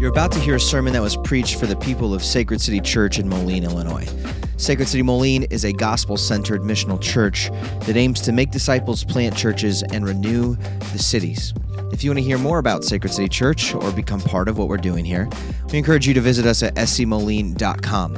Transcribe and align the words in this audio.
You're 0.00 0.08
about 0.08 0.32
to 0.32 0.40
hear 0.40 0.54
a 0.54 0.60
sermon 0.60 0.94
that 0.94 1.02
was 1.02 1.14
preached 1.14 1.60
for 1.60 1.66
the 1.66 1.76
people 1.76 2.14
of 2.14 2.24
Sacred 2.24 2.58
City 2.62 2.80
Church 2.80 3.18
in 3.18 3.28
Moline, 3.28 3.64
Illinois. 3.64 4.08
Sacred 4.56 4.88
City 4.88 5.02
Moline 5.02 5.42
is 5.50 5.66
a 5.66 5.74
gospel 5.74 6.16
centered 6.16 6.62
missional 6.62 6.98
church 6.98 7.50
that 7.80 7.98
aims 7.98 8.22
to 8.22 8.32
make 8.32 8.50
disciples, 8.50 9.04
plant 9.04 9.36
churches, 9.36 9.82
and 9.82 10.06
renew 10.06 10.56
the 10.92 10.98
cities. 10.98 11.52
If 11.92 12.02
you 12.02 12.08
want 12.08 12.18
to 12.18 12.24
hear 12.24 12.38
more 12.38 12.58
about 12.58 12.82
Sacred 12.82 13.12
City 13.12 13.28
Church 13.28 13.74
or 13.74 13.92
become 13.92 14.22
part 14.22 14.48
of 14.48 14.56
what 14.56 14.68
we're 14.68 14.78
doing 14.78 15.04
here, 15.04 15.28
we 15.70 15.76
encourage 15.76 16.08
you 16.08 16.14
to 16.14 16.20
visit 16.22 16.46
us 16.46 16.62
at 16.62 16.76
scmoline.com. 16.76 18.14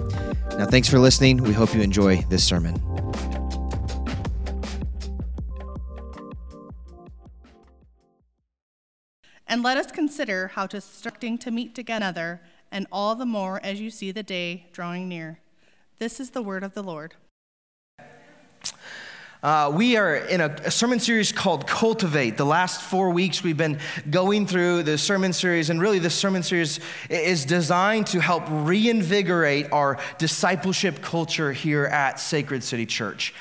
Now, 0.56 0.66
thanks 0.66 0.88
for 0.88 1.00
listening. 1.00 1.38
We 1.38 1.52
hope 1.52 1.74
you 1.74 1.80
enjoy 1.80 2.18
this 2.28 2.44
sermon. 2.44 2.80
And 9.52 9.62
let 9.62 9.76
us 9.76 9.92
consider 9.92 10.48
how 10.48 10.66
to 10.68 10.80
starting 10.80 11.36
to 11.36 11.50
meet 11.50 11.74
together, 11.74 12.40
and 12.70 12.86
all 12.90 13.14
the 13.14 13.26
more 13.26 13.60
as 13.62 13.82
you 13.82 13.90
see 13.90 14.10
the 14.10 14.22
day 14.22 14.64
drawing 14.72 15.10
near. 15.10 15.40
This 15.98 16.20
is 16.20 16.30
the 16.30 16.40
word 16.40 16.64
of 16.64 16.72
the 16.72 16.82
Lord. 16.82 17.16
Uh, 19.42 19.70
we 19.74 19.98
are 19.98 20.16
in 20.16 20.40
a, 20.40 20.46
a, 20.64 20.70
sermon 20.70 20.98
series 20.98 21.32
called 21.32 21.66
Cultivate. 21.66 22.38
The 22.38 22.46
last 22.46 22.80
four 22.80 23.10
weeks 23.10 23.42
we've 23.42 23.58
been 23.58 23.78
going 24.08 24.46
through 24.46 24.84
the 24.84 24.96
sermon 24.96 25.34
series, 25.34 25.68
and 25.68 25.82
really, 25.82 25.98
this 25.98 26.14
sermon 26.14 26.42
series 26.42 26.80
is 27.10 27.44
designed 27.44 28.06
to 28.06 28.20
help 28.20 28.44
reinvigorate 28.48 29.70
our 29.70 29.98
discipleship 30.16 31.02
culture 31.02 31.52
here 31.52 31.84
at 31.84 32.18
Sacred 32.18 32.64
City 32.64 32.86
Church. 32.86 33.34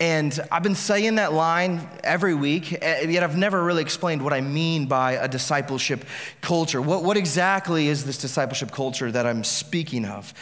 And 0.00 0.38
I've 0.50 0.62
been 0.64 0.74
saying 0.74 1.14
that 1.16 1.32
line 1.32 1.88
every 2.02 2.34
week, 2.34 2.76
eh, 2.82 3.08
yet 3.08 3.22
I've 3.22 3.36
never 3.36 3.62
really 3.62 3.82
explained 3.82 4.22
what 4.22 4.32
I 4.32 4.40
mean 4.40 4.86
by 4.86 5.12
a 5.12 5.28
discipleship 5.28 6.04
culture. 6.40 6.82
What, 6.82 7.04
what 7.04 7.16
exactly 7.16 7.88
is 7.88 8.04
this 8.04 8.18
discipleship 8.18 8.72
culture 8.72 9.12
that 9.12 9.26
I'm 9.26 9.44
speaking 9.44 10.04
of? 10.04 10.34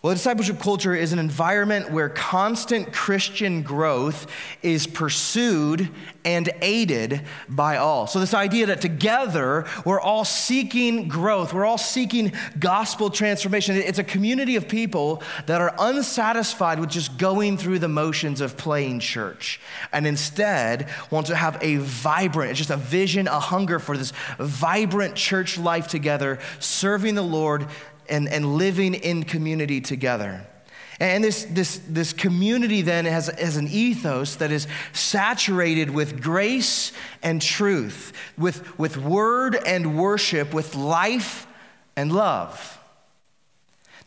Well, 0.00 0.14
discipleship 0.14 0.60
culture 0.60 0.94
is 0.94 1.12
an 1.12 1.18
environment 1.18 1.90
where 1.90 2.08
constant 2.08 2.92
Christian 2.92 3.62
growth 3.62 4.28
is 4.62 4.86
pursued 4.86 5.90
and 6.24 6.48
aided 6.62 7.22
by 7.48 7.78
all. 7.78 8.06
So, 8.06 8.20
this 8.20 8.32
idea 8.32 8.66
that 8.66 8.80
together 8.80 9.66
we're 9.84 10.00
all 10.00 10.24
seeking 10.24 11.08
growth, 11.08 11.52
we're 11.52 11.64
all 11.64 11.78
seeking 11.78 12.32
gospel 12.60 13.10
transformation. 13.10 13.74
It's 13.74 13.98
a 13.98 14.04
community 14.04 14.54
of 14.54 14.68
people 14.68 15.20
that 15.46 15.60
are 15.60 15.74
unsatisfied 15.80 16.78
with 16.78 16.90
just 16.90 17.18
going 17.18 17.56
through 17.56 17.80
the 17.80 17.88
motions 17.88 18.40
of 18.40 18.56
playing 18.56 19.00
church 19.00 19.58
and 19.90 20.06
instead 20.06 20.88
want 21.10 21.26
to 21.26 21.34
have 21.34 21.58
a 21.60 21.78
vibrant, 21.78 22.54
just 22.54 22.70
a 22.70 22.76
vision, 22.76 23.26
a 23.26 23.40
hunger 23.40 23.80
for 23.80 23.96
this 23.96 24.12
vibrant 24.38 25.16
church 25.16 25.58
life 25.58 25.88
together, 25.88 26.38
serving 26.60 27.16
the 27.16 27.22
Lord 27.22 27.66
and, 28.08 28.28
and 28.28 28.56
living 28.56 28.94
in 28.94 29.24
community 29.24 29.80
together. 29.80 30.46
And 31.00 31.22
this, 31.22 31.44
this, 31.44 31.80
this 31.88 32.12
community 32.12 32.82
then 32.82 33.04
has, 33.04 33.28
has 33.28 33.56
an 33.56 33.68
ethos 33.68 34.36
that 34.36 34.50
is 34.50 34.66
saturated 34.92 35.90
with 35.90 36.20
grace 36.20 36.92
and 37.22 37.40
truth, 37.40 38.12
with, 38.36 38.78
with 38.78 38.96
word 38.96 39.54
and 39.54 39.96
worship, 39.96 40.52
with 40.52 40.74
life 40.74 41.46
and 41.96 42.12
love. 42.12 42.77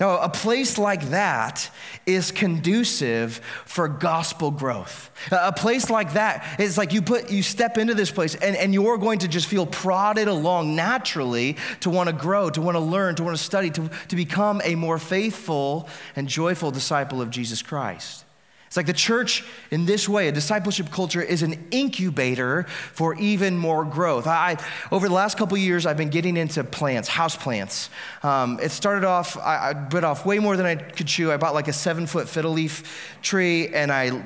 Now, 0.02 0.18
a 0.18 0.30
place 0.30 0.80
like 0.80 1.12
that 1.12 1.70
is 2.08 2.32
conducive 2.32 3.40
for 3.66 3.88
gospel 3.88 4.50
growth. 4.50 5.12
A 5.32 5.54
place 5.54 5.92
like 5.92 6.14
that 6.14 6.60
is 6.60 6.76
like 6.76 6.92
you 6.92 7.04
put 7.04 7.30
you 7.30 7.44
step 7.44 7.78
into 7.78 7.94
this 7.94 8.10
place 8.10 8.34
and, 8.34 8.56
and 8.56 8.74
you're 8.74 8.98
going 8.98 9.20
to 9.20 9.28
just 9.28 9.46
feel 9.46 9.68
prodded 9.68 10.28
along 10.28 10.76
naturally 10.76 11.56
to 11.82 11.92
want 11.92 12.10
to 12.10 12.14
grow, 12.14 12.50
to 12.50 12.60
want 12.64 12.78
to 12.78 12.80
learn, 12.80 13.14
to 13.14 13.24
want 13.24 13.38
to 13.38 13.44
study, 13.44 13.70
to, 13.70 13.92
to 14.08 14.16
become 14.16 14.60
a 14.64 14.74
more 14.74 14.98
faithful 14.98 15.88
and 16.16 16.28
joyful 16.28 16.72
disciple 16.72 17.22
of 17.22 17.30
Jesus 17.30 17.62
Christ. 17.62 18.26
It's 18.72 18.78
like 18.78 18.86
the 18.86 18.94
church, 18.94 19.44
in 19.70 19.86
this 19.86 20.08
way, 20.08 20.30
a 20.30 20.32
discipleship 20.32 20.92
culture 20.92 21.22
is 21.22 21.44
an 21.44 21.68
incubator 21.72 22.64
for 22.94 23.16
even 23.16 23.58
more 23.58 23.84
growth. 23.84 24.28
I, 24.28 24.56
over 24.94 25.10
the 25.10 25.14
last 25.14 25.38
couple 25.38 25.58
years, 25.58 25.86
I've 25.86 25.98
been 25.98 26.10
getting 26.10 26.38
into 26.38 26.64
plants, 26.64 27.10
house 27.10 27.36
plants. 27.36 27.90
Um, 28.24 28.62
it 28.62 28.72
started 28.72 29.04
off, 29.04 29.36
I, 29.38 29.72
I 29.72 29.74
bit 29.74 30.06
off 30.06 30.26
way 30.26 30.40
more 30.40 30.56
than 30.56 30.66
I 30.66 30.76
could 30.76 31.06
chew. 31.06 31.34
I 31.34 31.36
bought 31.36 31.54
like 31.54 31.68
a 31.68 31.74
seven 31.74 32.08
foot 32.08 32.30
fiddle 32.30 32.54
leaf 32.54 33.18
tree 33.22 33.68
and 33.68 33.92
I 33.92 34.24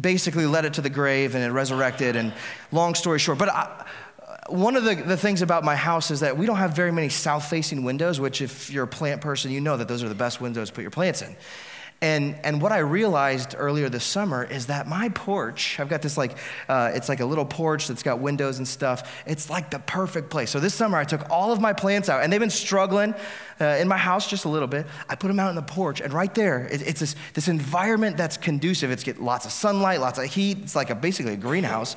basically 0.00 0.46
led 0.46 0.64
it 0.64 0.74
to 0.74 0.80
the 0.80 0.90
grave 0.90 1.36
and 1.36 1.44
it 1.44 1.52
resurrected. 1.52 2.16
And 2.16 2.32
long 2.72 2.96
story 2.96 3.20
short, 3.20 3.38
but 3.38 3.48
I, 3.48 3.86
one 4.48 4.74
of 4.74 4.82
the, 4.82 4.96
the 4.96 5.16
things 5.16 5.40
about 5.40 5.62
my 5.62 5.76
house 5.76 6.10
is 6.10 6.18
that 6.18 6.36
we 6.36 6.46
don't 6.46 6.56
have 6.56 6.74
very 6.74 6.90
many 6.90 7.10
south 7.10 7.48
facing 7.48 7.84
windows, 7.84 8.18
which, 8.18 8.42
if 8.42 8.70
you're 8.70 8.84
a 8.84 8.88
plant 8.88 9.20
person, 9.20 9.52
you 9.52 9.60
know 9.60 9.76
that 9.76 9.86
those 9.86 10.02
are 10.02 10.08
the 10.08 10.16
best 10.16 10.40
windows 10.40 10.70
to 10.70 10.74
put 10.74 10.82
your 10.82 10.90
plants 10.90 11.22
in. 11.22 11.36
And, 12.04 12.36
and 12.44 12.60
what 12.60 12.70
I 12.70 12.80
realized 12.80 13.54
earlier 13.56 13.88
this 13.88 14.04
summer 14.04 14.44
is 14.44 14.66
that 14.66 14.86
my 14.86 15.08
porch, 15.08 15.80
I've 15.80 15.88
got 15.88 16.02
this 16.02 16.18
like, 16.18 16.36
uh, 16.68 16.92
it's 16.94 17.08
like 17.08 17.20
a 17.20 17.24
little 17.24 17.46
porch 17.46 17.88
that's 17.88 18.02
got 18.02 18.18
windows 18.18 18.58
and 18.58 18.68
stuff. 18.68 19.22
It's 19.26 19.48
like 19.48 19.70
the 19.70 19.78
perfect 19.78 20.28
place. 20.28 20.50
So 20.50 20.60
this 20.60 20.74
summer 20.74 20.98
I 20.98 21.04
took 21.04 21.30
all 21.30 21.50
of 21.50 21.62
my 21.62 21.72
plants 21.72 22.10
out 22.10 22.22
and 22.22 22.30
they've 22.30 22.38
been 22.38 22.50
struggling 22.50 23.14
uh, 23.58 23.64
in 23.80 23.88
my 23.88 23.96
house 23.96 24.28
just 24.28 24.44
a 24.44 24.50
little 24.50 24.68
bit. 24.68 24.86
I 25.08 25.14
put 25.14 25.28
them 25.28 25.40
out 25.40 25.48
in 25.48 25.56
the 25.56 25.62
porch 25.62 26.02
and 26.02 26.12
right 26.12 26.34
there, 26.34 26.66
it, 26.66 26.82
it's 26.82 27.00
this, 27.00 27.16
this 27.32 27.48
environment 27.48 28.18
that's 28.18 28.36
conducive. 28.36 28.90
It's 28.90 29.02
get 29.02 29.18
lots 29.18 29.46
of 29.46 29.52
sunlight, 29.52 30.00
lots 30.00 30.18
of 30.18 30.26
heat. 30.26 30.58
It's 30.58 30.76
like 30.76 30.90
a, 30.90 30.94
basically 30.94 31.32
a 31.32 31.38
greenhouse. 31.38 31.96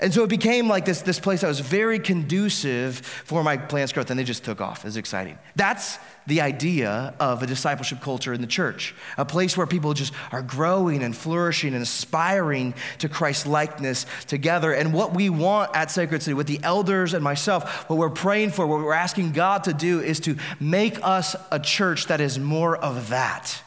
And 0.00 0.14
so 0.14 0.22
it 0.22 0.30
became 0.30 0.68
like 0.68 0.84
this, 0.84 1.02
this 1.02 1.18
place 1.18 1.40
that 1.40 1.48
was 1.48 1.58
very 1.58 1.98
conducive 1.98 2.98
for 2.98 3.42
my 3.42 3.56
plant's 3.56 3.92
growth, 3.92 4.10
and 4.10 4.18
they 4.18 4.24
just 4.24 4.44
took 4.44 4.60
off. 4.60 4.84
It 4.84 4.84
was 4.84 4.96
exciting. 4.96 5.38
That's 5.56 5.98
the 6.28 6.40
idea 6.40 7.14
of 7.18 7.42
a 7.42 7.46
discipleship 7.46 8.00
culture 8.00 8.34
in 8.34 8.40
the 8.40 8.46
church 8.46 8.94
a 9.16 9.24
place 9.24 9.56
where 9.56 9.66
people 9.66 9.94
just 9.94 10.12
are 10.30 10.42
growing 10.42 11.02
and 11.02 11.16
flourishing 11.16 11.72
and 11.74 11.82
aspiring 11.82 12.74
to 12.98 13.08
Christ 13.08 13.46
likeness 13.46 14.04
together. 14.26 14.72
And 14.72 14.92
what 14.92 15.14
we 15.14 15.30
want 15.30 15.74
at 15.74 15.90
Sacred 15.90 16.22
City, 16.22 16.34
with 16.34 16.46
the 16.46 16.60
elders 16.62 17.14
and 17.14 17.24
myself, 17.24 17.88
what 17.88 17.98
we're 17.98 18.10
praying 18.10 18.50
for, 18.50 18.66
what 18.66 18.78
we're 18.80 18.92
asking 18.92 19.32
God 19.32 19.64
to 19.64 19.72
do 19.72 20.00
is 20.00 20.20
to 20.20 20.36
make 20.60 20.98
us 21.02 21.34
a 21.50 21.58
church 21.58 22.06
that 22.06 22.20
is 22.20 22.38
more 22.38 22.76
of 22.76 23.08
that. 23.08 23.62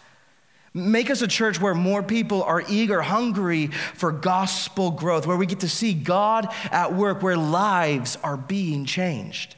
Make 0.73 1.09
us 1.09 1.21
a 1.21 1.27
church 1.27 1.59
where 1.59 1.73
more 1.73 2.01
people 2.01 2.43
are 2.43 2.63
eager, 2.69 3.01
hungry 3.01 3.67
for 3.67 4.11
gospel 4.11 4.91
growth, 4.91 5.27
where 5.27 5.35
we 5.35 5.45
get 5.45 5.59
to 5.61 5.69
see 5.69 5.93
God 5.93 6.47
at 6.71 6.93
work, 6.93 7.21
where 7.21 7.35
lives 7.35 8.17
are 8.23 8.37
being 8.37 8.85
changed. 8.85 9.55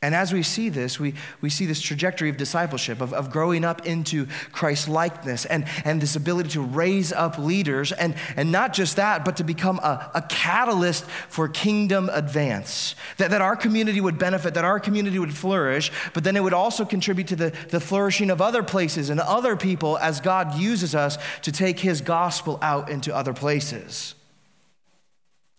And 0.00 0.14
as 0.14 0.32
we 0.32 0.44
see 0.44 0.68
this, 0.68 1.00
we, 1.00 1.14
we 1.40 1.50
see 1.50 1.66
this 1.66 1.80
trajectory 1.80 2.30
of 2.30 2.36
discipleship, 2.36 3.00
of, 3.00 3.12
of 3.12 3.30
growing 3.30 3.64
up 3.64 3.84
into 3.84 4.28
Christ 4.52 4.88
likeness, 4.88 5.44
and, 5.44 5.64
and 5.84 6.00
this 6.00 6.14
ability 6.14 6.50
to 6.50 6.60
raise 6.60 7.12
up 7.12 7.36
leaders, 7.36 7.90
and, 7.90 8.14
and 8.36 8.52
not 8.52 8.72
just 8.72 8.94
that, 8.94 9.24
but 9.24 9.36
to 9.38 9.44
become 9.44 9.80
a, 9.80 10.08
a 10.14 10.22
catalyst 10.28 11.04
for 11.28 11.48
kingdom 11.48 12.10
advance. 12.12 12.94
That, 13.16 13.32
that 13.32 13.42
our 13.42 13.56
community 13.56 14.00
would 14.00 14.20
benefit, 14.20 14.54
that 14.54 14.64
our 14.64 14.78
community 14.78 15.18
would 15.18 15.34
flourish, 15.34 15.90
but 16.14 16.22
then 16.22 16.36
it 16.36 16.44
would 16.44 16.54
also 16.54 16.84
contribute 16.84 17.26
to 17.28 17.36
the, 17.36 17.52
the 17.70 17.80
flourishing 17.80 18.30
of 18.30 18.40
other 18.40 18.62
places 18.62 19.10
and 19.10 19.18
other 19.18 19.56
people 19.56 19.98
as 19.98 20.20
God 20.20 20.54
uses 20.54 20.94
us 20.94 21.18
to 21.42 21.50
take 21.50 21.80
his 21.80 22.00
gospel 22.00 22.60
out 22.62 22.88
into 22.88 23.12
other 23.12 23.34
places. 23.34 24.14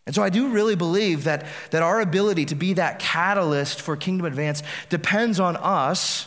And 0.09 0.15
so 0.15 0.23
I 0.23 0.29
do 0.29 0.47
really 0.47 0.73
believe 0.73 1.25
that, 1.25 1.45
that 1.69 1.83
our 1.83 2.01
ability 2.01 2.45
to 2.45 2.55
be 2.55 2.73
that 2.73 2.97
catalyst 2.97 3.79
for 3.79 3.95
kingdom 3.95 4.25
advance 4.25 4.63
depends 4.89 5.39
on 5.39 5.55
us 5.57 6.25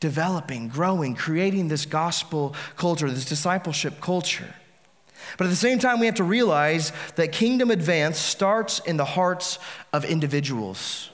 developing, 0.00 0.68
growing, 0.68 1.14
creating 1.14 1.68
this 1.68 1.84
gospel 1.84 2.56
culture, 2.76 3.10
this 3.10 3.26
discipleship 3.26 4.00
culture. 4.00 4.54
But 5.36 5.48
at 5.48 5.50
the 5.50 5.56
same 5.56 5.78
time, 5.78 6.00
we 6.00 6.06
have 6.06 6.14
to 6.14 6.24
realize 6.24 6.92
that 7.16 7.30
kingdom 7.30 7.70
advance 7.70 8.16
starts 8.16 8.78
in 8.78 8.96
the 8.96 9.04
hearts 9.04 9.58
of 9.92 10.06
individuals. 10.06 11.10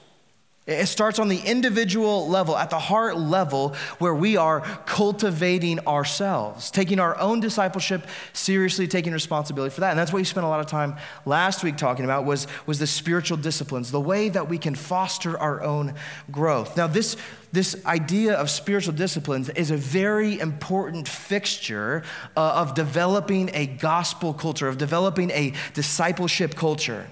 It 0.79 0.87
starts 0.87 1.19
on 1.19 1.27
the 1.27 1.39
individual 1.39 2.27
level, 2.27 2.57
at 2.57 2.69
the 2.69 2.79
heart 2.79 3.17
level, 3.17 3.75
where 3.99 4.13
we 4.13 4.37
are 4.37 4.61
cultivating 4.85 5.79
ourselves, 5.87 6.71
taking 6.71 6.99
our 6.99 7.17
own 7.19 7.39
discipleship 7.39 8.07
seriously, 8.33 8.87
taking 8.87 9.13
responsibility 9.13 9.73
for 9.73 9.81
that. 9.81 9.91
And 9.91 9.99
that's 9.99 10.11
what 10.11 10.17
we 10.17 10.23
spent 10.23 10.45
a 10.45 10.49
lot 10.49 10.59
of 10.59 10.67
time 10.67 10.95
last 11.25 11.63
week 11.63 11.77
talking 11.77 12.05
about 12.05 12.25
was, 12.25 12.47
was 12.65 12.79
the 12.79 12.87
spiritual 12.87 13.37
disciplines, 13.37 13.91
the 13.91 13.99
way 13.99 14.29
that 14.29 14.49
we 14.49 14.57
can 14.57 14.75
foster 14.75 15.37
our 15.37 15.61
own 15.61 15.95
growth. 16.31 16.77
Now, 16.77 16.87
this, 16.87 17.17
this 17.51 17.85
idea 17.85 18.33
of 18.35 18.49
spiritual 18.49 18.93
disciplines 18.93 19.49
is 19.49 19.71
a 19.71 19.77
very 19.77 20.39
important 20.39 21.07
fixture 21.07 22.03
uh, 22.37 22.53
of 22.53 22.73
developing 22.73 23.49
a 23.53 23.65
gospel 23.65 24.33
culture, 24.33 24.67
of 24.67 24.77
developing 24.77 25.31
a 25.31 25.53
discipleship 25.73 26.55
culture. 26.55 27.07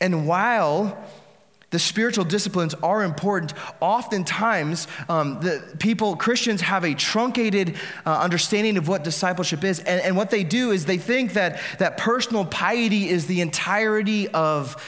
And 0.00 0.26
while 0.26 0.98
the 1.76 1.80
spiritual 1.80 2.24
disciplines 2.24 2.72
are 2.82 3.04
important. 3.04 3.52
Oftentimes, 3.80 4.88
um, 5.10 5.40
the 5.40 5.62
people, 5.78 6.16
Christians, 6.16 6.62
have 6.62 6.86
a 6.86 6.94
truncated 6.94 7.76
uh, 8.06 8.18
understanding 8.18 8.78
of 8.78 8.88
what 8.88 9.04
discipleship 9.04 9.62
is. 9.62 9.80
And, 9.80 10.00
and 10.00 10.16
what 10.16 10.30
they 10.30 10.42
do 10.42 10.70
is 10.70 10.86
they 10.86 10.96
think 10.96 11.34
that, 11.34 11.60
that 11.78 11.98
personal 11.98 12.46
piety 12.46 13.10
is 13.10 13.26
the 13.26 13.42
entirety 13.42 14.26
of 14.28 14.82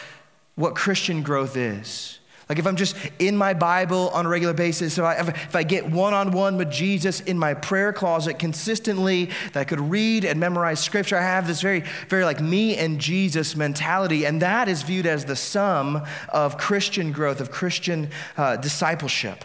what 0.55 0.75
Christian 0.77 1.23
growth 1.23 1.59
is. 1.59 2.18
Like 2.49 2.59
if 2.59 2.67
I'm 2.67 2.77
just 2.77 2.97
in 3.19 3.37
my 3.37 3.53
Bible 3.53 4.09
on 4.11 4.25
a 4.25 4.29
regular 4.29 4.55
basis, 4.55 4.97
if 4.97 5.05
I, 5.05 5.15
if 5.17 5.55
I 5.55 5.63
get 5.63 5.91
one 5.91 6.15
on 6.15 6.31
one 6.31 6.57
with 6.57 6.71
Jesus 6.71 7.21
in 7.21 7.39
my 7.39 7.53
prayer 7.53 7.93
closet 7.93 8.39
consistently, 8.39 9.27
that 9.53 9.61
I 9.61 9.65
could 9.65 9.81
read 9.81 10.25
and 10.25 10.41
memorize 10.41 10.81
scripture, 10.81 11.19
I 11.19 11.23
have 11.23 11.47
this 11.47 11.61
very, 11.61 11.85
very 12.09 12.25
like 12.25 12.41
me 12.41 12.77
and 12.77 12.99
Jesus 12.99 13.55
mentality. 13.55 14.25
And 14.25 14.41
that 14.41 14.67
is 14.67 14.83
viewed 14.83 15.05
as 15.05 15.27
the 15.27 15.37
sum 15.37 16.03
of 16.31 16.57
Christian 16.57 17.13
growth, 17.13 17.43
of 17.43 17.51
Christian 17.51 18.11
uh, 18.39 18.57
discipleship. 18.57 19.45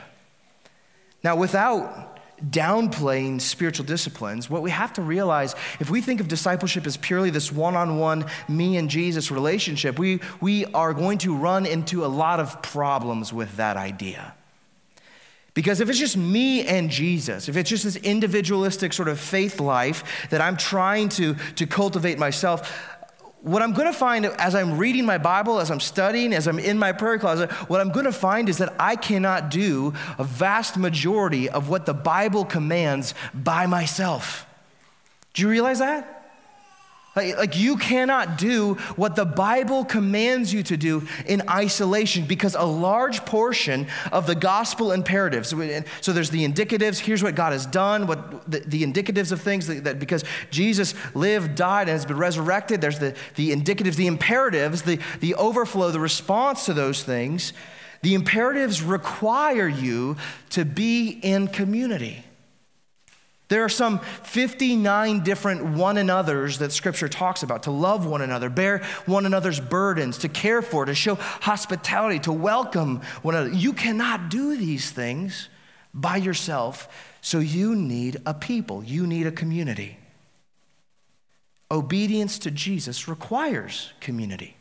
Now, 1.23 1.35
without 1.35 2.12
downplaying 2.49 3.41
spiritual 3.41 3.85
disciplines. 3.85 4.49
What 4.49 4.61
we 4.61 4.71
have 4.71 4.93
to 4.93 5.01
realize, 5.01 5.55
if 5.79 5.89
we 5.89 6.01
think 6.01 6.19
of 6.19 6.27
discipleship 6.27 6.85
as 6.85 6.97
purely 6.97 7.29
this 7.29 7.51
one 7.51 7.75
on 7.75 7.97
one 7.97 8.25
me 8.47 8.77
and 8.77 8.89
Jesus 8.89 9.31
relationship, 9.31 9.97
we, 9.97 10.19
we 10.41 10.65
are 10.67 10.93
going 10.93 11.17
to 11.19 11.35
run 11.35 11.65
into 11.65 12.05
a 12.05 12.07
lot 12.07 12.39
of 12.39 12.61
problems 12.61 13.31
with 13.31 13.55
that 13.57 13.77
idea. 13.77 14.33
Because 15.53 15.81
if 15.81 15.89
it's 15.89 15.99
just 15.99 16.17
me 16.17 16.65
and 16.65 16.89
Jesus, 16.89 17.47
if 17.47 17.55
it's 17.55 17.69
just 17.69 17.83
this 17.83 17.95
individualistic 17.97 18.91
sort 18.91 19.07
of 19.07 19.19
faith 19.19 19.59
life 19.59 20.27
that 20.31 20.41
I'm 20.41 20.57
trying 20.57 21.09
to, 21.09 21.35
to 21.55 21.67
cultivate 21.67 22.17
myself, 22.17 22.92
what 23.43 23.61
I'm 23.61 23.73
going 23.73 23.91
to 23.91 23.97
find 23.97 24.25
as 24.25 24.55
I'm 24.55 24.77
reading 24.77 25.05
my 25.05 25.17
Bible, 25.17 25.59
as 25.59 25.69
I'm 25.69 25.81
studying, 25.81 26.33
as 26.33 26.47
I'm 26.47 26.59
in 26.59 26.79
my 26.79 26.93
prayer 26.93 27.19
closet, 27.19 27.51
what 27.69 27.81
I'm 27.81 27.91
going 27.91 28.05
to 28.05 28.13
find 28.13 28.47
is 28.47 28.57
that 28.59 28.73
I 28.79 28.95
cannot 28.95 29.51
do 29.51 29.93
a 30.17 30.23
vast 30.23 30.77
majority 30.77 31.49
of 31.49 31.67
what 31.67 31.85
the 31.85 31.93
Bible 31.93 32.45
commands 32.45 33.13
by 33.33 33.65
myself. 33.65 34.45
Do 35.33 35.41
you 35.41 35.49
realize 35.49 35.79
that? 35.79 36.22
Like, 37.15 37.37
like, 37.37 37.57
you 37.57 37.77
cannot 37.77 38.39
do 38.39 38.73
what 38.95 39.15
the 39.15 39.25
Bible 39.25 39.85
commands 39.85 40.51
you 40.51 40.63
to 40.63 40.75
do 40.75 41.07
in 41.27 41.47
isolation 41.47 42.25
because 42.25 42.55
a 42.55 42.63
large 42.63 43.23
portion 43.23 43.87
of 44.11 44.25
the 44.25 44.33
gospel 44.33 44.91
imperatives. 44.91 45.49
So 46.01 46.11
there's 46.11 46.31
the 46.31 46.47
indicatives. 46.47 46.97
Here's 46.97 47.21
what 47.21 47.35
God 47.35 47.53
has 47.53 47.67
done. 47.67 48.07
What 48.07 48.49
the, 48.49 48.61
the 48.61 48.83
indicatives 48.83 49.31
of 49.31 49.41
things 49.41 49.67
that, 49.67 49.83
that, 49.83 49.99
because 49.99 50.23
Jesus 50.49 50.95
lived, 51.13 51.53
died, 51.53 51.81
and 51.81 51.91
has 51.91 52.05
been 52.05 52.17
resurrected. 52.17 52.81
There's 52.81 52.97
the, 52.97 53.15
the 53.35 53.51
indicatives, 53.51 53.95
the 53.95 54.07
imperatives, 54.07 54.81
the, 54.81 54.99
the 55.19 55.35
overflow, 55.35 55.91
the 55.91 55.99
response 55.99 56.65
to 56.65 56.73
those 56.73 57.03
things. 57.03 57.53
The 58.01 58.15
imperatives 58.15 58.81
require 58.81 59.67
you 59.67 60.17
to 60.49 60.65
be 60.65 61.09
in 61.09 61.47
community. 61.47 62.25
There 63.53 63.63
are 63.63 63.69
some 63.69 63.99
59 63.99 65.19
different 65.19 65.63
one 65.63 65.99
another's 65.99 66.57
that 66.57 66.71
Scripture 66.71 67.07
talks 67.07 67.43
about 67.43 67.61
to 67.63 67.71
love 67.71 68.03
one 68.03 68.23
another, 68.23 68.49
bear 68.49 68.79
one 69.05 69.27
another's 69.27 69.59
burdens, 69.59 70.17
to 70.17 70.27
care 70.27 70.63
for, 70.63 70.85
to 70.85 70.95
show 70.95 71.13
hospitality, 71.13 72.17
to 72.21 72.31
welcome 72.31 73.01
one 73.21 73.35
another. 73.35 73.53
You 73.53 73.73
cannot 73.73 74.29
do 74.29 74.57
these 74.57 74.89
things 74.89 75.49
by 75.93 76.17
yourself, 76.17 76.87
so 77.21 77.37
you 77.37 77.75
need 77.75 78.17
a 78.25 78.33
people, 78.33 78.83
you 78.83 79.05
need 79.05 79.27
a 79.27 79.31
community. 79.31 79.99
Obedience 81.69 82.39
to 82.39 82.49
Jesus 82.49 83.07
requires 83.07 83.93
community. 83.99 84.57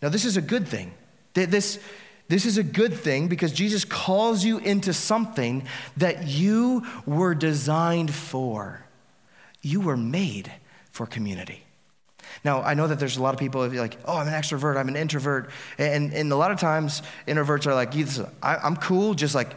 Now, 0.00 0.08
this 0.08 0.24
is 0.24 0.38
a 0.38 0.42
good 0.42 0.66
thing. 0.66 0.94
This, 1.34 1.78
this 2.28 2.46
is 2.46 2.58
a 2.58 2.62
good 2.62 2.94
thing 2.94 3.28
because 3.28 3.52
Jesus 3.52 3.84
calls 3.84 4.44
you 4.44 4.58
into 4.58 4.92
something 4.92 5.66
that 5.96 6.26
you 6.26 6.86
were 7.06 7.34
designed 7.34 8.14
for. 8.14 8.84
You 9.62 9.80
were 9.80 9.96
made 9.96 10.52
for 10.90 11.06
community. 11.06 11.64
Now, 12.44 12.62
I 12.62 12.74
know 12.74 12.86
that 12.86 12.98
there's 12.98 13.16
a 13.16 13.22
lot 13.22 13.34
of 13.34 13.40
people 13.40 13.62
who 13.62 13.76
are 13.76 13.80
like, 13.80 13.98
oh, 14.04 14.16
I'm 14.16 14.28
an 14.28 14.34
extrovert, 14.34 14.76
I'm 14.76 14.88
an 14.88 14.96
introvert. 14.96 15.50
And, 15.78 16.12
and 16.12 16.32
a 16.32 16.36
lot 16.36 16.50
of 16.50 16.58
times, 16.58 17.02
introverts 17.26 17.66
are 17.66 17.74
like, 17.74 17.94
I'm 18.42 18.76
cool, 18.76 19.14
just 19.14 19.34
like, 19.34 19.54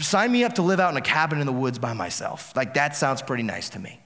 sign 0.00 0.32
me 0.32 0.44
up 0.44 0.54
to 0.54 0.62
live 0.62 0.80
out 0.80 0.90
in 0.90 0.96
a 0.96 1.02
cabin 1.02 1.40
in 1.40 1.46
the 1.46 1.52
woods 1.52 1.78
by 1.78 1.92
myself. 1.92 2.54
Like, 2.56 2.74
that 2.74 2.96
sounds 2.96 3.22
pretty 3.22 3.42
nice 3.42 3.70
to 3.70 3.78
me. 3.78 4.01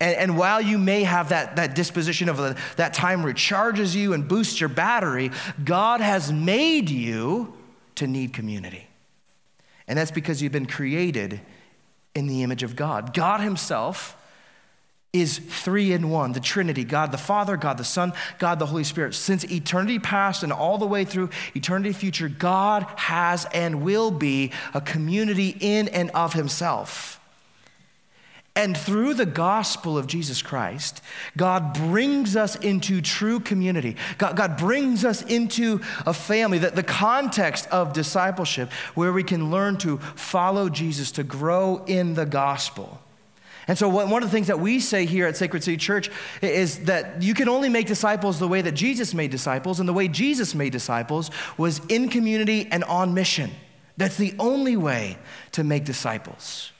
And, 0.00 0.16
and 0.16 0.38
while 0.38 0.60
you 0.60 0.78
may 0.78 1.04
have 1.04 1.28
that, 1.30 1.56
that 1.56 1.74
disposition 1.74 2.28
of 2.28 2.58
that 2.76 2.94
time 2.94 3.22
recharges 3.22 3.94
you 3.94 4.12
and 4.12 4.26
boosts 4.26 4.60
your 4.60 4.68
battery, 4.68 5.30
God 5.64 6.00
has 6.00 6.32
made 6.32 6.90
you 6.90 7.54
to 7.96 8.06
need 8.06 8.32
community. 8.32 8.88
And 9.86 9.98
that's 9.98 10.10
because 10.10 10.42
you've 10.42 10.52
been 10.52 10.66
created 10.66 11.40
in 12.14 12.26
the 12.26 12.42
image 12.42 12.62
of 12.62 12.76
God. 12.76 13.14
God 13.14 13.40
Himself 13.40 14.16
is 15.12 15.38
three 15.38 15.92
in 15.92 16.10
one 16.10 16.32
the 16.32 16.40
Trinity 16.40 16.82
God 16.82 17.12
the 17.12 17.18
Father, 17.18 17.56
God 17.56 17.78
the 17.78 17.84
Son, 17.84 18.12
God 18.38 18.58
the 18.58 18.66
Holy 18.66 18.84
Spirit. 18.84 19.14
Since 19.14 19.44
eternity 19.44 19.98
past 20.00 20.42
and 20.42 20.52
all 20.52 20.76
the 20.76 20.86
way 20.86 21.04
through 21.04 21.30
eternity 21.54 21.92
future, 21.92 22.28
God 22.28 22.84
has 22.96 23.46
and 23.54 23.82
will 23.82 24.10
be 24.10 24.50
a 24.74 24.80
community 24.80 25.56
in 25.60 25.88
and 25.88 26.10
of 26.10 26.32
Himself. 26.32 27.20
And 28.56 28.76
through 28.76 29.14
the 29.14 29.26
gospel 29.26 29.98
of 29.98 30.06
Jesus 30.06 30.40
Christ, 30.40 31.02
God 31.36 31.74
brings 31.74 32.36
us 32.36 32.54
into 32.54 33.00
true 33.00 33.40
community. 33.40 33.96
God, 34.16 34.36
God 34.36 34.56
brings 34.56 35.04
us 35.04 35.22
into 35.22 35.80
a 36.06 36.14
family, 36.14 36.58
that 36.58 36.76
the 36.76 36.84
context 36.84 37.66
of 37.68 37.92
discipleship, 37.92 38.70
where 38.94 39.12
we 39.12 39.24
can 39.24 39.50
learn 39.50 39.76
to 39.78 39.98
follow 39.98 40.68
Jesus, 40.68 41.10
to 41.12 41.24
grow 41.24 41.84
in 41.86 42.14
the 42.14 42.26
gospel. 42.26 43.00
And 43.66 43.78
so, 43.78 43.88
one 43.88 44.22
of 44.22 44.28
the 44.28 44.32
things 44.32 44.48
that 44.48 44.60
we 44.60 44.78
say 44.78 45.06
here 45.06 45.26
at 45.26 45.36
Sacred 45.36 45.64
City 45.64 45.78
Church 45.78 46.10
is 46.42 46.84
that 46.84 47.22
you 47.22 47.34
can 47.34 47.48
only 47.48 47.70
make 47.70 47.86
disciples 47.86 48.38
the 48.38 48.46
way 48.46 48.60
that 48.60 48.72
Jesus 48.72 49.14
made 49.14 49.30
disciples, 49.30 49.80
and 49.80 49.88
the 49.88 49.92
way 49.92 50.06
Jesus 50.06 50.54
made 50.54 50.70
disciples 50.70 51.30
was 51.56 51.80
in 51.88 52.08
community 52.08 52.68
and 52.70 52.84
on 52.84 53.14
mission. 53.14 53.50
That's 53.96 54.16
the 54.16 54.34
only 54.38 54.76
way 54.76 55.18
to 55.52 55.64
make 55.64 55.84
disciples, 55.84 56.72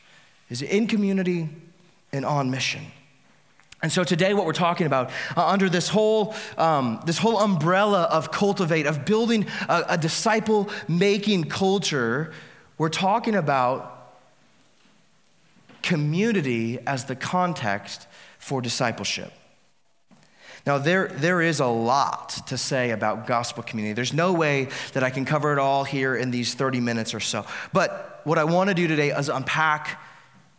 is 0.51 0.63
in 0.63 0.87
community 0.87 1.49
and 2.13 2.25
on 2.25 2.51
mission. 2.51 2.83
And 3.83 3.93
so 3.93 4.03
today, 4.03 4.33
what 4.33 4.47
we're 4.47 4.53
talking 4.53 4.87
about 4.87 5.11
uh, 5.37 5.47
under 5.47 5.69
this 5.69 5.89
whole 5.89 6.35
um, 6.57 7.01
this 7.05 7.19
whole 7.19 7.39
umbrella 7.39 8.05
of 8.05 8.33
cultivate, 8.33 8.87
of 8.87 9.05
building 9.05 9.47
a, 9.69 9.85
a 9.91 9.99
disciple 9.99 10.71
making 10.89 11.45
culture, 11.45 12.33
we're 12.79 12.89
talking 12.89 13.35
about 13.35 14.15
community 15.83 16.79
as 16.87 17.05
the 17.05 17.15
context 17.15 18.07
for 18.39 18.63
discipleship. 18.63 19.31
Now, 20.67 20.79
there, 20.79 21.09
there 21.09 21.43
is 21.43 21.61
a 21.61 21.67
lot 21.67 22.31
to 22.47 22.57
say 22.57 22.91
about 22.91 23.27
gospel 23.27 23.63
community. 23.63 23.93
There's 23.93 24.15
no 24.15 24.33
way 24.33 24.69
that 24.95 25.03
I 25.03 25.11
can 25.11 25.27
cover 25.27 25.53
it 25.53 25.59
all 25.59 25.85
here 25.85 26.17
in 26.17 26.31
these 26.31 26.55
30 26.55 26.81
minutes 26.81 27.13
or 27.13 27.21
so. 27.21 27.45
But 27.75 28.23
what 28.25 28.39
I 28.39 28.45
want 28.45 28.71
to 28.71 28.75
do 28.75 28.89
today 28.89 29.11
is 29.11 29.29
unpack 29.29 30.01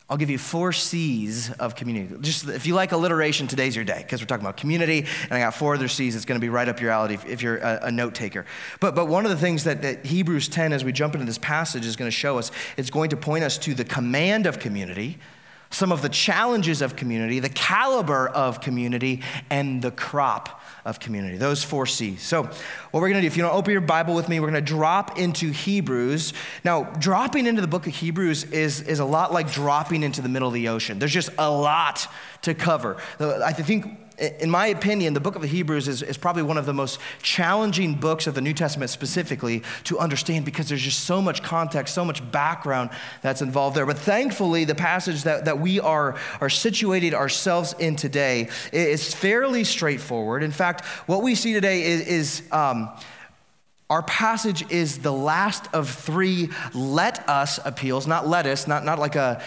I'll 0.07 0.17
give 0.17 0.29
you 0.29 0.37
four 0.37 0.71
C's 0.71 1.51
of 1.53 1.75
community. 1.75 2.15
Just 2.21 2.47
if 2.47 2.67
you 2.67 2.75
like 2.75 2.91
alliteration, 2.91 3.47
today's 3.47 3.75
your 3.75 3.85
day 3.85 4.03
because 4.03 4.21
we're 4.21 4.27
talking 4.27 4.45
about 4.45 4.55
community, 4.55 4.99
and 5.23 5.31
I 5.31 5.39
got 5.39 5.55
four 5.55 5.73
other 5.73 5.87
C's. 5.87 6.15
It's 6.15 6.25
going 6.25 6.39
to 6.39 6.43
be 6.43 6.49
right 6.49 6.69
up 6.69 6.79
your 6.79 6.91
alley 6.91 7.15
if, 7.15 7.25
if 7.25 7.41
you're 7.41 7.57
a, 7.57 7.85
a, 7.85 7.91
note 7.91 8.13
taker. 8.13 8.45
But 8.79 8.93
but 8.93 9.07
one 9.07 9.25
of 9.25 9.31
the 9.31 9.37
things 9.37 9.63
that, 9.63 9.81
that 9.81 10.05
Hebrews 10.05 10.47
10, 10.47 10.73
as 10.73 10.83
we 10.83 10.91
jump 10.91 11.15
into 11.15 11.25
this 11.25 11.39
passage, 11.39 11.87
is 11.87 11.95
going 11.95 12.07
to 12.07 12.15
show 12.15 12.37
us, 12.37 12.51
it's 12.77 12.91
going 12.91 13.09
to 13.09 13.17
point 13.17 13.43
us 13.43 13.57
to 13.59 13.73
the 13.73 13.83
command 13.83 14.45
of 14.45 14.59
community, 14.59 15.17
some 15.71 15.91
of 15.91 16.03
the 16.03 16.09
challenges 16.09 16.83
of 16.83 16.95
community, 16.95 17.39
the 17.39 17.49
caliber 17.49 18.27
of 18.27 18.61
community, 18.61 19.23
and 19.49 19.81
the 19.81 19.91
crop 19.91 20.61
of 20.85 20.99
community. 20.99 21.37
Those 21.37 21.63
four 21.63 21.85
C's. 21.85 22.21
So, 22.21 22.43
what 22.43 23.01
we're 23.01 23.09
going 23.09 23.15
to 23.15 23.21
do, 23.21 23.27
if 23.27 23.35
you 23.35 23.43
don't 23.43 23.55
open 23.55 23.71
your 23.71 23.81
Bible 23.81 24.13
with 24.13 24.29
me, 24.29 24.39
we're 24.39 24.51
going 24.51 24.63
to 24.63 24.73
drop 24.73 25.17
into 25.17 25.51
Hebrews. 25.51 26.33
Now, 26.63 26.83
dropping 26.83 27.47
into 27.47 27.61
the 27.61 27.67
book 27.67 27.87
of 27.87 27.95
Hebrews 27.95 28.45
is, 28.45 28.81
is 28.81 28.99
a 28.99 29.05
lot 29.05 29.33
like 29.33 29.51
dropping 29.51 30.03
into 30.03 30.21
the 30.21 30.29
middle 30.29 30.47
of 30.47 30.53
the 30.53 30.69
ocean. 30.69 30.99
There's 30.99 31.11
just 31.11 31.31
a 31.37 31.49
lot 31.49 32.07
to 32.43 32.53
cover. 32.53 32.97
I 33.19 33.51
think 33.51 34.04
in 34.17 34.49
my 34.49 34.67
opinion, 34.67 35.13
the 35.13 35.19
book 35.19 35.35
of 35.35 35.43
Hebrews 35.43 35.87
is, 35.87 36.01
is 36.01 36.17
probably 36.17 36.43
one 36.43 36.57
of 36.57 36.65
the 36.65 36.73
most 36.73 36.99
challenging 37.21 37.95
books 37.95 38.27
of 38.27 38.33
the 38.33 38.41
New 38.41 38.53
Testament 38.53 38.89
specifically 38.89 39.63
to 39.85 39.99
understand 39.99 40.45
because 40.45 40.69
there's 40.69 40.81
just 40.81 41.03
so 41.03 41.21
much 41.21 41.43
context, 41.43 41.93
so 41.93 42.05
much 42.05 42.29
background 42.31 42.91
that's 43.21 43.41
involved 43.41 43.75
there. 43.75 43.85
But 43.85 43.97
thankfully, 43.97 44.63
the 44.65 44.75
passage 44.75 45.23
that, 45.23 45.45
that 45.45 45.59
we 45.59 45.79
are, 45.79 46.17
are 46.39 46.49
situated 46.49 47.13
ourselves 47.13 47.75
in 47.79 47.95
today 47.95 48.49
is 48.71 49.13
fairly 49.13 49.63
straightforward. 49.63 50.43
In 50.43 50.51
fact, 50.51 50.85
what 51.07 51.21
we 51.21 51.35
see 51.35 51.53
today 51.53 51.83
is, 51.83 52.07
is 52.07 52.51
um, 52.51 52.89
our 53.87 54.01
passage 54.01 54.69
is 54.71 54.99
the 54.99 55.11
last 55.11 55.67
of 55.71 55.89
three 55.89 56.49
let 56.73 57.29
us 57.29 57.59
appeals, 57.63 58.07
not 58.07 58.27
lettuce, 58.27 58.67
not, 58.67 58.83
not 58.83 58.97
like 58.97 59.15
a 59.15 59.43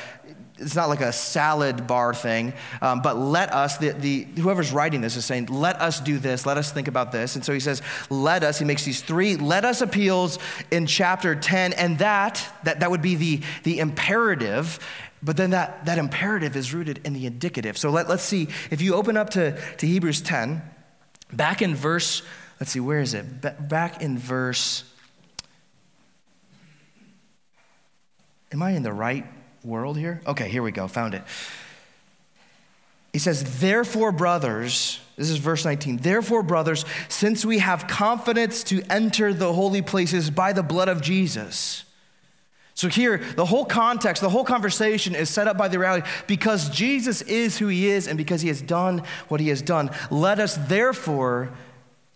it's 0.59 0.75
not 0.75 0.89
like 0.89 1.01
a 1.01 1.13
salad 1.13 1.87
bar 1.87 2.15
thing, 2.15 2.53
um, 2.83 3.01
but 3.03 3.17
let 3.17 3.53
us, 3.53 3.79
the, 3.79 3.91
the, 3.91 4.25
whoever's 4.41 4.73
writing 4.73 5.01
this 5.01 5.17
is 5.17 5.25
saying, 5.25 5.47
let 5.47 5.81
us 5.81 6.01
do 6.01 6.19
this, 6.19 6.47
let 6.47 6.57
us 6.59 6.73
think 6.73 6.89
about 6.89 7.13
this. 7.13 7.37
And 7.37 7.45
so 7.45 7.53
he 7.53 7.61
says, 7.61 7.83
let 8.11 8.43
us, 8.43 8.59
he 8.59 8.65
makes 8.65 8.85
these 8.85 9.01
three 9.01 9.37
let 9.37 9.65
us 9.65 9.81
appeals 9.81 10.39
in 10.71 10.87
chapter 10.87 11.35
10, 11.35 11.73
and 11.75 11.99
that, 11.99 12.45
that, 12.65 12.81
that 12.81 12.91
would 12.91 13.03
be 13.03 13.15
the, 13.15 13.41
the 13.63 13.79
imperative. 13.79 14.79
But 15.23 15.37
then 15.37 15.51
that, 15.51 15.87
that 15.87 15.99
imperative 15.99 16.57
is 16.57 16.75
rooted 16.75 17.01
in 17.05 17.13
the 17.13 17.27
indicative. 17.27 17.77
So 17.79 17.91
let, 17.91 18.09
let's 18.09 18.23
see, 18.23 18.49
if 18.71 18.83
you 18.83 18.95
open 18.95 19.17
up 19.17 19.31
to, 19.31 19.61
to 19.77 19.87
Hebrews 19.87 20.21
10, 20.23 20.63
back 21.33 21.63
in 21.63 21.75
verse 21.75 22.23
let's 22.61 22.73
see, 22.73 22.81
where 22.81 23.01
is 23.01 23.15
it? 23.15 23.25
Back 23.69 24.03
in 24.03 24.19
verse. 24.19 24.85
Am 28.53 28.63
I 28.63 28.73
in 28.73 28.83
the 28.83 28.93
right 28.93 29.27
world 29.65 29.99
here? 29.99 30.21
Okay, 30.27 30.49
here 30.49 30.63
we 30.63 30.73
go. 30.73 30.89
Found 30.89 31.15
it. 31.15 31.23
He 33.13 33.19
says, 33.19 33.61
Therefore, 33.61 34.13
brothers, 34.13 35.01
this 35.17 35.31
is 35.31 35.39
verse 35.39 35.65
19. 35.65 35.99
Therefore, 35.99 36.43
brothers, 36.43 36.85
since 37.09 37.45
we 37.45 37.59
have 37.59 37.89
confidence 37.89 38.63
to 38.65 38.83
enter 38.91 39.33
the 39.33 39.53
holy 39.53 39.83
places 39.83 40.31
by 40.31 40.53
the 40.53 40.63
blood 40.63 40.89
of 40.89 41.01
Jesus. 41.01 41.85
So, 42.75 42.89
here, 42.89 43.19
the 43.35 43.45
whole 43.45 43.65
context, 43.65 44.23
the 44.23 44.29
whole 44.29 44.45
conversation 44.45 45.17
is 45.17 45.29
set 45.29 45.49
up 45.49 45.59
by 45.59 45.67
the 45.67 45.81
reality 45.81 46.07
because 46.29 46.71
Jesus 46.71 47.23
is 47.23 47.59
who 47.59 47.67
he 47.67 47.89
is 47.89 48.07
and 48.07 48.17
because 48.17 48.41
he 48.41 48.49
has 48.49 48.63
done 48.63 49.03
what 49.27 49.41
he 49.41 49.49
has 49.49 49.63
done. 49.63 49.91
Let 50.13 50.39
us 50.39 50.57
therefore 50.57 51.51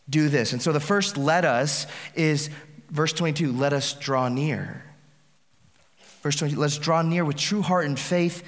do 0.08 0.28
this. 0.28 0.52
And 0.52 0.62
so, 0.62 0.70
the 0.70 0.78
first 0.78 1.16
let 1.16 1.44
us 1.44 1.88
is 2.14 2.48
verse 2.90 3.12
22 3.12 3.50
let 3.50 3.72
us 3.72 3.94
draw 3.94 4.28
near. 4.28 4.84
Verse 6.22 6.36
20, 6.36 6.54
let's 6.54 6.78
draw 6.78 7.02
near 7.02 7.24
with 7.24 7.36
true 7.36 7.62
heart 7.62 7.84
and 7.84 7.98
faith, 7.98 8.44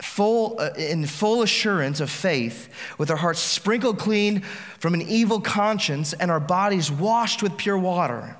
full, 0.00 0.56
uh, 0.58 0.70
in 0.76 1.06
full 1.06 1.42
assurance 1.42 2.00
of 2.00 2.10
faith, 2.10 2.68
with 2.98 3.10
our 3.10 3.16
hearts 3.16 3.40
sprinkled 3.40 3.98
clean 3.98 4.40
from 4.78 4.94
an 4.94 5.02
evil 5.02 5.40
conscience 5.40 6.14
and 6.14 6.30
our 6.30 6.40
bodies 6.40 6.90
washed 6.90 7.42
with 7.42 7.56
pure 7.56 7.78
water. 7.78 8.36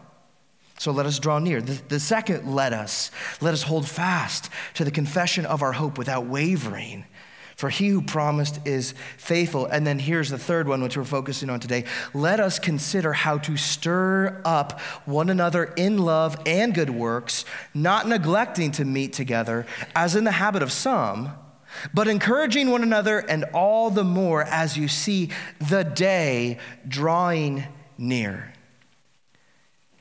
So 0.79 0.91
let 0.91 1.07
us 1.07 1.19
draw 1.19 1.38
near. 1.38 1.61
The, 1.61 1.81
the 1.88 2.00
second, 2.00 2.52
let 2.52 2.73
us. 2.73 3.12
Let 3.41 3.55
us 3.55 3.62
hold 3.62 3.87
fast 3.87 4.50
to 4.75 4.85
the 4.85 4.91
confession 4.91 5.47
of 5.47 5.62
our 5.62 5.73
hope 5.73 5.97
without 5.97 6.26
wavering. 6.26 7.05
For 7.62 7.71
he 7.71 7.90
who 7.90 8.02
promised 8.02 8.66
is 8.66 8.92
faithful. 9.16 9.66
And 9.66 9.87
then 9.87 10.00
here's 10.00 10.31
the 10.31 10.37
third 10.37 10.66
one, 10.66 10.83
which 10.83 10.97
we're 10.97 11.04
focusing 11.04 11.49
on 11.49 11.61
today. 11.61 11.85
Let 12.12 12.40
us 12.40 12.59
consider 12.59 13.12
how 13.12 13.38
to 13.38 13.57
stir 13.57 14.42
up 14.45 14.81
one 15.04 15.31
another 15.31 15.73
in 15.76 15.99
love 15.99 16.37
and 16.45 16.75
good 16.75 16.90
works, 16.90 17.45
not 17.73 18.09
neglecting 18.09 18.73
to 18.73 18.85
meet 18.85 19.12
together, 19.12 19.64
as 19.95 20.16
in 20.16 20.25
the 20.25 20.33
habit 20.33 20.64
of 20.64 20.73
some, 20.73 21.35
but 21.95 22.09
encouraging 22.09 22.69
one 22.69 22.83
another, 22.83 23.21
and 23.21 23.45
all 23.54 23.90
the 23.90 24.02
more 24.02 24.42
as 24.42 24.76
you 24.76 24.88
see 24.88 25.31
the 25.61 25.85
day 25.85 26.59
drawing 26.88 27.62
near. 27.97 28.52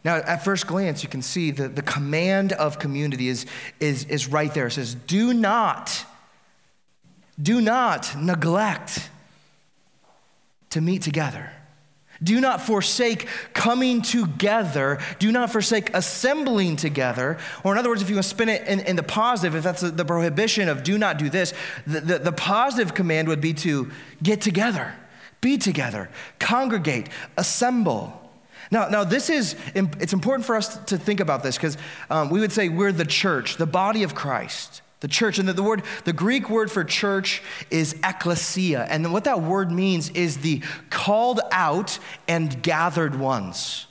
Now, 0.04 0.16
at 0.16 0.44
first 0.44 0.66
glance, 0.66 1.04
you 1.04 1.10
can 1.10 1.22
see 1.22 1.52
that 1.52 1.76
the 1.76 1.84
command 1.84 2.54
of 2.54 2.80
community 2.80 3.28
is, 3.28 3.46
is, 3.80 4.06
is 4.06 4.28
right 4.28 4.52
there. 4.52 4.66
It 4.66 4.72
says, 4.72 4.96
Do 4.96 5.32
not 5.32 6.08
do 7.40 7.62
not 7.62 8.16
neglect 8.18 9.10
to 10.72 10.82
meet 10.82 11.02
together. 11.02 11.52
Do 12.24 12.40
not 12.40 12.62
forsake 12.62 13.28
coming 13.54 14.02
together. 14.02 15.00
Do 15.18 15.32
not 15.32 15.52
forsake 15.52 15.94
assembling 15.94 16.76
together. 16.76 17.40
Or, 17.64 17.74
in 17.74 17.80
other 17.80 17.90
words, 17.90 18.02
if 18.02 18.10
you 18.10 18.16
want 18.16 18.26
to 18.26 18.30
spin 18.30 18.50
it 18.50 18.68
in, 18.68 18.80
in 18.82 18.96
the 18.96 19.04
positive, 19.04 19.56
if 19.56 19.64
that's 19.64 19.82
the 19.82 20.06
prohibition 20.06 20.70
of 20.70 20.84
do 20.84 20.98
not 20.98 21.18
do 21.18 21.30
this, 21.30 21.54
the, 21.88 22.00
the, 22.00 22.20
the 22.20 22.32
positive 22.32 22.94
command 22.94 23.28
would 23.28 23.42
be 23.42 23.54
to 23.56 23.90
get 24.22 24.40
together, 24.40 24.94
be 25.42 25.58
together, 25.58 26.10
congregate, 26.38 27.10
assemble. 27.38 28.18
Now, 28.70 28.88
now 28.88 29.04
this 29.04 29.30
is, 29.30 29.56
it's 29.74 30.14
important 30.14 30.46
for 30.46 30.56
us 30.56 30.78
to 30.86 30.98
think 31.00 31.20
about 31.20 31.42
this 31.42 31.58
because 31.58 31.76
um, 32.12 32.30
we 32.30 32.40
would 32.40 32.52
say 32.52 32.70
we're 32.70 32.92
the 32.92 33.04
church, 33.04 33.58
the 33.58 33.66
body 33.66 34.04
of 34.04 34.14
Christ 34.14 34.84
the 35.02 35.08
church. 35.08 35.38
And 35.38 35.48
the, 35.48 35.54
the, 35.54 35.64
word, 35.64 35.84
the 36.06 36.14
Greek 36.14 36.50
word 36.50 36.72
for 36.72 36.84
church 36.84 37.44
is 37.70 37.96
ecclesia. 38.04 38.88
And 38.90 39.12
what 39.12 39.26
that 39.26 39.42
word 39.42 39.72
means 39.72 40.10
is 40.12 40.38
the 40.38 40.64
called 40.90 41.42
out 41.52 42.00
and 42.28 42.64
gathered 42.64 43.16
ones. 43.20 43.88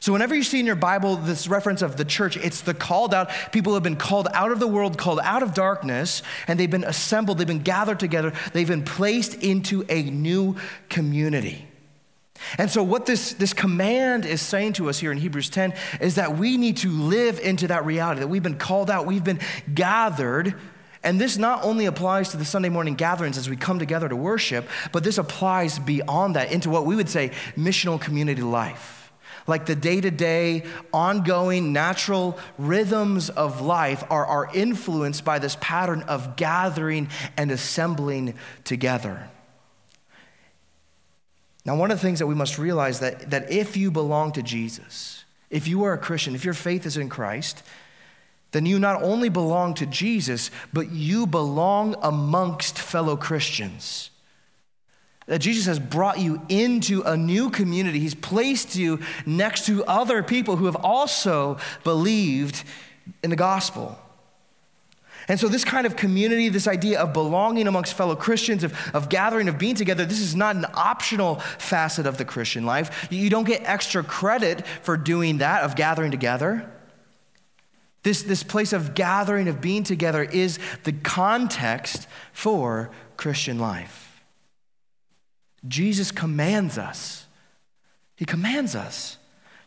So, 0.00 0.12
whenever 0.12 0.34
you 0.34 0.42
see 0.42 0.58
in 0.58 0.66
your 0.66 0.74
Bible 0.74 1.14
this 1.14 1.46
reference 1.46 1.80
of 1.80 1.96
the 1.96 2.04
church, 2.04 2.36
it's 2.36 2.62
the 2.62 2.74
called 2.74 3.14
out. 3.14 3.30
People 3.52 3.74
have 3.74 3.84
been 3.84 3.94
called 3.94 4.26
out 4.34 4.50
of 4.50 4.58
the 4.58 4.66
world, 4.66 4.98
called 4.98 5.20
out 5.22 5.44
of 5.44 5.54
darkness, 5.54 6.24
and 6.48 6.58
they've 6.58 6.68
been 6.68 6.82
assembled, 6.82 7.38
they've 7.38 7.46
been 7.46 7.62
gathered 7.62 8.00
together, 8.00 8.32
they've 8.52 8.66
been 8.66 8.82
placed 8.82 9.34
into 9.34 9.84
a 9.88 10.02
new 10.02 10.56
community. 10.88 11.68
And 12.58 12.70
so, 12.70 12.82
what 12.82 13.06
this, 13.06 13.32
this 13.34 13.52
command 13.52 14.24
is 14.26 14.40
saying 14.40 14.74
to 14.74 14.88
us 14.88 14.98
here 14.98 15.12
in 15.12 15.18
Hebrews 15.18 15.50
10 15.50 15.74
is 16.00 16.16
that 16.16 16.36
we 16.36 16.56
need 16.56 16.78
to 16.78 16.90
live 16.90 17.38
into 17.38 17.68
that 17.68 17.84
reality, 17.84 18.20
that 18.20 18.28
we've 18.28 18.42
been 18.42 18.58
called 18.58 18.90
out, 18.90 19.06
we've 19.06 19.24
been 19.24 19.40
gathered. 19.72 20.54
And 21.04 21.20
this 21.20 21.36
not 21.36 21.64
only 21.64 21.86
applies 21.86 22.30
to 22.30 22.36
the 22.36 22.44
Sunday 22.44 22.68
morning 22.68 22.94
gatherings 22.94 23.36
as 23.36 23.50
we 23.50 23.56
come 23.56 23.78
together 23.78 24.08
to 24.08 24.16
worship, 24.16 24.68
but 24.92 25.02
this 25.02 25.18
applies 25.18 25.78
beyond 25.78 26.36
that 26.36 26.52
into 26.52 26.70
what 26.70 26.86
we 26.86 26.94
would 26.94 27.08
say 27.08 27.30
missional 27.56 28.00
community 28.00 28.42
life. 28.42 29.12
Like 29.46 29.66
the 29.66 29.74
day 29.74 30.00
to 30.00 30.10
day, 30.10 30.64
ongoing, 30.92 31.72
natural 31.72 32.38
rhythms 32.58 33.30
of 33.30 33.60
life 33.60 34.04
are, 34.10 34.24
are 34.24 34.50
influenced 34.54 35.24
by 35.24 35.40
this 35.40 35.56
pattern 35.60 36.02
of 36.02 36.36
gathering 36.36 37.08
and 37.36 37.50
assembling 37.50 38.34
together. 38.62 39.28
Now, 41.64 41.76
one 41.76 41.90
of 41.90 41.98
the 41.98 42.02
things 42.02 42.18
that 42.18 42.26
we 42.26 42.34
must 42.34 42.58
realize 42.58 43.00
that, 43.00 43.30
that 43.30 43.50
if 43.50 43.76
you 43.76 43.90
belong 43.90 44.32
to 44.32 44.42
Jesus, 44.42 45.24
if 45.48 45.68
you 45.68 45.84
are 45.84 45.92
a 45.92 45.98
Christian, 45.98 46.34
if 46.34 46.44
your 46.44 46.54
faith 46.54 46.86
is 46.86 46.96
in 46.96 47.08
Christ, 47.08 47.62
then 48.50 48.66
you 48.66 48.78
not 48.78 49.02
only 49.02 49.28
belong 49.28 49.74
to 49.74 49.86
Jesus, 49.86 50.50
but 50.72 50.90
you 50.90 51.26
belong 51.26 51.94
amongst 52.02 52.78
fellow 52.78 53.16
Christians. 53.16 54.10
That 55.26 55.38
Jesus 55.38 55.66
has 55.66 55.78
brought 55.78 56.18
you 56.18 56.42
into 56.48 57.02
a 57.02 57.16
new 57.16 57.48
community. 57.48 58.00
He's 58.00 58.14
placed 58.14 58.74
you 58.74 59.00
next 59.24 59.66
to 59.66 59.84
other 59.84 60.22
people 60.22 60.56
who 60.56 60.66
have 60.66 60.76
also 60.76 61.58
believed 61.84 62.64
in 63.22 63.30
the 63.30 63.36
gospel. 63.36 63.98
And 65.32 65.40
so, 65.40 65.48
this 65.48 65.64
kind 65.64 65.86
of 65.86 65.96
community, 65.96 66.50
this 66.50 66.68
idea 66.68 67.00
of 67.00 67.14
belonging 67.14 67.66
amongst 67.66 67.94
fellow 67.94 68.14
Christians, 68.14 68.64
of, 68.64 68.74
of 68.94 69.08
gathering, 69.08 69.48
of 69.48 69.56
being 69.56 69.74
together, 69.74 70.04
this 70.04 70.20
is 70.20 70.36
not 70.36 70.56
an 70.56 70.66
optional 70.74 71.36
facet 71.36 72.04
of 72.04 72.18
the 72.18 72.24
Christian 72.26 72.66
life. 72.66 73.08
You 73.10 73.30
don't 73.30 73.46
get 73.46 73.62
extra 73.64 74.04
credit 74.04 74.66
for 74.82 74.98
doing 74.98 75.38
that, 75.38 75.62
of 75.62 75.74
gathering 75.74 76.10
together. 76.10 76.70
This, 78.02 78.20
this 78.24 78.42
place 78.42 78.74
of 78.74 78.94
gathering, 78.94 79.48
of 79.48 79.62
being 79.62 79.84
together, 79.84 80.22
is 80.22 80.58
the 80.82 80.92
context 80.92 82.06
for 82.34 82.90
Christian 83.16 83.58
life. 83.58 84.22
Jesus 85.66 86.10
commands 86.10 86.76
us, 86.76 87.24
He 88.16 88.26
commands 88.26 88.76
us 88.76 89.16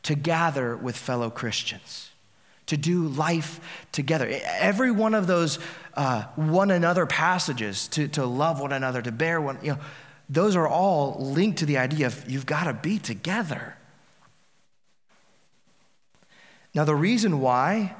to 0.03 0.13
gather 0.13 0.77
with 0.77 0.95
fellow 0.95 1.31
Christians 1.31 2.11
to 2.67 2.77
do 2.77 3.07
life 3.07 3.59
together. 3.91 4.27
Every 4.59 4.91
one 4.91 5.13
of 5.13 5.27
those 5.27 5.59
uh, 5.95 6.23
one 6.35 6.71
another 6.71 7.05
passages, 7.05 7.87
to, 7.89 8.07
to 8.09 8.25
love 8.25 8.59
one 8.59 8.73
another, 8.73 9.01
to 9.01 9.11
bear 9.11 9.39
one, 9.39 9.57
you 9.61 9.71
know, 9.71 9.79
those 10.29 10.55
are 10.55 10.67
all 10.67 11.17
linked 11.19 11.59
to 11.59 11.65
the 11.65 11.77
idea 11.77 12.07
of 12.07 12.29
you've 12.29 12.45
got 12.45 12.65
to 12.65 12.73
be 12.73 12.99
together. 12.99 13.77
Now, 16.73 16.83
the 16.83 16.95
reason 16.95 17.39
why 17.39 17.95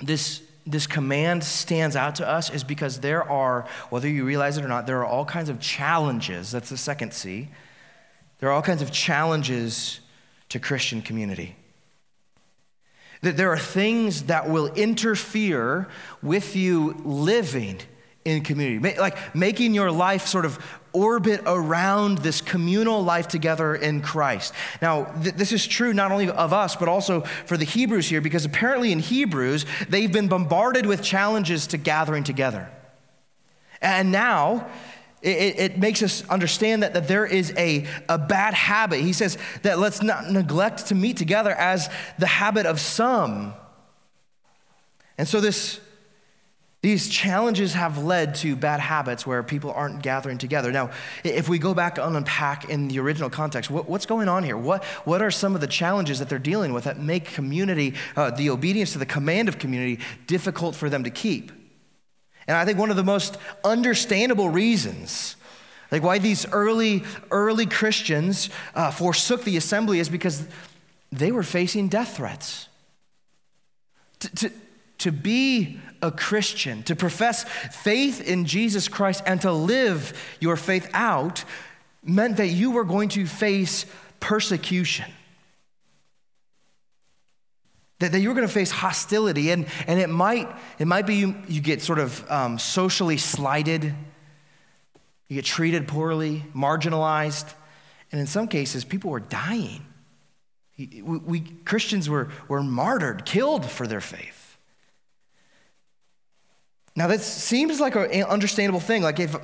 this, 0.00 0.42
this 0.64 0.86
command 0.86 1.42
stands 1.42 1.96
out 1.96 2.16
to 2.16 2.28
us 2.28 2.50
is 2.50 2.62
because 2.62 3.00
there 3.00 3.28
are, 3.28 3.66
whether 3.88 4.06
you 4.06 4.24
realize 4.24 4.58
it 4.58 4.64
or 4.64 4.68
not, 4.68 4.86
there 4.86 4.98
are 4.98 5.06
all 5.06 5.24
kinds 5.24 5.48
of 5.48 5.58
challenges. 5.58 6.52
That's 6.52 6.70
the 6.70 6.76
second 6.76 7.12
C. 7.12 7.48
There 8.38 8.48
are 8.48 8.52
all 8.52 8.62
kinds 8.62 8.82
of 8.82 8.92
challenges 8.92 10.00
to 10.50 10.60
Christian 10.60 11.02
community. 11.02 11.56
That 13.22 13.36
there 13.36 13.52
are 13.52 13.58
things 13.58 14.24
that 14.24 14.48
will 14.48 14.68
interfere 14.68 15.88
with 16.22 16.56
you 16.56 17.00
living 17.04 17.80
in 18.24 18.42
community, 18.42 18.98
like 18.98 19.34
making 19.34 19.74
your 19.74 19.90
life 19.90 20.26
sort 20.26 20.44
of 20.44 20.58
orbit 20.92 21.40
around 21.46 22.18
this 22.18 22.40
communal 22.40 23.02
life 23.02 23.28
together 23.28 23.74
in 23.74 24.00
Christ. 24.00 24.52
Now, 24.82 25.04
th- 25.04 25.36
this 25.36 25.52
is 25.52 25.66
true 25.66 25.94
not 25.94 26.10
only 26.12 26.28
of 26.28 26.52
us, 26.52 26.76
but 26.76 26.88
also 26.88 27.22
for 27.46 27.56
the 27.56 27.64
Hebrews 27.64 28.08
here, 28.08 28.20
because 28.20 28.44
apparently 28.44 28.92
in 28.92 28.98
Hebrews, 28.98 29.64
they've 29.88 30.12
been 30.12 30.28
bombarded 30.28 30.86
with 30.86 31.02
challenges 31.02 31.66
to 31.68 31.78
gathering 31.78 32.24
together. 32.24 32.68
And 33.80 34.12
now, 34.12 34.68
it, 35.22 35.58
it, 35.58 35.78
makes 35.78 36.02
us 36.02 36.26
understand 36.28 36.82
that, 36.82 36.94
that 36.94 37.06
there 37.06 37.26
is 37.26 37.52
a, 37.56 37.86
a 38.08 38.16
bad 38.16 38.54
habit. 38.54 39.00
He 39.00 39.12
says 39.12 39.36
that 39.62 39.78
let's 39.78 40.02
not 40.02 40.30
neglect 40.30 40.86
to 40.86 40.94
meet 40.94 41.18
together 41.18 41.50
as 41.50 41.90
the 42.18 42.26
habit 42.26 42.64
of 42.64 42.80
some. 42.80 43.52
And 45.18 45.28
so 45.28 45.40
this, 45.40 45.78
these 46.80 47.10
challenges 47.10 47.74
have 47.74 48.02
led 48.02 48.34
to 48.36 48.56
bad 48.56 48.80
habits 48.80 49.26
where 49.26 49.42
people 49.42 49.70
aren't 49.72 50.02
gathering 50.02 50.38
together. 50.38 50.72
Now, 50.72 50.90
if 51.22 51.46
we 51.46 51.58
go 51.58 51.74
back 51.74 51.98
and 51.98 52.16
unpack 52.16 52.70
in 52.70 52.88
the 52.88 52.98
original 53.00 53.28
context, 53.28 53.70
what, 53.70 53.86
what's 53.86 54.06
going 54.06 54.28
on 54.28 54.42
here? 54.42 54.56
What, 54.56 54.82
what 55.04 55.20
are 55.20 55.30
some 55.30 55.54
of 55.54 55.60
the 55.60 55.66
challenges 55.66 56.20
that 56.20 56.30
they're 56.30 56.38
dealing 56.38 56.72
with 56.72 56.84
that 56.84 56.98
make 56.98 57.26
community, 57.26 57.92
uh, 58.16 58.30
the 58.30 58.48
obedience 58.48 58.92
to 58.94 58.98
the 58.98 59.04
command 59.04 59.50
of 59.50 59.58
community, 59.58 60.02
difficult 60.26 60.74
for 60.74 60.88
them 60.88 61.04
to 61.04 61.10
keep? 61.10 61.52
And 62.48 62.56
I 62.56 62.64
think 62.64 62.78
one 62.78 62.90
of 62.90 62.96
the 62.96 63.04
most 63.04 63.36
understandable 63.64 64.48
reasons 64.48 65.36
Like 65.90 66.02
why 66.02 66.18
these 66.18 66.46
early, 66.52 67.02
early 67.30 67.66
Christians 67.66 68.50
uh, 68.74 68.90
forsook 68.90 69.44
the 69.44 69.56
assembly 69.56 69.98
is 69.98 70.08
because 70.08 70.46
they 71.10 71.32
were 71.32 71.42
facing 71.42 71.88
death 71.88 72.16
threats. 72.16 72.68
To, 74.20 74.34
to, 74.36 74.52
to 74.98 75.12
be 75.12 75.80
a 76.02 76.10
Christian, 76.10 76.82
to 76.84 76.94
profess 76.94 77.44
faith 77.44 78.20
in 78.20 78.44
Jesus 78.44 78.86
Christ 78.88 79.22
and 79.26 79.40
to 79.40 79.52
live 79.52 80.12
your 80.40 80.56
faith 80.56 80.88
out 80.94 81.44
meant 82.04 82.36
that 82.36 82.48
you 82.48 82.70
were 82.70 82.84
going 82.84 83.08
to 83.10 83.26
face 83.26 83.86
persecution. 84.20 85.06
That, 88.00 88.12
that 88.12 88.20
you're 88.20 88.34
going 88.34 88.46
to 88.46 88.52
face 88.52 88.70
hostility, 88.70 89.50
and, 89.50 89.66
and 89.86 90.00
it, 90.00 90.08
might, 90.08 90.48
it 90.78 90.86
might 90.86 91.06
be 91.06 91.16
you, 91.16 91.36
you 91.48 91.60
get 91.60 91.82
sort 91.82 91.98
of 91.98 92.28
um, 92.30 92.58
socially 92.58 93.16
slighted, 93.16 93.94
you 95.28 95.36
get 95.36 95.44
treated 95.44 95.86
poorly, 95.86 96.44
marginalized, 96.54 97.54
and 98.10 98.20
in 98.20 98.26
some 98.26 98.48
cases, 98.48 98.84
people 98.84 99.10
were 99.10 99.20
dying. 99.20 99.86
We, 100.76 101.02
we 101.02 101.40
Christians 101.40 102.08
were, 102.08 102.28
were 102.48 102.62
martyred, 102.62 103.24
killed 103.24 103.70
for 103.70 103.86
their 103.86 104.00
faith. 104.00 104.49
Now, 107.00 107.06
that 107.06 107.22
seems 107.22 107.80
like 107.80 107.96
an 107.96 108.24
understandable 108.24 108.78
thing. 108.78 109.02
Like, 109.02 109.20
if, 109.20 109.34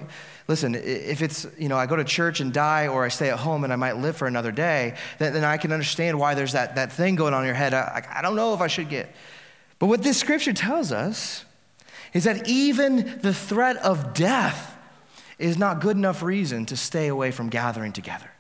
listen, 0.47 0.75
if 0.75 1.23
it's, 1.23 1.47
you 1.57 1.71
know, 1.71 1.79
I 1.79 1.87
go 1.87 1.97
to 1.97 2.05
church 2.05 2.41
and 2.41 2.53
die 2.53 2.87
or 2.87 3.03
I 3.03 3.09
stay 3.09 3.31
at 3.31 3.39
home 3.39 3.65
and 3.65 3.73
I 3.73 3.77
might 3.77 3.97
live 3.97 4.15
for 4.15 4.29
another 4.29 4.53
day, 4.53 4.95
then, 5.19 5.33
then 5.33 5.43
I 5.43 5.57
can 5.57 5.73
understand 5.73 6.21
why 6.21 6.35
there's 6.35 6.53
that, 6.53 6.75
that 6.75 6.93
thing 6.93 7.15
going 7.15 7.33
on 7.33 7.45
in 7.45 7.47
your 7.47 7.55
head. 7.55 7.73
I, 7.73 8.07
I 8.13 8.21
don't 8.21 8.37
know 8.37 8.53
if 8.53 8.61
I 8.61 8.67
should 8.67 8.91
get. 8.91 9.11
But 9.79 9.87
what 9.87 10.03
this 10.03 10.19
scripture 10.19 10.53
tells 10.53 10.93
us 10.93 11.47
is 12.13 12.25
that 12.25 12.47
even 12.47 13.21
the 13.23 13.33
threat 13.33 13.79
of 13.79 14.13
death 14.13 14.77
is 15.39 15.57
not 15.57 15.81
good 15.81 15.97
enough 15.97 16.23
reason 16.23 16.67
to 16.67 16.77
stay 16.77 17.09
away 17.09 17.31
from 17.31 17.49
gathering 17.49 17.93
together. 17.95 18.31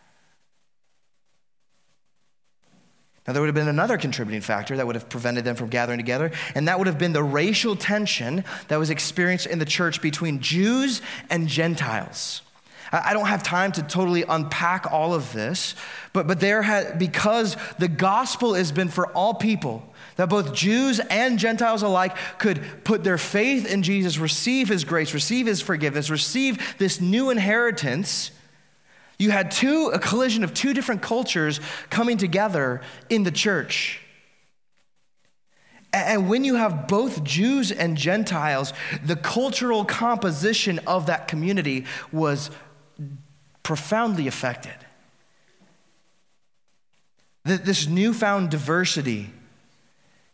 Now, 3.26 3.32
there 3.32 3.42
would 3.42 3.48
have 3.48 3.54
been 3.54 3.68
another 3.68 3.98
contributing 3.98 4.40
factor 4.40 4.76
that 4.76 4.86
would 4.86 4.94
have 4.94 5.08
prevented 5.08 5.44
them 5.44 5.56
from 5.56 5.68
gathering 5.68 5.98
together, 5.98 6.30
and 6.54 6.68
that 6.68 6.78
would 6.78 6.86
have 6.86 6.98
been 6.98 7.12
the 7.12 7.24
racial 7.24 7.74
tension 7.74 8.44
that 8.68 8.78
was 8.78 8.90
experienced 8.90 9.46
in 9.46 9.58
the 9.58 9.64
church 9.64 10.00
between 10.00 10.40
Jews 10.40 11.02
and 11.28 11.48
Gentiles. 11.48 12.42
I 12.92 13.14
don't 13.14 13.26
have 13.26 13.42
time 13.42 13.72
to 13.72 13.82
totally 13.82 14.22
unpack 14.28 14.92
all 14.92 15.12
of 15.12 15.32
this, 15.32 15.74
but, 16.12 16.28
but 16.28 16.38
there 16.38 16.62
had, 16.62 16.98
because 16.98 17.56
the 17.78 17.88
gospel 17.88 18.54
has 18.54 18.70
been 18.70 18.88
for 18.88 19.08
all 19.08 19.34
people, 19.34 19.82
that 20.16 20.28
both 20.28 20.54
Jews 20.54 21.00
and 21.00 21.38
Gentiles 21.38 21.82
alike 21.82 22.16
could 22.38 22.62
put 22.84 23.02
their 23.02 23.18
faith 23.18 23.70
in 23.70 23.82
Jesus, 23.82 24.18
receive 24.18 24.68
his 24.68 24.84
grace, 24.84 25.12
receive 25.12 25.46
his 25.46 25.60
forgiveness, 25.60 26.10
receive 26.10 26.76
this 26.78 27.00
new 27.00 27.30
inheritance 27.30 28.30
you 29.18 29.30
had 29.30 29.50
two, 29.50 29.90
a 29.94 29.98
collision 29.98 30.44
of 30.44 30.52
two 30.52 30.74
different 30.74 31.02
cultures 31.02 31.60
coming 31.90 32.18
together 32.18 32.82
in 33.08 33.22
the 33.22 33.30
church. 33.30 34.00
And 35.92 36.28
when 36.28 36.44
you 36.44 36.56
have 36.56 36.88
both 36.88 37.24
Jews 37.24 37.72
and 37.72 37.96
Gentiles, 37.96 38.74
the 39.02 39.16
cultural 39.16 39.84
composition 39.84 40.80
of 40.86 41.06
that 41.06 41.28
community 41.28 41.86
was 42.12 42.50
profoundly 43.62 44.26
affected. 44.26 44.74
This 47.44 47.86
newfound 47.86 48.50
diversity 48.50 49.30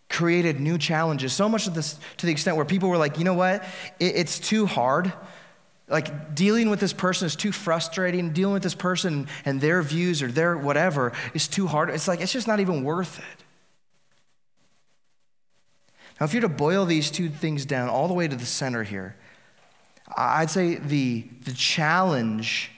created 0.09 0.59
new 0.61 0.79
challenges, 0.79 1.33
so 1.33 1.49
much 1.49 1.65
to, 1.65 1.71
this, 1.71 1.99
to 2.17 2.27
the 2.27 2.33
extent 2.33 2.57
where 2.57 2.67
people 2.67 2.89
were 2.89 2.97
like, 2.97 3.19
you 3.19 3.25
know 3.25 3.35
what, 3.35 3.65
it's 4.01 4.39
too 4.39 4.67
hard 4.67 5.12
like 5.89 6.35
dealing 6.35 6.71
with 6.71 6.81
this 6.81 6.93
person 6.93 7.27
is 7.27 7.37
too 7.37 7.53
frustrating. 7.53 8.33
Dealing 8.33 8.55
with 8.55 8.62
this 8.62 8.75
person 8.75 9.29
and 9.45 9.61
their 9.61 9.83
views 9.83 10.23
or 10.23 10.29
their 10.29 10.57
whatever 10.57 11.12
is 11.35 11.49
too 11.49 11.67
hard. 11.67 11.91
It's 11.91 12.09
like, 12.09 12.21
it's 12.21 12.33
just 12.33 12.47
not 12.47 12.61
even 12.61 12.85
worth 12.85 13.19
it. 13.19 13.45
Now, 16.21 16.27
if 16.27 16.33
you're 16.33 16.43
to 16.43 16.49
boil 16.49 16.85
these 16.85 17.11
two 17.11 17.29
things 17.29 17.67
down 17.67 17.89
all 17.89 18.07
the 18.07 18.14
way 18.14 18.29
to 18.29 18.37
the 18.37 18.47
center 18.47 18.85
here, 18.85 19.16
I'd 20.16 20.51
say 20.51 20.77
the, 20.77 21.27
the 21.45 21.53
challenge 21.53 22.71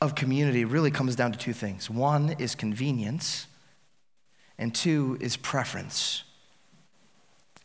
of 0.00 0.14
community 0.14 0.64
really 0.64 0.90
comes 0.90 1.16
down 1.16 1.32
to 1.32 1.38
two 1.38 1.52
things 1.52 1.88
one 1.88 2.36
is 2.38 2.54
convenience, 2.54 3.46
and 4.58 4.74
two 4.74 5.16
is 5.20 5.36
preference. 5.36 6.24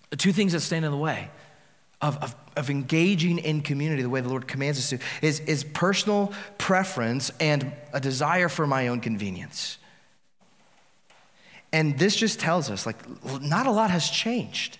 The 0.09 0.17
two 0.17 0.31
things 0.31 0.53
that 0.53 0.61
stand 0.61 0.85
in 0.85 0.91
the 0.91 0.97
way 0.97 1.29
of, 2.01 2.17
of, 2.23 2.35
of 2.55 2.69
engaging 2.69 3.37
in 3.37 3.61
community 3.61 4.01
the 4.01 4.09
way 4.09 4.21
the 4.21 4.29
Lord 4.29 4.47
commands 4.47 4.79
us 4.79 4.89
to 4.89 5.25
is, 5.25 5.39
is 5.41 5.63
personal 5.63 6.33
preference 6.57 7.31
and 7.39 7.71
a 7.93 7.99
desire 7.99 8.49
for 8.49 8.65
my 8.65 8.87
own 8.87 9.01
convenience. 9.01 9.77
And 11.73 11.97
this 11.97 12.15
just 12.15 12.39
tells 12.39 12.69
us, 12.69 12.85
like, 12.85 12.97
not 13.41 13.67
a 13.67 13.71
lot 13.71 13.91
has 13.91 14.09
changed. 14.09 14.77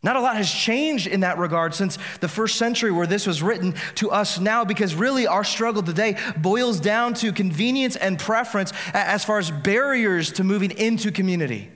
Not 0.00 0.14
a 0.14 0.20
lot 0.20 0.36
has 0.36 0.48
changed 0.48 1.08
in 1.08 1.20
that 1.20 1.38
regard 1.38 1.74
since 1.74 1.98
the 2.20 2.28
first 2.28 2.56
century 2.56 2.92
where 2.92 3.06
this 3.06 3.26
was 3.26 3.42
written 3.42 3.74
to 3.96 4.12
us 4.12 4.38
now, 4.38 4.64
because 4.64 4.94
really 4.94 5.26
our 5.26 5.42
struggle 5.42 5.82
today 5.82 6.16
boils 6.36 6.78
down 6.78 7.14
to 7.14 7.32
convenience 7.32 7.96
and 7.96 8.16
preference 8.16 8.72
as 8.94 9.24
far 9.24 9.38
as 9.38 9.50
barriers 9.50 10.30
to 10.32 10.44
moving 10.44 10.70
into 10.70 11.10
community. 11.10 11.68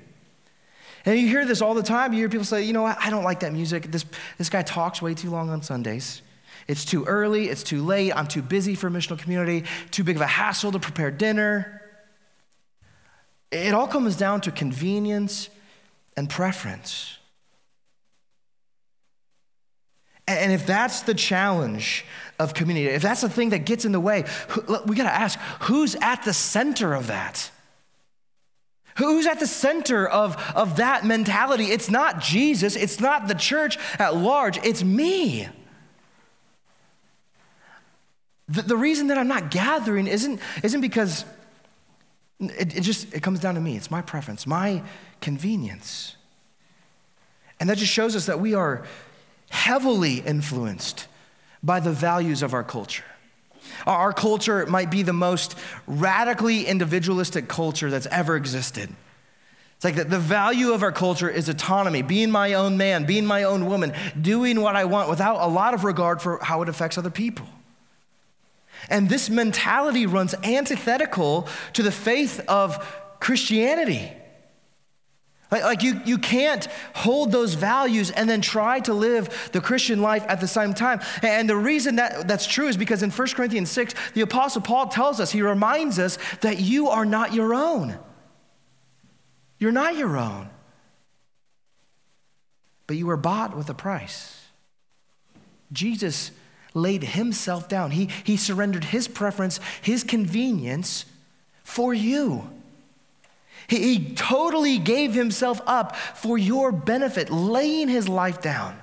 And 1.04 1.18
you 1.18 1.26
hear 1.28 1.44
this 1.44 1.60
all 1.60 1.74
the 1.74 1.82
time. 1.82 2.12
You 2.12 2.20
hear 2.20 2.28
people 2.28 2.44
say, 2.44 2.62
you 2.62 2.72
know 2.72 2.82
what, 2.82 2.96
I 3.00 3.10
don't 3.10 3.24
like 3.24 3.40
that 3.40 3.52
music. 3.52 3.90
This, 3.90 4.04
this 4.38 4.48
guy 4.48 4.62
talks 4.62 5.02
way 5.02 5.14
too 5.14 5.30
long 5.30 5.50
on 5.50 5.62
Sundays. 5.62 6.22
It's 6.68 6.84
too 6.84 7.04
early, 7.04 7.48
it's 7.48 7.62
too 7.62 7.84
late, 7.84 8.12
I'm 8.12 8.26
too 8.26 8.42
busy 8.42 8.74
for 8.74 8.88
missional 8.88 9.18
community, 9.18 9.64
too 9.90 10.04
big 10.04 10.16
of 10.16 10.22
a 10.22 10.26
hassle 10.26 10.72
to 10.72 10.78
prepare 10.78 11.10
dinner. 11.10 11.82
It 13.50 13.74
all 13.74 13.88
comes 13.88 14.16
down 14.16 14.42
to 14.42 14.52
convenience 14.52 15.50
and 16.16 16.30
preference. 16.30 17.18
And 20.28 20.52
if 20.52 20.66
that's 20.66 21.02
the 21.02 21.14
challenge 21.14 22.04
of 22.38 22.54
community, 22.54 22.86
if 22.86 23.02
that's 23.02 23.20
the 23.20 23.28
thing 23.28 23.50
that 23.50 23.66
gets 23.66 23.84
in 23.84 23.92
the 23.92 24.00
way, 24.00 24.24
we 24.86 24.96
got 24.96 25.04
to 25.04 25.14
ask 25.14 25.38
who's 25.62 25.94
at 25.96 26.22
the 26.22 26.32
center 26.32 26.94
of 26.94 27.08
that? 27.08 27.50
Who's 28.96 29.26
at 29.26 29.40
the 29.40 29.46
center 29.46 30.06
of, 30.06 30.36
of 30.54 30.76
that 30.76 31.04
mentality? 31.04 31.66
It's 31.66 31.90
not 31.90 32.20
Jesus, 32.20 32.76
it's 32.76 33.00
not 33.00 33.28
the 33.28 33.34
church 33.34 33.78
at 33.98 34.16
large, 34.16 34.58
it's 34.58 34.84
me. 34.84 35.48
The, 38.48 38.62
the 38.62 38.76
reason 38.76 39.06
that 39.06 39.18
I'm 39.18 39.28
not 39.28 39.50
gathering 39.50 40.06
isn't, 40.06 40.40
isn't 40.62 40.80
because 40.80 41.24
it, 42.40 42.76
it 42.76 42.80
just 42.82 43.14
it 43.14 43.22
comes 43.22 43.40
down 43.40 43.54
to 43.54 43.60
me. 43.60 43.76
It's 43.76 43.90
my 43.90 44.02
preference, 44.02 44.46
my 44.46 44.82
convenience. 45.20 46.16
And 47.60 47.70
that 47.70 47.78
just 47.78 47.92
shows 47.92 48.16
us 48.16 48.26
that 48.26 48.40
we 48.40 48.54
are 48.54 48.84
heavily 49.50 50.18
influenced 50.18 51.06
by 51.62 51.78
the 51.78 51.92
values 51.92 52.42
of 52.42 52.54
our 52.54 52.64
culture. 52.64 53.04
Our 53.86 54.12
culture 54.12 54.66
might 54.66 54.90
be 54.90 55.02
the 55.02 55.12
most 55.12 55.56
radically 55.86 56.66
individualistic 56.66 57.48
culture 57.48 57.90
that's 57.90 58.06
ever 58.06 58.36
existed. 58.36 58.94
It's 59.76 59.84
like 59.84 59.96
the, 59.96 60.04
the 60.04 60.18
value 60.18 60.72
of 60.72 60.82
our 60.82 60.92
culture 60.92 61.28
is 61.28 61.48
autonomy, 61.48 62.02
being 62.02 62.30
my 62.30 62.54
own 62.54 62.76
man, 62.76 63.04
being 63.04 63.26
my 63.26 63.42
own 63.42 63.66
woman, 63.66 63.92
doing 64.20 64.60
what 64.60 64.76
I 64.76 64.84
want 64.84 65.10
without 65.10 65.40
a 65.40 65.48
lot 65.48 65.74
of 65.74 65.82
regard 65.82 66.22
for 66.22 66.38
how 66.42 66.62
it 66.62 66.68
affects 66.68 66.96
other 66.96 67.10
people. 67.10 67.48
And 68.88 69.08
this 69.08 69.28
mentality 69.28 70.06
runs 70.06 70.34
antithetical 70.44 71.48
to 71.72 71.82
the 71.82 71.92
faith 71.92 72.40
of 72.48 72.78
Christianity. 73.20 74.12
Like, 75.52 75.64
like 75.64 75.82
you, 75.82 76.00
you 76.06 76.16
can't 76.16 76.66
hold 76.94 77.30
those 77.30 77.52
values 77.54 78.10
and 78.10 78.28
then 78.28 78.40
try 78.40 78.80
to 78.80 78.94
live 78.94 79.50
the 79.52 79.60
Christian 79.60 80.00
life 80.00 80.24
at 80.26 80.40
the 80.40 80.48
same 80.48 80.72
time. 80.72 81.00
And 81.20 81.48
the 81.48 81.56
reason 81.56 81.96
that 81.96 82.26
that's 82.26 82.46
true 82.46 82.68
is 82.68 82.78
because 82.78 83.02
in 83.02 83.10
1 83.10 83.28
Corinthians 83.28 83.70
6, 83.70 83.94
the 84.14 84.22
Apostle 84.22 84.62
Paul 84.62 84.88
tells 84.88 85.20
us, 85.20 85.30
he 85.30 85.42
reminds 85.42 85.98
us 85.98 86.16
that 86.40 86.58
you 86.58 86.88
are 86.88 87.04
not 87.04 87.34
your 87.34 87.54
own. 87.54 87.98
You're 89.58 89.72
not 89.72 89.94
your 89.94 90.16
own. 90.16 90.48
But 92.86 92.96
you 92.96 93.06
were 93.06 93.18
bought 93.18 93.54
with 93.54 93.68
a 93.68 93.74
price. 93.74 94.46
Jesus 95.70 96.30
laid 96.72 97.04
himself 97.04 97.68
down, 97.68 97.90
he, 97.90 98.08
he 98.24 98.38
surrendered 98.38 98.84
his 98.84 99.06
preference, 99.06 99.60
his 99.82 100.02
convenience 100.02 101.04
for 101.62 101.92
you. 101.92 102.48
He, 103.66 103.94
he 103.94 104.14
totally 104.14 104.78
gave 104.78 105.14
himself 105.14 105.60
up 105.66 105.96
for 105.96 106.38
your 106.38 106.72
benefit, 106.72 107.30
laying 107.30 107.88
his 107.88 108.08
life 108.08 108.40
down. 108.40 108.78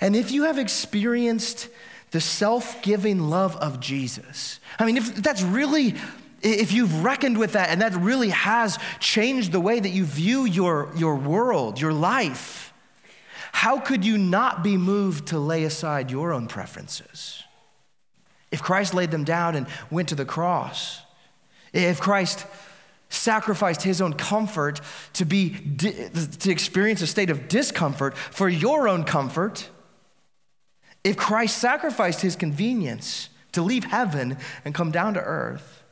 And 0.00 0.14
if 0.14 0.30
you 0.30 0.44
have 0.44 0.58
experienced 0.58 1.68
the 2.10 2.20
self 2.20 2.82
giving 2.82 3.28
love 3.28 3.56
of 3.56 3.80
Jesus, 3.80 4.60
I 4.78 4.86
mean, 4.86 4.96
if 4.96 5.14
that's 5.16 5.42
really, 5.42 5.94
if 6.42 6.72
you've 6.72 7.04
reckoned 7.04 7.38
with 7.38 7.52
that 7.52 7.68
and 7.70 7.82
that 7.82 7.94
really 7.96 8.30
has 8.30 8.78
changed 9.00 9.52
the 9.52 9.60
way 9.60 9.80
that 9.80 9.90
you 9.90 10.04
view 10.04 10.44
your, 10.44 10.90
your 10.96 11.16
world, 11.16 11.80
your 11.80 11.92
life, 11.92 12.72
how 13.52 13.80
could 13.80 14.04
you 14.04 14.18
not 14.18 14.62
be 14.62 14.76
moved 14.76 15.28
to 15.28 15.38
lay 15.38 15.64
aside 15.64 16.10
your 16.10 16.32
own 16.32 16.46
preferences, 16.46 17.42
If 18.50 18.62
Christ 18.62 18.94
laid 18.94 19.10
them 19.10 19.24
down 19.24 19.54
and 19.54 19.66
went 19.90 20.08
to 20.10 20.14
the 20.14 20.24
cross, 20.24 21.02
if 21.72 22.00
Christ 22.00 22.46
sacrificed 23.08 23.82
his 23.82 24.00
own 24.00 24.12
comfort 24.12 24.80
to 25.14 25.24
be 25.24 25.50
to 25.50 26.50
experience 26.50 27.00
a 27.02 27.06
state 27.06 27.30
of 27.30 27.48
discomfort 27.48 28.16
for 28.16 28.48
your 28.48 28.88
own 28.88 29.04
comfort, 29.04 29.68
if 31.04 31.16
Christ 31.16 31.58
sacrificed 31.58 32.20
his 32.20 32.36
convenience 32.36 33.30
to 33.52 33.62
leave 33.62 33.84
heaven 33.84 34.36
and 34.64 34.74
come 34.74 34.90
down 34.90 35.14
to 35.14 35.20
earth, 35.20 35.82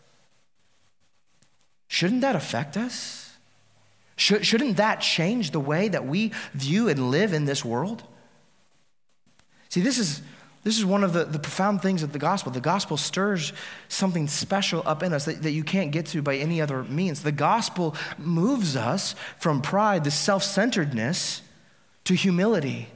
shouldn't 1.89 2.21
that 2.21 2.37
affect 2.37 2.77
us? 2.77 3.37
Shouldn't 4.17 4.79
that 4.79 5.01
change 5.01 5.51
the 5.51 5.61
way 5.61 5.89
that 5.89 6.07
we 6.07 6.33
view 6.55 6.89
and 6.89 7.11
live 7.11 7.35
in 7.35 7.45
this 7.45 7.65
world? 7.65 8.03
See, 9.69 9.83
this 9.83 9.99
is, 9.99 10.23
this 10.67 10.79
is 10.79 10.85
one 10.85 11.05
of 11.05 11.13
the, 11.13 11.25
the 11.25 11.39
profound 11.39 11.81
things 11.81 12.03
of 12.03 12.13
the 12.13 12.19
gospel. 12.19 12.51
The 12.51 12.59
gospel 12.59 12.97
stirs 12.97 13.53
something 13.87 14.27
special 14.27 14.83
up 14.85 15.05
in 15.05 15.13
us 15.13 15.25
that, 15.27 15.45
that 15.45 15.53
you 15.53 15.63
can't 15.63 15.93
get 15.93 16.07
to 16.07 16.23
by 16.23 16.39
any 16.39 16.61
other 16.61 16.83
means. 16.83 17.23
The 17.23 17.31
gospel 17.31 17.95
moves 18.19 18.75
us 18.75 19.15
from 19.39 19.63
pride, 19.63 20.03
the 20.03 20.11
self 20.11 20.43
centeredness, 20.43 21.41
to 22.03 22.15
humility, 22.15 22.89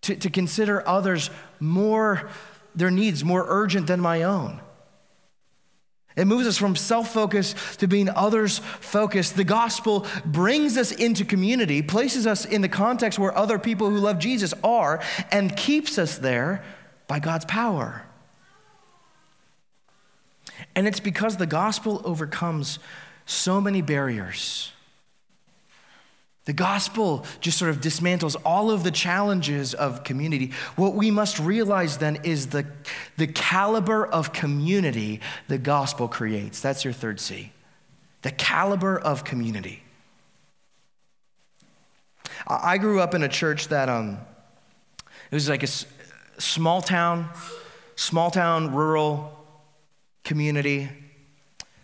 to, 0.00 0.16
to 0.16 0.28
consider 0.28 0.84
others 0.84 1.30
more, 1.60 2.28
their 2.74 2.90
needs 2.90 3.24
more 3.24 3.44
urgent 3.46 3.86
than 3.86 4.00
my 4.00 4.24
own. 4.24 4.60
It 6.16 6.26
moves 6.26 6.46
us 6.46 6.58
from 6.58 6.76
self 6.76 7.12
focus 7.12 7.54
to 7.76 7.86
being 7.86 8.08
others 8.10 8.58
focused. 8.58 9.36
The 9.36 9.44
gospel 9.44 10.06
brings 10.24 10.76
us 10.76 10.92
into 10.92 11.24
community, 11.24 11.82
places 11.82 12.26
us 12.26 12.44
in 12.44 12.60
the 12.60 12.68
context 12.68 13.18
where 13.18 13.36
other 13.36 13.58
people 13.58 13.88
who 13.88 13.96
love 13.96 14.18
Jesus 14.18 14.52
are, 14.62 15.02
and 15.30 15.56
keeps 15.56 15.98
us 15.98 16.18
there 16.18 16.62
by 17.08 17.18
God's 17.18 17.46
power. 17.46 18.04
And 20.74 20.86
it's 20.86 21.00
because 21.00 21.36
the 21.36 21.46
gospel 21.46 22.02
overcomes 22.04 22.78
so 23.26 23.60
many 23.60 23.82
barriers 23.82 24.72
the 26.44 26.52
gospel 26.52 27.24
just 27.40 27.56
sort 27.56 27.70
of 27.70 27.80
dismantles 27.80 28.34
all 28.44 28.70
of 28.70 28.82
the 28.82 28.90
challenges 28.90 29.74
of 29.74 30.02
community. 30.02 30.52
What 30.74 30.94
we 30.94 31.10
must 31.10 31.38
realize 31.38 31.98
then 31.98 32.18
is 32.24 32.48
the, 32.48 32.66
the 33.16 33.28
caliber 33.28 34.04
of 34.04 34.32
community 34.32 35.20
the 35.46 35.58
gospel 35.58 36.08
creates. 36.08 36.60
That's 36.60 36.84
your 36.84 36.92
third 36.92 37.20
C. 37.20 37.52
The 38.22 38.32
caliber 38.32 38.98
of 38.98 39.22
community. 39.22 39.84
I 42.46 42.78
grew 42.78 43.00
up 43.00 43.14
in 43.14 43.22
a 43.22 43.28
church 43.28 43.68
that 43.68 43.88
um, 43.88 44.18
it 45.30 45.34
was 45.34 45.48
like 45.48 45.62
a 45.62 45.68
small 46.38 46.82
town, 46.82 47.28
small 47.94 48.32
town, 48.32 48.74
rural 48.74 49.32
community, 50.24 50.88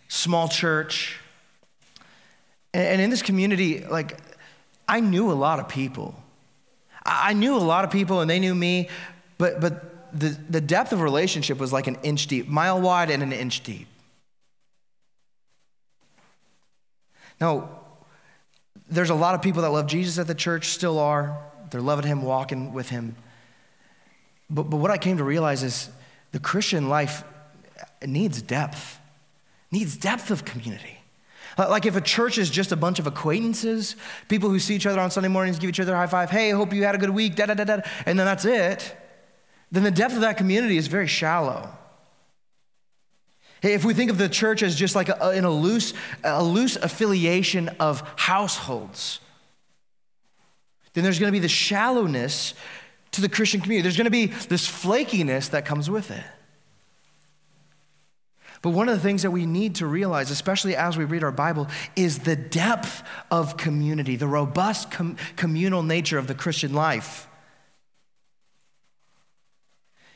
small 0.09 0.49
church. 0.49 1.17
And 2.73 3.01
in 3.01 3.09
this 3.09 3.21
community, 3.21 3.85
like 3.85 4.17
I 4.89 4.99
knew 5.01 5.31
a 5.31 5.33
lot 5.33 5.59
of 5.59 5.69
people. 5.69 6.15
I 7.05 7.33
knew 7.33 7.55
a 7.55 7.57
lot 7.57 7.85
of 7.85 7.91
people 7.91 8.21
and 8.21 8.29
they 8.29 8.39
knew 8.39 8.55
me, 8.55 8.89
but, 9.37 9.61
but 9.61 10.19
the, 10.19 10.29
the 10.49 10.59
depth 10.59 10.91
of 10.91 11.01
relationship 11.01 11.59
was 11.59 11.71
like 11.71 11.85
an 11.85 11.97
inch 12.01 12.25
deep, 12.25 12.47
mile 12.47 12.81
wide 12.81 13.11
and 13.11 13.21
an 13.21 13.31
inch 13.31 13.61
deep. 13.61 13.87
Now, 17.39 17.69
there's 18.89 19.11
a 19.11 19.15
lot 19.15 19.35
of 19.35 19.41
people 19.43 19.61
that 19.61 19.69
love 19.69 19.85
Jesus 19.85 20.17
at 20.17 20.27
the 20.27 20.35
church, 20.35 20.69
still 20.69 20.97
are. 20.97 21.39
They're 21.69 21.81
loving 21.81 22.07
him, 22.07 22.23
walking 22.23 22.73
with 22.73 22.89
him. 22.89 23.15
But, 24.49 24.63
but 24.63 24.77
what 24.77 24.89
I 24.89 24.97
came 24.97 25.17
to 25.17 25.23
realize 25.23 25.61
is 25.61 25.89
the 26.31 26.39
Christian 26.39 26.89
life 26.89 27.23
needs 28.05 28.41
depth, 28.41 28.99
needs 29.71 29.95
depth 29.95 30.31
of 30.31 30.43
community. 30.43 30.98
Uh, 31.57 31.69
like 31.69 31.85
if 31.85 31.95
a 31.95 32.01
church 32.01 32.37
is 32.37 32.49
just 32.49 32.71
a 32.71 32.75
bunch 32.75 32.99
of 32.99 33.07
acquaintances, 33.07 33.95
people 34.27 34.49
who 34.49 34.59
see 34.59 34.75
each 34.75 34.85
other 34.85 34.99
on 34.99 35.11
Sunday 35.11 35.29
mornings, 35.29 35.59
give 35.59 35.69
each 35.69 35.79
other 35.79 35.93
a 35.93 35.97
high 35.97 36.07
five, 36.07 36.29
hey, 36.29 36.51
hope 36.51 36.73
you 36.73 36.83
had 36.83 36.95
a 36.95 36.97
good 36.97 37.09
week, 37.09 37.35
da 37.35 37.45
da 37.47 37.53
da 37.53 37.63
da, 37.63 37.81
and 38.05 38.17
then 38.17 38.25
that's 38.25 38.45
it, 38.45 38.95
then 39.71 39.83
the 39.83 39.91
depth 39.91 40.15
of 40.15 40.21
that 40.21 40.37
community 40.37 40.77
is 40.77 40.87
very 40.87 41.07
shallow. 41.07 41.69
If 43.61 43.83
we 43.83 43.93
think 43.93 44.09
of 44.09 44.17
the 44.17 44.29
church 44.29 44.63
as 44.63 44.75
just 44.75 44.95
like 44.95 45.09
a, 45.09 45.31
in 45.31 45.43
a 45.43 45.51
loose, 45.51 45.93
a 46.23 46.43
loose 46.43 46.77
affiliation 46.77 47.69
of 47.79 48.01
households, 48.15 49.19
then 50.93 51.03
there's 51.03 51.19
going 51.19 51.27
to 51.27 51.35
be 51.35 51.39
the 51.39 51.49
shallowness 51.49 52.53
to 53.11 53.21
the 53.21 53.29
Christian 53.29 53.59
community. 53.59 53.83
There's 53.83 53.97
going 53.97 54.05
to 54.05 54.11
be 54.11 54.27
this 54.27 54.67
flakiness 54.67 55.49
that 55.51 55.65
comes 55.65 55.89
with 55.89 56.11
it. 56.11 56.23
But 58.61 58.71
one 58.71 58.89
of 58.89 58.95
the 58.95 59.01
things 59.01 59.23
that 59.23 59.31
we 59.31 59.45
need 59.45 59.75
to 59.75 59.87
realize, 59.87 60.31
especially 60.31 60.75
as 60.75 60.97
we 60.97 61.05
read 61.05 61.23
our 61.23 61.31
Bible, 61.31 61.67
is 61.95 62.19
the 62.19 62.35
depth 62.35 63.03
of 63.31 63.55
community, 63.55 64.15
the 64.17 64.27
robust 64.27 64.91
com- 64.91 65.15
communal 65.37 65.81
nature 65.81 66.17
of 66.17 66.27
the 66.27 66.35
Christian 66.35 66.73
life. 66.73 67.27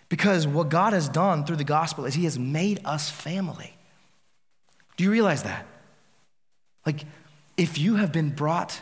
Because 0.10 0.46
what 0.46 0.70
God 0.70 0.94
has 0.94 1.08
done 1.08 1.46
through 1.46 1.56
the 1.56 1.64
gospel 1.64 2.06
is 2.06 2.14
He 2.14 2.26
has 2.26 2.38
made 2.38 2.82
us 2.86 3.10
family. 3.10 3.74
Do 4.98 5.04
you 5.04 5.12
realize 5.12 5.44
that? 5.44 5.66
Like, 6.86 7.06
if 7.56 7.80
you 7.80 7.96
have 7.96 8.12
been 8.12 8.30
brought 8.30 8.82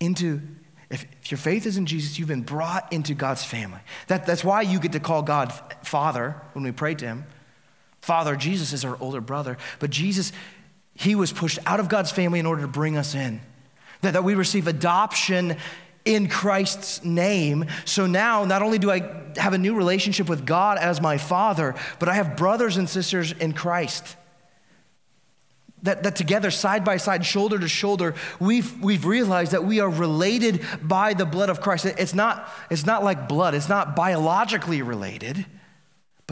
into, 0.00 0.42
if, 0.90 1.06
if 1.22 1.30
your 1.30 1.38
faith 1.38 1.66
is 1.66 1.76
in 1.76 1.86
Jesus, 1.86 2.18
you've 2.18 2.28
been 2.28 2.42
brought 2.42 2.92
into 2.92 3.14
God's 3.14 3.44
family. 3.44 3.80
That, 4.08 4.26
that's 4.26 4.44
why 4.44 4.62
you 4.62 4.80
get 4.80 4.92
to 4.92 5.00
call 5.00 5.22
God 5.22 5.52
Father 5.84 6.42
when 6.52 6.64
we 6.64 6.72
pray 6.72 6.96
to 6.96 7.06
Him. 7.06 7.24
Father, 8.02 8.34
Jesus 8.34 8.72
is 8.72 8.84
our 8.84 8.96
older 9.00 9.20
brother, 9.20 9.56
but 9.78 9.90
Jesus, 9.90 10.32
he 10.94 11.14
was 11.14 11.32
pushed 11.32 11.60
out 11.64 11.80
of 11.80 11.88
God's 11.88 12.10
family 12.10 12.40
in 12.40 12.46
order 12.46 12.62
to 12.62 12.68
bring 12.68 12.96
us 12.96 13.14
in. 13.14 13.40
That, 14.02 14.14
that 14.14 14.24
we 14.24 14.34
receive 14.34 14.66
adoption 14.66 15.56
in 16.04 16.28
Christ's 16.28 17.04
name. 17.04 17.66
So 17.84 18.06
now, 18.06 18.44
not 18.44 18.60
only 18.60 18.78
do 18.78 18.90
I 18.90 19.08
have 19.36 19.52
a 19.52 19.58
new 19.58 19.76
relationship 19.76 20.28
with 20.28 20.44
God 20.44 20.78
as 20.78 21.00
my 21.00 21.16
Father, 21.16 21.76
but 22.00 22.08
I 22.08 22.14
have 22.14 22.36
brothers 22.36 22.76
and 22.76 22.88
sisters 22.88 23.30
in 23.30 23.52
Christ. 23.52 24.16
That, 25.84 26.02
that 26.02 26.16
together, 26.16 26.50
side 26.50 26.84
by 26.84 26.96
side, 26.96 27.24
shoulder 27.24 27.56
to 27.60 27.68
shoulder, 27.68 28.16
we've, 28.40 28.82
we've 28.82 29.04
realized 29.04 29.52
that 29.52 29.64
we 29.64 29.78
are 29.78 29.88
related 29.88 30.64
by 30.82 31.14
the 31.14 31.24
blood 31.24 31.50
of 31.50 31.60
Christ. 31.60 31.86
It's 31.86 32.14
not, 32.14 32.48
it's 32.68 32.84
not 32.84 33.04
like 33.04 33.28
blood, 33.28 33.54
it's 33.54 33.68
not 33.68 33.94
biologically 33.94 34.82
related. 34.82 35.46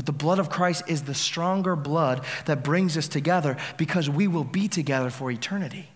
But 0.01 0.07
the 0.07 0.13
blood 0.13 0.39
of 0.39 0.49
Christ 0.49 0.85
is 0.87 1.03
the 1.03 1.13
stronger 1.13 1.77
blood 1.77 2.25
that 2.47 2.65
brings 2.65 2.97
us 2.97 3.07
together 3.07 3.59
because 3.77 4.09
we 4.09 4.29
will 4.29 4.45
be 4.45 4.67
together 4.67 5.11
for 5.11 5.31
eternity. 5.31 5.91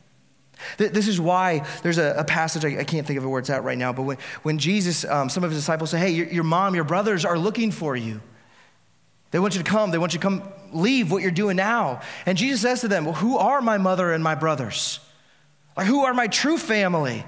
This 0.77 1.09
is 1.09 1.19
why 1.19 1.67
there's 1.83 1.97
a, 1.97 2.23
passage, 2.29 2.67
I, 2.67 2.81
I, 2.81 2.85
can't 2.85 3.07
think 3.07 3.19
of 3.19 3.25
where 3.25 3.39
it's 3.39 3.49
at 3.49 3.65
right 3.65 3.79
now, 3.79 3.95
but 3.95 4.03
when, 4.03 4.19
when 4.43 4.59
Jesus, 4.59 5.07
um, 5.07 5.31
some 5.31 5.43
of 5.43 5.51
his 5.51 5.59
disciples 5.59 5.89
say, 5.89 5.99
Hey, 6.01 6.11
your, 6.11 6.27
your 6.27 6.45
mom, 6.45 6.75
your 6.75 6.85
brothers 6.85 7.25
are 7.25 7.39
looking 7.39 7.71
for 7.71 7.97
you. 7.97 8.21
They 9.31 9.39
want 9.39 9.57
you 9.57 9.63
to 9.63 9.71
come. 9.71 9.91
They 9.91 9.97
want 9.97 10.13
you 10.13 10.19
to 10.19 10.23
come 10.23 10.53
leave 10.75 11.11
what 11.11 11.23
you're 11.23 11.31
doing 11.31 11.57
now. 11.57 12.03
And 12.27 12.37
Jesus 12.37 12.61
says 12.61 12.83
to 12.83 12.89
them, 12.89 13.07
Well, 13.07 13.15
who 13.15 13.39
are 13.39 13.63
my 13.63 13.79
mother 13.79 14.13
and 14.13 14.23
my 14.23 14.35
brothers? 14.35 15.01
Like, 15.79 15.87
who 15.87 16.05
are 16.05 16.13
my 16.13 16.27
true 16.27 16.59
family? 16.59 17.25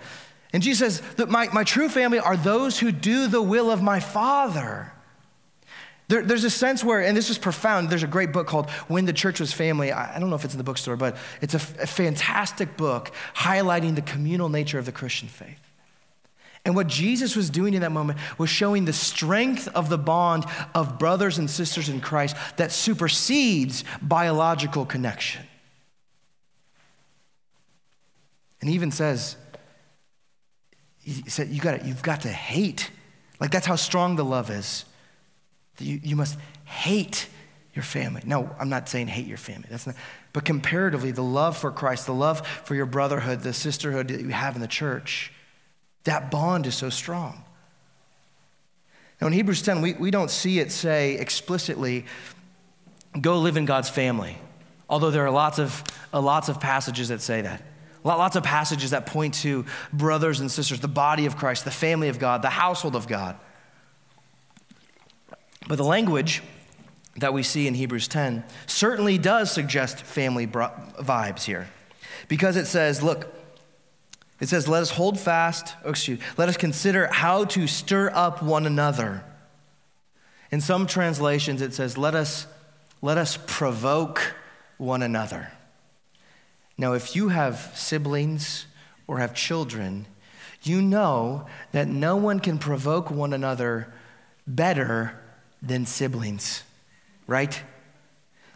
And 0.53 0.63
Jesus 0.63 0.99
says 0.99 1.15
that 1.15 1.31
my, 1.31 1.49
my 1.55 1.65
true 1.65 1.89
family 1.89 2.19
are 2.19 2.37
those 2.37 2.79
who 2.79 2.93
do 2.93 3.29
the 3.29 3.41
will 3.41 3.71
of 3.71 3.81
my 3.83 3.99
Father. 3.99 4.93
There, 6.09 6.23
there's 6.23 6.45
a 6.45 6.51
sense 6.51 6.85
where, 6.85 7.01
and 7.01 7.17
this 7.17 7.31
is 7.31 7.39
profound, 7.39 7.91
there's 7.91 8.05
a 8.05 8.09
great 8.09 8.33
book 8.33 8.47
called 8.47 8.71
When 8.89 9.07
the 9.07 9.13
Church 9.13 9.41
Was 9.41 9.53
Family. 9.53 9.91
I, 9.91 10.17
I 10.17 10.19
don't 10.21 10.31
know 10.31 10.37
if 10.37 10.45
it's 10.45 10.55
in 10.55 10.59
the 10.59 10.65
bookstore, 10.65 10.97
but 10.97 11.17
it's 11.41 11.55
a, 11.55 11.83
a 11.83 11.87
fantastic 11.87 12.77
book 12.77 13.11
highlighting 13.35 13.97
the 13.97 14.03
communal 14.03 14.49
nature 14.49 14.79
of 14.79 14.87
the 14.87 14.93
Christian 14.93 15.29
faith. 15.29 15.59
And 16.65 16.75
what 16.75 16.89
Jesus 16.89 17.37
was 17.37 17.49
doing 17.49 17.75
in 17.75 17.81
that 17.83 17.93
moment 17.93 18.19
was 18.39 18.51
showing 18.51 18.85
the 18.85 18.93
strength 18.93 19.69
of 19.69 19.89
the 19.89 19.99
bond 19.99 20.45
of 20.75 20.99
brothers 20.99 21.39
and 21.39 21.49
sisters 21.49 21.89
in 21.89 22.01
Christ 22.01 22.37
that 22.57 22.73
supersedes 22.73 23.85
biological 24.03 24.85
connection. 24.85 25.43
And 28.61 28.69
he 28.69 28.75
even 28.75 28.91
says, 28.91 29.37
he 30.99 31.31
said, 31.31 31.51
you 31.51 31.61
got 31.61 31.85
you've 31.85 32.03
got 32.03 32.23
to 32.23 32.31
hate. 32.31 32.91
Like 33.39 33.53
that's 33.53 33.67
how 33.67 33.77
strong 33.77 34.17
the 34.17 34.25
love 34.25 34.51
is. 34.51 34.85
You, 35.79 36.01
you 36.03 36.17
must 36.17 36.39
hate 36.65 37.29
your 37.75 37.83
family. 37.83 38.23
No, 38.25 38.51
I'm 38.59 38.69
not 38.69 38.89
saying 38.89 39.09
hate 39.09 39.27
your 39.27 39.37
family. 39.37 39.69
That's 39.71 39.87
not, 39.87 39.97
but 40.33 40.45
comparatively, 40.45 41.13
the 41.13 41.23
love 41.23 41.57
for 41.57 41.71
Christ, 41.71 42.07
the 42.07 42.15
love 42.15 42.47
for 42.47 42.75
your 42.75 42.87
brotherhood, 42.87 43.41
the 43.41 43.53
sisterhood 43.53 44.09
that 44.09 44.21
you 44.21 44.31
have 44.31 44.55
in 44.55 44.61
the 44.61 44.69
church, 44.69 45.33
that 46.05 46.31
bond 46.31 46.67
is 46.67 46.75
so 46.75 46.91
strong. 46.91 47.45
Now, 49.21 49.29
in 49.29 49.33
Hebrews 49.33 49.63
10, 49.63 49.81
we, 49.81 49.95
we 49.95 50.11
don't 50.11 50.31
see 50.31 50.59
it 50.59 50.71
say 50.73 51.15
explicitly, 51.15 52.05
go 53.21 53.39
live 53.39 53.57
in 53.57 53.65
God's 53.65 53.89
family. 53.89 54.39
Although 54.89 55.11
there 55.11 55.25
are 55.27 55.31
lots 55.31 55.59
of, 55.59 55.83
uh, 56.13 56.21
lots 56.21 56.49
of 56.49 56.61
passages 56.61 57.09
that 57.09 57.21
say 57.21 57.43
that. 57.43 57.63
Lots 58.05 58.37
of 58.37 58.45
passages 58.45 58.91
that 58.91 59.07
point 59.07 59.35
to 59.35 59.65
brothers 59.93 60.39
and 60.39 60.51
sisters, 60.51 60.79
the 60.79 60.87
body 60.87 61.27
of 61.27 61.37
Christ, 61.37 61.65
the 61.65 61.73
family 61.73 62.09
of 62.09 62.21
God, 62.21 62.41
the 62.41 62.51
household 62.51 62.95
of 62.95 63.09
God. 63.09 63.37
But 65.69 65.77
the 65.77 65.85
language 65.85 66.43
that 67.17 67.33
we 67.33 67.43
see 67.43 67.67
in 67.67 67.75
Hebrews 67.75 68.09
10 68.09 68.45
certainly 68.67 69.19
does 69.19 69.51
suggest 69.51 70.03
family 70.03 70.47
vibes 70.47 71.45
here. 71.45 71.69
Because 72.29 72.57
it 72.57 72.67
says, 72.67 73.03
look, 73.03 73.33
it 74.41 74.49
says, 74.49 74.69
let 74.69 74.83
us 74.83 74.91
hold 74.91 75.19
fast, 75.19 75.75
oh, 75.85 75.91
excuse, 75.91 76.21
let 76.37 76.49
us 76.49 76.57
consider 76.57 77.07
how 77.07 77.45
to 77.47 77.67
stir 77.67 78.11
up 78.13 78.43
one 78.43 78.67
another. 78.67 79.25
In 80.51 80.61
some 80.61 80.87
translations, 80.87 81.63
it 81.63 81.75
says, 81.75 81.97
let 81.97 82.15
us, 82.15 82.47
let 83.01 83.19
us 83.19 83.39
provoke 83.47 84.35
one 84.77 85.03
another. 85.03 85.53
Now, 86.77 86.93
if 86.93 87.17
you 87.17 87.29
have 87.31 87.73
siblings 87.75 88.67
or 89.07 89.19
have 89.19 89.35
children, 89.35 90.07
you 90.63 90.83
know 90.83 91.47
that 91.73 91.89
no 91.89 92.17
one 92.17 92.41
can 92.41 92.59
provoke 92.59 93.11
one 93.11 93.33
another 93.33 93.93
better 94.47 95.19
than 95.63 95.87
siblings, 95.87 96.63
right? 97.27 97.61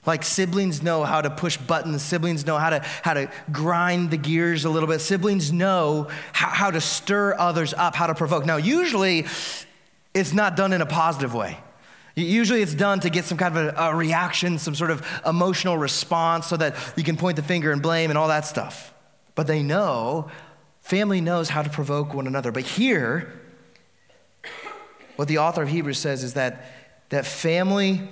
Like 0.07 0.25
siblings 0.25 0.83
know 0.83 1.05
how 1.05 1.21
to 1.21 1.29
push 1.29 1.57
buttons, 1.57 2.03
siblings 2.03 2.47
know 2.47 2.57
how 2.57 2.71
to, 2.71 2.81
how 3.03 3.15
to 3.15 3.31
grind 3.53 4.11
the 4.11 4.17
gears 4.17 4.65
a 4.65 4.71
little 4.71 4.89
bit, 4.89 5.01
siblings 5.01 5.53
know 5.53 6.09
how, 6.33 6.49
how 6.49 6.71
to 6.71 6.81
stir 6.81 7.35
others 7.39 7.75
up, 7.75 7.95
how 7.95 8.07
to 8.07 8.15
provoke. 8.15 8.47
Now, 8.47 8.57
usually 8.57 9.27
it's 10.15 10.33
not 10.33 10.57
done 10.57 10.73
in 10.73 10.81
a 10.81 10.87
positive 10.87 11.35
way. 11.35 11.59
Usually 12.17 12.63
it's 12.63 12.75
done 12.75 13.01
to 13.01 13.11
get 13.11 13.25
some 13.25 13.39
kind 13.39 13.57
of 13.57 13.75
a, 13.75 13.79
a, 13.79 13.95
reaction, 13.95 14.59
some 14.59 14.75
sort 14.75 14.91
of 14.91 15.07
emotional 15.25 15.79
response 15.79 16.47
so 16.47 16.57
that 16.57 16.75
you 16.97 17.05
can 17.05 17.17
point 17.17 17.37
the 17.37 17.43
finger 17.43 17.71
and 17.71 17.81
blame 17.81 18.11
and 18.11 18.19
all 18.19 18.29
that 18.29 18.45
stuff. 18.45 18.93
But 19.35 19.47
they 19.47 19.63
know, 19.63 20.31
family 20.81 21.21
knows 21.21 21.51
how 21.51 21.63
to 21.63 21.71
provoke 21.71 22.13
one 22.13 22.27
another. 22.27 22.53
But 22.53 22.65
here, 22.65 23.41
what 25.17 25.29
the 25.29 25.39
author 25.39 25.63
of 25.63 25.69
Hebrews 25.69 25.99
says 25.99 26.25
is 26.25 26.35
that, 26.35 26.65
that 27.11 27.27
family 27.27 28.09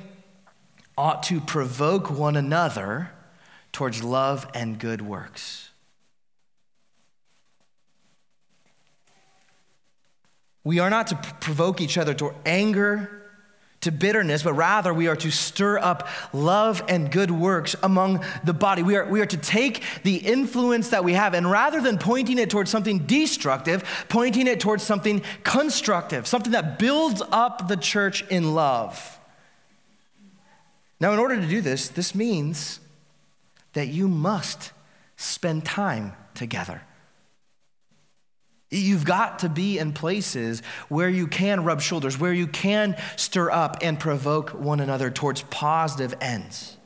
ought 0.96 1.22
to 1.24 1.40
provoke 1.40 2.10
one 2.10 2.36
another 2.36 3.10
towards 3.72 4.02
love 4.02 4.46
and 4.54 4.78
good 4.78 5.00
works. 5.00 5.70
We 10.64 10.80
are 10.80 10.90
not 10.90 11.06
to 11.06 11.16
provoke 11.40 11.80
each 11.80 11.96
other 11.96 12.12
to 12.14 12.34
anger, 12.44 13.27
to 13.80 13.92
bitterness, 13.92 14.42
but 14.42 14.54
rather 14.54 14.92
we 14.92 15.06
are 15.06 15.16
to 15.16 15.30
stir 15.30 15.78
up 15.78 16.08
love 16.32 16.82
and 16.88 17.12
good 17.12 17.30
works 17.30 17.76
among 17.82 18.24
the 18.42 18.52
body. 18.52 18.82
We 18.82 18.96
are, 18.96 19.06
we 19.06 19.20
are 19.20 19.26
to 19.26 19.36
take 19.36 19.82
the 20.02 20.16
influence 20.16 20.88
that 20.90 21.04
we 21.04 21.12
have 21.12 21.34
and 21.34 21.48
rather 21.50 21.80
than 21.80 21.98
pointing 21.98 22.38
it 22.38 22.50
towards 22.50 22.70
something 22.70 23.06
destructive, 23.06 24.06
pointing 24.08 24.46
it 24.46 24.58
towards 24.58 24.82
something 24.82 25.22
constructive, 25.44 26.26
something 26.26 26.52
that 26.52 26.78
builds 26.78 27.22
up 27.30 27.68
the 27.68 27.76
church 27.76 28.26
in 28.28 28.54
love. 28.54 29.18
Now, 31.00 31.12
in 31.12 31.20
order 31.20 31.40
to 31.40 31.46
do 31.46 31.60
this, 31.60 31.88
this 31.88 32.14
means 32.14 32.80
that 33.74 33.88
you 33.88 34.08
must 34.08 34.72
spend 35.16 35.64
time 35.64 36.14
together. 36.34 36.82
You've 38.70 39.04
got 39.04 39.38
to 39.40 39.48
be 39.48 39.78
in 39.78 39.92
places 39.92 40.62
where 40.88 41.08
you 41.08 41.26
can 41.26 41.64
rub 41.64 41.80
shoulders, 41.80 42.18
where 42.18 42.32
you 42.32 42.46
can 42.46 42.96
stir 43.16 43.50
up 43.50 43.78
and 43.80 43.98
provoke 43.98 44.50
one 44.50 44.80
another 44.80 45.10
towards 45.10 45.42
positive 45.42 46.14
ends. 46.20 46.76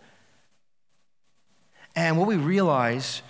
And 1.96 2.16
what 2.18 2.28
we 2.28 2.36
realize 2.36 3.22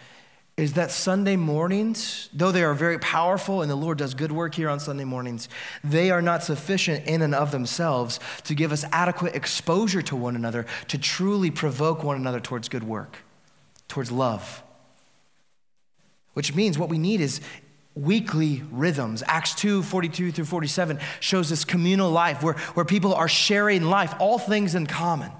is 0.58 0.74
that 0.74 0.90
Sunday 0.90 1.34
mornings, 1.34 2.28
though 2.34 2.52
they 2.52 2.62
are 2.62 2.74
very 2.74 2.98
powerful 2.98 3.62
and 3.62 3.70
the 3.70 3.74
Lord 3.74 3.96
does 3.96 4.12
good 4.12 4.30
work 4.30 4.54
here 4.54 4.68
on 4.68 4.78
Sunday 4.78 5.04
mornings, 5.04 5.48
they 5.82 6.10
are 6.10 6.20
not 6.20 6.42
sufficient 6.42 7.06
in 7.06 7.22
and 7.22 7.34
of 7.34 7.52
themselves 7.52 8.20
to 8.44 8.54
give 8.54 8.70
us 8.70 8.84
adequate 8.92 9.34
exposure 9.34 10.02
to 10.02 10.14
one 10.14 10.36
another 10.36 10.66
to 10.88 10.98
truly 10.98 11.50
provoke 11.50 12.04
one 12.04 12.16
another 12.16 12.38
towards 12.38 12.68
good 12.68 12.84
work, 12.84 13.18
towards 13.88 14.12
love. 14.12 14.62
Which 16.34 16.54
means 16.54 16.78
what 16.78 16.88
we 16.88 16.98
need 16.98 17.20
is, 17.20 17.40
weekly 17.94 18.62
rhythms. 18.70 19.22
Acts 19.26 19.54
2 19.54 19.82
42 19.82 20.32
through 20.32 20.44
47 20.44 20.98
shows 21.20 21.48
this 21.48 21.64
communal 21.64 22.10
life 22.10 22.42
where, 22.42 22.54
where 22.74 22.84
people 22.84 23.14
are 23.14 23.28
sharing 23.28 23.82
life, 23.82 24.14
all 24.18 24.38
things 24.38 24.74
in 24.74 24.86
common. 24.86 25.30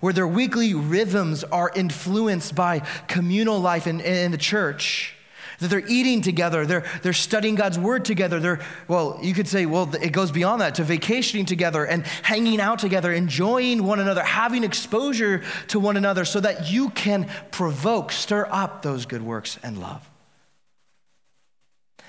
Where 0.00 0.12
their 0.12 0.28
weekly 0.28 0.74
rhythms 0.74 1.44
are 1.44 1.70
influenced 1.74 2.54
by 2.54 2.80
communal 3.08 3.58
life 3.58 3.86
in, 3.86 4.00
in 4.00 4.32
the 4.32 4.38
church. 4.38 5.14
That 5.60 5.70
they're 5.70 5.86
eating 5.88 6.22
together, 6.22 6.64
they're, 6.64 6.84
they're 7.02 7.12
studying 7.12 7.56
God's 7.56 7.80
word 7.80 8.04
together. 8.04 8.38
They're, 8.38 8.60
well, 8.86 9.18
you 9.20 9.34
could 9.34 9.48
say, 9.48 9.66
well, 9.66 9.92
it 9.96 10.10
goes 10.10 10.30
beyond 10.30 10.60
that 10.60 10.76
to 10.76 10.84
vacationing 10.84 11.46
together 11.46 11.84
and 11.84 12.06
hanging 12.06 12.60
out 12.60 12.78
together, 12.78 13.12
enjoying 13.12 13.82
one 13.82 13.98
another, 13.98 14.22
having 14.22 14.62
exposure 14.62 15.42
to 15.68 15.80
one 15.80 15.96
another 15.96 16.24
so 16.24 16.38
that 16.38 16.70
you 16.70 16.90
can 16.90 17.28
provoke, 17.50 18.12
stir 18.12 18.46
up 18.52 18.82
those 18.82 19.04
good 19.04 19.22
works 19.22 19.58
and 19.64 19.78
love. 19.78 20.08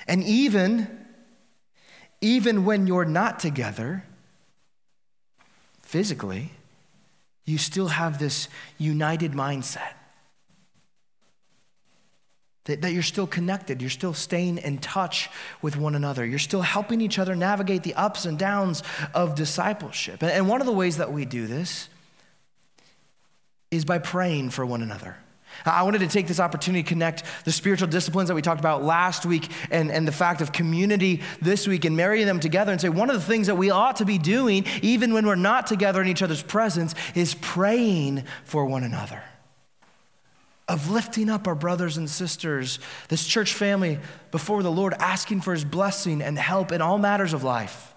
And 0.10 0.24
even, 0.24 1.06
even 2.20 2.66
when 2.66 2.88
you're 2.88 3.06
not 3.06 3.40
together 3.40 4.04
physically, 5.84 6.50
you 7.46 7.60
still 7.60 7.90
have 7.90 8.18
this 8.18 8.50
united 8.80 9.34
mindset. 9.34 9.94
That, 12.66 12.92
you're 12.92 13.02
still 13.02 13.26
connected, 13.26 13.82
you're 13.82 13.90
still 13.90 14.14
staying 14.14 14.60
in 14.60 14.80
touch 14.80 15.30
with 15.62 15.76
one 15.76 15.96
another, 15.96 16.26
you're 16.26 16.38
still 16.38 16.62
helping 16.62 17.02
each 17.02 17.18
other 17.18 17.36
navigate 17.36 17.82
the 17.84 17.96
ups 17.96 18.26
and 18.26 18.38
downs 18.38 18.84
of 19.14 19.34
discipleship. 19.36 20.24
And 20.24 20.48
one 20.48 20.60
of 20.60 20.68
the 20.68 20.74
ways 20.74 20.98
that 20.98 21.12
we 21.12 21.26
do 21.26 21.48
this 21.48 21.88
is 23.72 23.86
by 23.86 24.00
praying 24.00 24.52
for 24.52 24.66
one 24.66 24.82
another. 24.82 25.18
I 25.66 25.84
wanted 25.84 26.00
to 26.00 26.08
take 26.08 26.28
this 26.28 26.40
opportunity 26.40 26.84
to 26.84 26.90
connect 26.90 27.24
the 27.46 27.52
spiritual 27.52 27.88
disciplines 27.88 28.30
that 28.30 28.36
we 28.36 28.42
talked 28.42 28.60
about 28.60 28.84
last 28.84 29.26
week 29.26 29.50
and, 29.72 29.92
and 29.92 30.08
the 30.08 30.12
fact 30.12 30.42
of 30.42 30.52
community 30.52 31.22
this 31.42 31.68
week 31.68 31.86
and 31.86 31.96
marry 31.96 32.24
them 32.24 32.40
together 32.40 32.72
and 32.72 32.80
say 32.80 32.90
one 32.90 33.10
of 33.10 33.16
the 33.16 33.22
things 33.22 33.48
that 33.48 33.56
we 33.56 33.70
ought 33.70 33.98
to 33.98 34.06
be 34.06 34.18
doing, 34.18 34.66
even 34.82 35.14
when 35.14 35.26
we're 35.26 35.36
not 35.36 35.68
together 35.68 36.02
in 36.02 36.08
each 36.08 36.22
other's 36.22 36.44
presence, 36.44 36.96
is 37.16 37.36
praying 37.36 38.24
for 38.44 38.66
one 38.66 38.84
another. 38.84 39.24
Of 40.68 40.92
lifting 40.92 41.30
up 41.30 41.48
our 41.48 41.56
brothers 41.56 41.98
and 41.98 42.10
sisters, 42.10 42.80
this 43.08 43.26
church 43.26 43.54
family, 43.54 44.00
before 44.32 44.62
the 44.62 44.72
Lord, 44.72 44.94
asking 45.00 45.42
for 45.42 45.54
his 45.54 45.66
blessing 45.66 46.22
and 46.22 46.38
help 46.38 46.72
in 46.72 46.82
all 46.82 47.00
matters 47.00 47.34
of 47.34 47.44
life. 47.44 47.94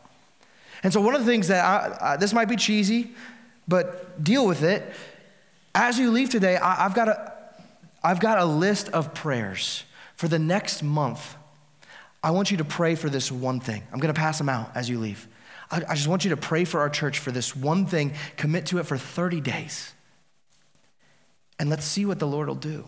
And 0.82 0.92
so, 0.92 1.00
one 1.00 1.14
of 1.14 1.20
the 1.20 1.30
things 1.30 1.48
that 1.48 1.64
I, 1.64 2.12
I, 2.12 2.16
this 2.16 2.32
might 2.32 2.48
be 2.48 2.56
cheesy, 2.56 3.12
but 3.68 4.22
deal 4.22 4.46
with 4.46 4.62
it. 4.62 4.90
As 5.74 5.98
you 5.98 6.10
leave 6.10 6.28
today, 6.28 6.56
I, 6.56 6.82
have 6.82 6.94
got 6.94 7.08
a, 7.08 7.31
I've 8.04 8.20
got 8.20 8.38
a 8.38 8.44
list 8.44 8.88
of 8.88 9.14
prayers 9.14 9.84
for 10.14 10.28
the 10.28 10.38
next 10.38 10.82
month. 10.82 11.36
I 12.22 12.30
want 12.30 12.50
you 12.50 12.58
to 12.58 12.64
pray 12.64 12.94
for 12.94 13.08
this 13.08 13.32
one 13.32 13.60
thing. 13.60 13.82
I'm 13.92 13.98
going 13.98 14.12
to 14.12 14.18
pass 14.18 14.38
them 14.38 14.48
out 14.48 14.70
as 14.74 14.88
you 14.88 14.98
leave. 14.98 15.26
I, 15.70 15.82
I 15.88 15.94
just 15.94 16.08
want 16.08 16.24
you 16.24 16.30
to 16.30 16.36
pray 16.36 16.64
for 16.64 16.80
our 16.80 16.90
church 16.90 17.18
for 17.18 17.32
this 17.32 17.56
one 17.56 17.86
thing, 17.86 18.14
commit 18.36 18.66
to 18.66 18.78
it 18.78 18.86
for 18.86 18.96
30 18.96 19.40
days. 19.40 19.92
And 21.58 21.70
let's 21.70 21.84
see 21.84 22.06
what 22.06 22.18
the 22.18 22.26
Lord 22.26 22.48
will 22.48 22.54
do. 22.54 22.84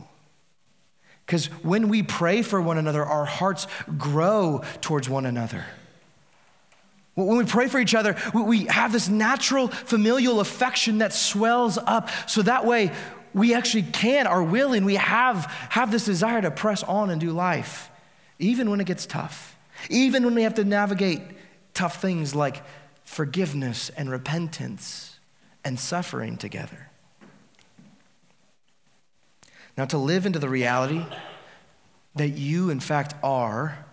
Because 1.26 1.46
when 1.62 1.88
we 1.88 2.02
pray 2.02 2.42
for 2.42 2.60
one 2.60 2.76
another, 2.76 3.04
our 3.04 3.24
hearts 3.24 3.66
grow 3.96 4.62
towards 4.80 5.08
one 5.08 5.26
another. 5.26 5.64
When 7.14 7.38
we 7.38 7.44
pray 7.44 7.68
for 7.68 7.78
each 7.78 7.94
other, 7.94 8.16
we 8.34 8.66
have 8.66 8.92
this 8.92 9.08
natural 9.08 9.68
familial 9.68 10.40
affection 10.40 10.98
that 10.98 11.12
swells 11.12 11.78
up. 11.78 12.10
So 12.28 12.42
that 12.42 12.66
way, 12.66 12.90
we 13.34 13.52
actually 13.52 13.82
can, 13.82 14.26
are 14.26 14.42
willing, 14.42 14.84
we 14.84 14.94
have, 14.94 15.46
have 15.70 15.90
this 15.90 16.04
desire 16.04 16.40
to 16.40 16.50
press 16.50 16.82
on 16.84 17.10
and 17.10 17.20
do 17.20 17.32
life, 17.32 17.90
even 18.38 18.70
when 18.70 18.80
it 18.80 18.86
gets 18.86 19.04
tough, 19.06 19.58
even 19.90 20.24
when 20.24 20.34
we 20.36 20.44
have 20.44 20.54
to 20.54 20.64
navigate 20.64 21.20
tough 21.74 22.00
things 22.00 22.34
like 22.34 22.62
forgiveness 23.02 23.90
and 23.90 24.08
repentance 24.08 25.18
and 25.64 25.78
suffering 25.78 26.36
together. 26.36 26.90
Now, 29.76 29.86
to 29.86 29.98
live 29.98 30.24
into 30.24 30.38
the 30.38 30.48
reality 30.48 31.04
that 32.14 32.28
you, 32.28 32.70
in 32.70 32.78
fact, 32.78 33.14
are 33.24 33.84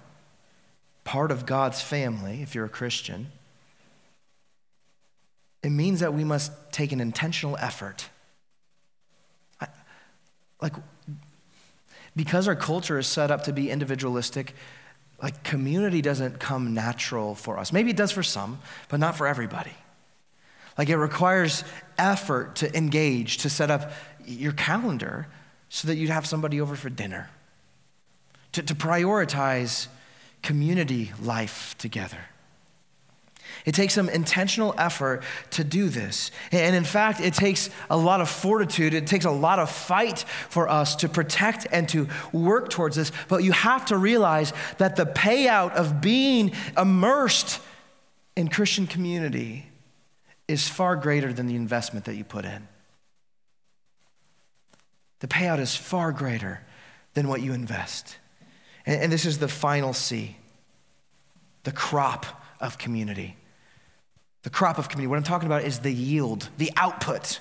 part 1.03 1.31
of 1.31 1.47
God's 1.47 1.81
family, 1.81 2.43
if 2.43 2.53
you're 2.53 2.65
a 2.65 2.69
Christian, 2.69 3.31
it 5.63 5.71
means 5.71 5.99
that 6.01 6.13
we 6.13 6.23
must 6.23 6.51
take 6.71 6.91
an 6.91 7.01
intentional 7.01 7.57
effort 7.57 8.09
like, 10.61 10.73
because 12.15 12.47
our 12.47 12.55
culture 12.55 12.99
is 12.99 13.07
set 13.07 13.31
up 13.31 13.43
to 13.43 13.53
be 13.53 13.69
individualistic, 13.69 14.53
like 15.21 15.43
community 15.43 16.01
doesn't 16.01 16.39
come 16.39 16.73
natural 16.73 17.35
for 17.35 17.57
us. 17.57 17.71
Maybe 17.71 17.91
it 17.91 17.97
does 17.97 18.11
for 18.11 18.23
some, 18.23 18.59
but 18.89 18.99
not 18.99 19.15
for 19.15 19.27
everybody. 19.27 19.73
Like 20.77 20.89
it 20.89 20.97
requires 20.97 21.63
effort 21.97 22.55
to 22.57 22.75
engage, 22.75 23.37
to 23.37 23.49
set 23.49 23.69
up 23.69 23.91
your 24.25 24.53
calendar 24.53 25.27
so 25.69 25.87
that 25.87 25.95
you'd 25.95 26.09
have 26.09 26.25
somebody 26.25 26.59
over 26.59 26.75
for 26.75 26.89
dinner, 26.89 27.29
to, 28.53 28.63
to 28.63 28.75
prioritize 28.75 29.87
community 30.41 31.11
life 31.21 31.75
together. 31.77 32.17
It 33.65 33.73
takes 33.75 33.93
some 33.93 34.09
intentional 34.09 34.73
effort 34.77 35.23
to 35.51 35.63
do 35.63 35.89
this. 35.89 36.31
And 36.51 36.75
in 36.75 36.83
fact, 36.83 37.19
it 37.19 37.33
takes 37.33 37.69
a 37.89 37.97
lot 37.97 38.21
of 38.21 38.29
fortitude. 38.29 38.93
It 38.93 39.07
takes 39.07 39.25
a 39.25 39.31
lot 39.31 39.59
of 39.59 39.69
fight 39.69 40.25
for 40.49 40.67
us 40.67 40.95
to 40.97 41.09
protect 41.09 41.67
and 41.71 41.87
to 41.89 42.07
work 42.31 42.69
towards 42.69 42.95
this. 42.95 43.11
But 43.27 43.43
you 43.43 43.51
have 43.51 43.85
to 43.85 43.97
realize 43.97 44.53
that 44.77 44.95
the 44.95 45.05
payout 45.05 45.73
of 45.73 46.01
being 46.01 46.53
immersed 46.77 47.59
in 48.35 48.47
Christian 48.47 48.87
community 48.87 49.67
is 50.47 50.67
far 50.67 50.95
greater 50.95 51.31
than 51.31 51.47
the 51.47 51.55
investment 51.55 52.05
that 52.05 52.15
you 52.15 52.23
put 52.23 52.45
in. 52.45 52.67
The 55.19 55.27
payout 55.27 55.59
is 55.59 55.75
far 55.75 56.11
greater 56.11 56.61
than 57.13 57.27
what 57.27 57.41
you 57.41 57.53
invest. 57.53 58.17
And, 58.85 59.03
and 59.03 59.11
this 59.11 59.25
is 59.25 59.37
the 59.37 59.47
final 59.47 59.93
C 59.93 60.37
the 61.63 61.71
crop 61.71 62.25
of 62.59 62.79
community. 62.79 63.37
The 64.43 64.49
crop 64.49 64.77
of 64.77 64.89
community. 64.89 65.07
What 65.09 65.17
I'm 65.17 65.23
talking 65.23 65.47
about 65.47 65.63
is 65.63 65.79
the 65.79 65.91
yield, 65.91 66.49
the 66.57 66.71
output. 66.75 67.39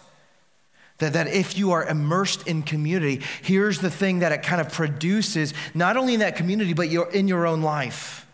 That, 0.98 1.14
that 1.14 1.28
if 1.28 1.56
you 1.56 1.72
are 1.72 1.84
immersed 1.84 2.46
in 2.46 2.62
community, 2.62 3.22
here's 3.42 3.78
the 3.78 3.90
thing 3.90 4.18
that 4.18 4.32
it 4.32 4.42
kind 4.42 4.60
of 4.60 4.70
produces, 4.70 5.54
not 5.72 5.96
only 5.96 6.14
in 6.14 6.20
that 6.20 6.36
community, 6.36 6.74
but 6.74 6.90
you're 6.90 7.10
in 7.10 7.26
your 7.26 7.46
own 7.46 7.62
life. 7.62 8.26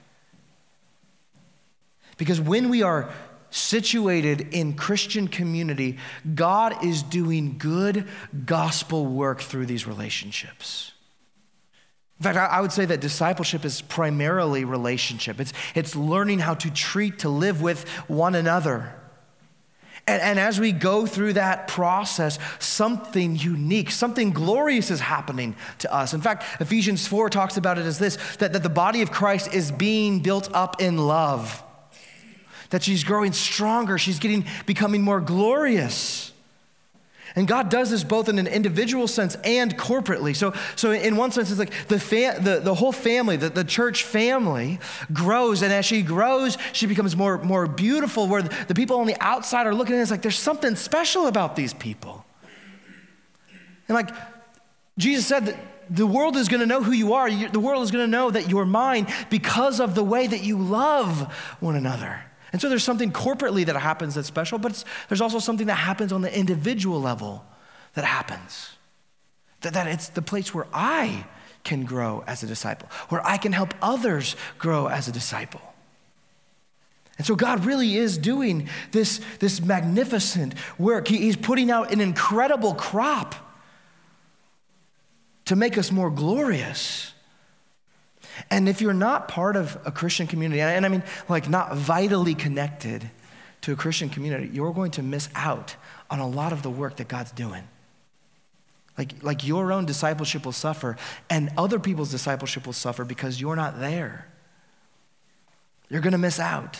Because 2.16 2.40
when 2.40 2.68
we 2.68 2.82
are 2.82 3.12
situated 3.50 4.52
in 4.52 4.74
Christian 4.74 5.28
community, 5.28 5.98
God 6.34 6.84
is 6.84 7.02
doing 7.02 7.56
good 7.58 8.08
gospel 8.44 9.06
work 9.06 9.40
through 9.40 9.66
these 9.66 9.86
relationships. 9.86 10.92
In 12.18 12.24
fact, 12.24 12.38
I 12.38 12.60
would 12.60 12.72
say 12.72 12.86
that 12.86 13.00
discipleship 13.00 13.64
is 13.64 13.82
primarily 13.82 14.64
relationship. 14.64 15.38
It's, 15.38 15.52
it's 15.74 15.94
learning 15.94 16.38
how 16.38 16.54
to 16.54 16.70
treat, 16.70 17.18
to 17.20 17.28
live 17.28 17.60
with 17.60 17.86
one 18.08 18.34
another. 18.34 18.94
And, 20.08 20.22
and, 20.22 20.38
as 20.38 20.60
we 20.60 20.70
go 20.70 21.04
through 21.04 21.32
that 21.32 21.66
process, 21.66 22.38
something 22.60 23.36
unique, 23.36 23.90
something 23.90 24.30
glorious 24.30 24.90
is 24.90 25.00
happening 25.00 25.56
to 25.78 25.92
us. 25.92 26.14
In 26.14 26.20
fact, 26.20 26.44
Ephesians 26.60 27.08
4 27.08 27.28
talks 27.28 27.56
about 27.56 27.76
it 27.76 27.84
as 27.84 27.98
this 27.98 28.16
that, 28.36 28.52
that 28.52 28.62
the 28.62 28.68
body 28.68 29.02
of 29.02 29.10
Christ 29.10 29.52
is 29.52 29.72
being 29.72 30.20
built 30.20 30.48
up 30.54 30.80
in 30.80 30.96
love, 30.96 31.62
that 32.70 32.84
she's 32.84 33.02
growing 33.02 33.32
stronger, 33.32 33.98
she's 33.98 34.20
getting 34.20 34.46
becoming 34.64 35.02
more 35.02 35.20
glorious. 35.20 36.32
And 37.36 37.46
God 37.46 37.68
does 37.68 37.90
this 37.90 38.02
both 38.02 38.30
in 38.30 38.38
an 38.38 38.46
individual 38.46 39.06
sense 39.06 39.36
and 39.44 39.76
corporately. 39.76 40.34
So, 40.34 40.54
so 40.74 40.90
in 40.90 41.16
one 41.16 41.30
sense, 41.30 41.50
it's 41.50 41.58
like 41.58 41.72
the, 41.88 41.96
the, 42.40 42.60
the 42.64 42.74
whole 42.74 42.92
family, 42.92 43.36
the, 43.36 43.50
the 43.50 43.62
church 43.62 44.04
family 44.04 44.80
grows. 45.12 45.60
And 45.60 45.70
as 45.70 45.84
she 45.84 46.00
grows, 46.00 46.56
she 46.72 46.86
becomes 46.86 47.14
more, 47.14 47.36
more 47.38 47.66
beautiful, 47.66 48.26
where 48.26 48.42
the 48.42 48.74
people 48.74 48.98
on 49.00 49.06
the 49.06 49.16
outside 49.20 49.66
are 49.66 49.74
looking 49.74 49.94
at 49.94 49.98
it, 49.98 50.02
it's 50.02 50.10
like 50.10 50.22
there's 50.22 50.38
something 50.38 50.74
special 50.76 51.26
about 51.26 51.56
these 51.56 51.74
people. 51.74 52.24
And 53.86 53.94
like 53.94 54.10
Jesus 54.96 55.26
said 55.26 55.46
that 55.46 55.56
the 55.90 56.06
world 56.06 56.36
is 56.36 56.48
going 56.48 56.60
to 56.60 56.66
know 56.66 56.82
who 56.82 56.92
you 56.92 57.12
are. 57.12 57.30
The 57.30 57.60
world 57.60 57.82
is 57.82 57.90
going 57.90 58.04
to 58.04 58.10
know 58.10 58.30
that 58.30 58.48
you're 58.48 58.64
mine 58.64 59.06
because 59.30 59.78
of 59.78 59.94
the 59.94 60.02
way 60.02 60.26
that 60.26 60.42
you 60.42 60.58
love 60.58 61.32
one 61.60 61.76
another. 61.76 62.24
And 62.52 62.60
so 62.60 62.68
there's 62.68 62.84
something 62.84 63.12
corporately 63.12 63.66
that 63.66 63.76
happens 63.76 64.14
that's 64.14 64.28
special, 64.28 64.58
but 64.58 64.82
there's 65.08 65.20
also 65.20 65.38
something 65.38 65.66
that 65.66 65.74
happens 65.74 66.12
on 66.12 66.22
the 66.22 66.36
individual 66.36 67.00
level 67.00 67.44
that 67.94 68.04
happens. 68.04 68.70
That, 69.62 69.74
that 69.74 69.86
it's 69.88 70.08
the 70.08 70.22
place 70.22 70.54
where 70.54 70.66
I 70.72 71.26
can 71.64 71.84
grow 71.84 72.22
as 72.26 72.42
a 72.42 72.46
disciple, 72.46 72.88
where 73.08 73.26
I 73.26 73.36
can 73.36 73.52
help 73.52 73.74
others 73.82 74.36
grow 74.58 74.86
as 74.86 75.08
a 75.08 75.12
disciple. 75.12 75.60
And 77.18 77.26
so 77.26 77.34
God 77.34 77.64
really 77.64 77.96
is 77.96 78.18
doing 78.18 78.68
this, 78.92 79.20
this 79.40 79.60
magnificent 79.60 80.54
work. 80.78 81.08
He, 81.08 81.18
he's 81.18 81.36
putting 81.36 81.70
out 81.70 81.92
an 81.92 82.00
incredible 82.00 82.74
crop 82.74 83.34
to 85.46 85.56
make 85.56 85.78
us 85.78 85.90
more 85.90 86.10
glorious. 86.10 87.12
And 88.50 88.68
if 88.68 88.80
you're 88.80 88.94
not 88.94 89.28
part 89.28 89.56
of 89.56 89.78
a 89.84 89.90
Christian 89.90 90.26
community, 90.26 90.60
and 90.60 90.84
I 90.84 90.88
mean 90.88 91.02
like 91.28 91.48
not 91.48 91.74
vitally 91.76 92.34
connected 92.34 93.10
to 93.62 93.72
a 93.72 93.76
Christian 93.76 94.08
community, 94.08 94.50
you're 94.52 94.72
going 94.72 94.90
to 94.92 95.02
miss 95.02 95.28
out 95.34 95.76
on 96.10 96.20
a 96.20 96.28
lot 96.28 96.52
of 96.52 96.62
the 96.62 96.70
work 96.70 96.96
that 96.96 97.08
God's 97.08 97.32
doing. 97.32 97.66
Like, 98.96 99.12
like 99.22 99.46
your 99.46 99.72
own 99.72 99.84
discipleship 99.84 100.44
will 100.44 100.52
suffer, 100.52 100.96
and 101.28 101.50
other 101.58 101.78
people's 101.78 102.10
discipleship 102.10 102.64
will 102.64 102.72
suffer 102.72 103.04
because 103.04 103.40
you're 103.40 103.56
not 103.56 103.78
there. 103.78 104.28
You're 105.88 106.00
going 106.00 106.12
to 106.12 106.18
miss 106.18 106.40
out. 106.40 106.78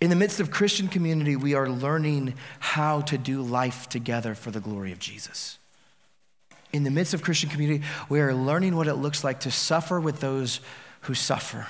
In 0.00 0.10
the 0.10 0.16
midst 0.16 0.40
of 0.40 0.50
Christian 0.50 0.88
community, 0.88 1.36
we 1.36 1.54
are 1.54 1.68
learning 1.68 2.34
how 2.60 3.00
to 3.02 3.18
do 3.18 3.42
life 3.42 3.88
together 3.88 4.34
for 4.34 4.50
the 4.50 4.60
glory 4.60 4.92
of 4.92 4.98
Jesus 4.98 5.58
in 6.76 6.84
the 6.84 6.90
midst 6.90 7.14
of 7.14 7.22
Christian 7.22 7.48
community, 7.48 7.82
we 8.10 8.20
are 8.20 8.34
learning 8.34 8.76
what 8.76 8.86
it 8.86 8.94
looks 8.94 9.24
like 9.24 9.40
to 9.40 9.50
suffer 9.50 9.98
with 9.98 10.20
those 10.20 10.60
who 11.02 11.14
suffer. 11.14 11.66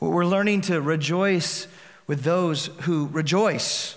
We're 0.00 0.24
learning 0.24 0.62
to 0.62 0.80
rejoice 0.80 1.66
with 2.06 2.22
those 2.22 2.66
who 2.82 3.08
rejoice. 3.12 3.94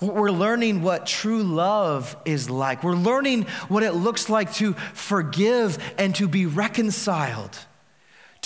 We're 0.00 0.30
learning 0.30 0.82
what 0.82 1.06
true 1.06 1.42
love 1.42 2.16
is 2.24 2.48
like. 2.48 2.82
We're 2.82 2.94
learning 2.94 3.42
what 3.68 3.82
it 3.82 3.92
looks 3.92 4.30
like 4.30 4.52
to 4.54 4.72
forgive 4.94 5.78
and 5.98 6.14
to 6.16 6.26
be 6.26 6.46
reconciled 6.46 7.58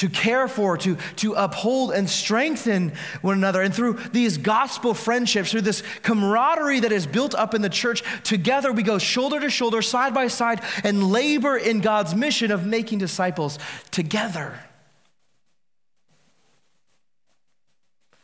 to 0.00 0.08
care 0.08 0.48
for, 0.48 0.78
to, 0.78 0.96
to 1.16 1.34
uphold 1.34 1.92
and 1.92 2.08
strengthen 2.08 2.90
one 3.20 3.36
another. 3.36 3.60
And 3.60 3.74
through 3.74 3.98
these 4.12 4.38
gospel 4.38 4.94
friendships, 4.94 5.50
through 5.50 5.60
this 5.60 5.82
camaraderie 6.02 6.80
that 6.80 6.90
is 6.90 7.06
built 7.06 7.34
up 7.34 7.52
in 7.52 7.60
the 7.60 7.68
church, 7.68 8.02
together 8.24 8.72
we 8.72 8.82
go 8.82 8.96
shoulder 8.96 9.38
to 9.40 9.50
shoulder, 9.50 9.82
side 9.82 10.14
by 10.14 10.28
side, 10.28 10.62
and 10.84 11.12
labor 11.12 11.54
in 11.54 11.80
God's 11.80 12.14
mission 12.14 12.50
of 12.50 12.64
making 12.64 12.98
disciples 12.98 13.58
together. 13.90 14.58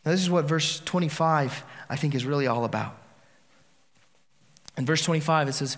Now, 0.06 0.12
this 0.12 0.22
is 0.22 0.30
what 0.30 0.46
verse 0.46 0.80
25, 0.80 1.62
I 1.90 1.96
think, 1.96 2.14
is 2.14 2.24
really 2.24 2.46
all 2.46 2.64
about. 2.64 2.96
In 4.78 4.86
verse 4.86 5.02
25, 5.02 5.48
it 5.48 5.52
says, 5.52 5.76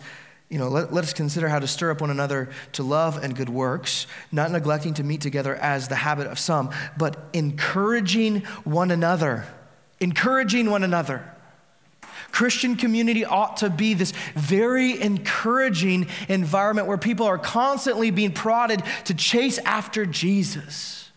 you 0.49 0.59
know, 0.59 0.69
let, 0.69 0.93
let 0.93 1.05
us 1.05 1.13
consider 1.13 1.49
how 1.49 1.59
to 1.59 1.67
stir 1.67 1.91
up 1.91 2.01
one 2.01 2.11
another 2.11 2.49
to 2.73 2.83
love 2.83 3.23
and 3.23 3.37
good 3.37 3.51
works, 3.51 4.07
not 4.33 4.51
neglecting 4.51 4.95
to 4.95 5.05
meet 5.05 5.21
together 5.21 5.55
as 5.55 5.89
the 5.89 5.95
habit 5.95 6.27
of 6.27 6.39
some, 6.39 6.71
but 6.97 7.17
encouraging 7.33 8.41
one 8.65 8.91
another. 8.91 9.47
Encouraging 10.01 10.71
one 10.71 10.85
another. 10.85 11.35
Christian 12.31 12.77
community 12.77 13.25
ought 13.25 13.59
to 13.59 13.71
be 13.71 13.95
this 13.95 14.13
very 14.35 15.01
encouraging 15.01 16.07
environment 16.29 16.87
where 16.87 16.99
people 16.99 17.27
are 17.27 17.39
constantly 17.39 18.11
being 18.11 18.33
prodded 18.33 18.83
to 19.05 19.15
chase 19.15 19.59
after 19.59 20.07
Jesus. 20.07 21.11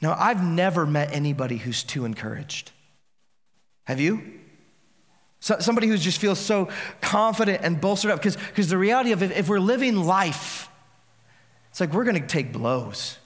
Now, 0.00 0.14
I've 0.18 0.44
never 0.44 0.86
met 0.86 1.12
anybody 1.12 1.56
who's 1.56 1.82
too 1.82 2.04
encouraged. 2.04 2.72
Have 3.84 4.00
you? 4.00 4.35
So, 5.40 5.58
somebody 5.60 5.86
who 5.86 5.96
just 5.98 6.18
feels 6.18 6.38
so 6.38 6.68
confident 7.00 7.62
and 7.62 7.80
bolstered 7.80 8.10
up. 8.10 8.22
Because 8.22 8.68
the 8.68 8.78
reality 8.78 9.12
of 9.12 9.22
it, 9.22 9.32
if 9.32 9.48
we're 9.48 9.60
living 9.60 9.96
life, 9.96 10.68
it's 11.70 11.80
like 11.80 11.92
we're 11.92 12.04
going 12.04 12.20
to 12.20 12.26
take 12.26 12.52
blows. 12.52 13.18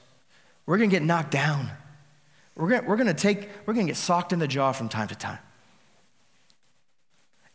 We're 0.66 0.78
going 0.78 0.90
to 0.90 0.96
get 0.96 1.04
knocked 1.04 1.30
down. 1.30 1.70
We're 2.56 2.68
going 2.68 2.86
we're 2.86 2.96
to 2.96 3.14
take, 3.14 3.48
we're 3.64 3.74
going 3.74 3.86
to 3.86 3.92
get 3.92 3.96
socked 3.96 4.32
in 4.32 4.38
the 4.38 4.48
jaw 4.48 4.72
from 4.72 4.88
time 4.88 5.08
to 5.08 5.14
time. 5.14 5.38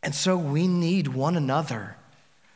And 0.02 0.15
so 0.15 0.38
we 0.38 0.68
need 0.68 1.08
one 1.08 1.36
another 1.36 1.98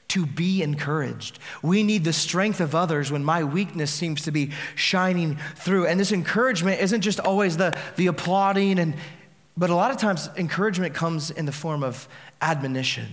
to 0.09 0.25
be 0.25 0.63
encouraged. 0.63 1.39
We 1.61 1.83
need 1.83 2.03
the 2.03 2.13
strength 2.13 2.59
of 2.61 2.73
others 2.73 3.11
when 3.11 3.23
my 3.23 3.43
weakness 3.43 3.91
seems 3.91 4.23
to 4.23 4.31
be 4.31 4.51
shining 4.75 5.37
through. 5.55 5.85
And 5.85 5.99
this 5.99 6.11
encouragement 6.11 6.81
isn't 6.81 7.01
just 7.01 7.19
always 7.19 7.57
the, 7.57 7.77
the 7.95 8.07
applauding 8.07 8.79
and, 8.79 8.95
but 9.59 9.69
a 9.69 9.75
lot 9.75 9.91
of 9.91 9.97
times, 9.97 10.29
encouragement 10.37 10.93
comes 10.93 11.31
in 11.31 11.45
the 11.45 11.51
form 11.51 11.83
of 11.83 12.07
admonition. 12.41 13.07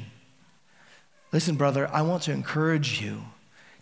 Listen, 1.33 1.57
brother, 1.57 1.91
I 1.93 2.03
want 2.03 2.23
to 2.23 2.33
encourage 2.33 3.03
you 3.03 3.21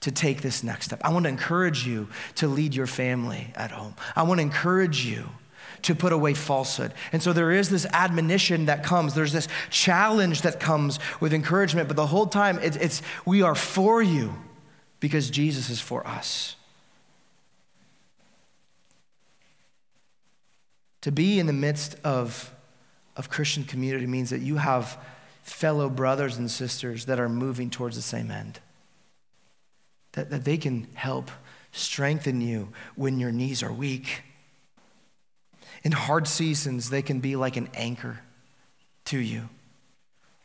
to 0.01 0.11
take 0.11 0.41
this 0.41 0.65
next 0.65 0.87
step. 0.87 0.99
I 1.05 1.13
want 1.13 1.25
to 1.25 1.29
encourage 1.29 1.87
you 1.87 2.09
to 2.37 2.49
lead 2.49 2.75
your 2.75 2.87
family 2.87 3.53
at 3.55 3.71
home. 3.71 3.95
I 4.17 4.23
want 4.23 4.39
to 4.39 4.43
encourage 4.43 5.05
you 5.05 5.29
to 5.83 5.95
put 5.95 6.15
away 6.15 6.33
falsehood. 6.33 6.95
And 7.13 7.23
so 7.23 7.35
there 7.35 7.51
is 7.51 7.69
this 7.69 7.85
admonition 7.93 8.65
that 8.65 8.83
comes, 8.83 9.13
there's 9.13 9.35
this 9.35 9.47
challenge 9.69 10.41
that 10.41 10.59
comes 10.59 10.99
with 11.21 11.35
encouragement, 11.35 11.89
but 11.89 11.99
the 11.99 12.07
whole 12.07 12.27
time 12.27 12.59
it's, 12.63 12.79
it's 12.79 13.03
we 13.27 13.43
are 13.43 13.55
for 13.55 14.03
you 14.03 14.35
because 15.01 15.29
Jesus 15.29 15.69
is 15.69 15.83
for 15.83 16.07
us. 16.07 16.57
To 21.03 21.13
be 21.13 21.39
in 21.39 21.47
the 21.47 21.53
midst 21.53 21.97
of 22.03 22.54
of 23.17 23.31
Christian 23.31 23.65
community 23.65 24.07
means 24.07 24.31
that 24.31 24.41
you 24.41 24.57
have 24.57 24.99
fellow 25.43 25.89
brothers 25.89 26.37
and 26.37 26.51
sisters 26.51 27.05
that 27.07 27.21
are 27.21 27.29
moving 27.29 27.71
towards 27.71 27.97
the 27.97 28.03
same 28.03 28.31
end, 28.31 28.61
that, 30.13 30.31
that 30.31 30.45
they 30.45 30.57
can 30.57 30.89
help 30.95 31.31
strengthen 31.71 32.41
you 32.41 32.71
when 32.97 33.19
your 33.19 33.33
knees 33.33 33.63
are 33.63 33.73
weak. 33.73 34.23
In 35.83 35.93
hard 35.93 36.27
seasons, 36.27 36.91
they 36.91 37.03
can 37.03 37.21
be 37.21 37.37
like 37.37 37.57
an 37.57 37.69
anchor 37.75 38.21
to 39.07 39.19
you, 39.19 39.49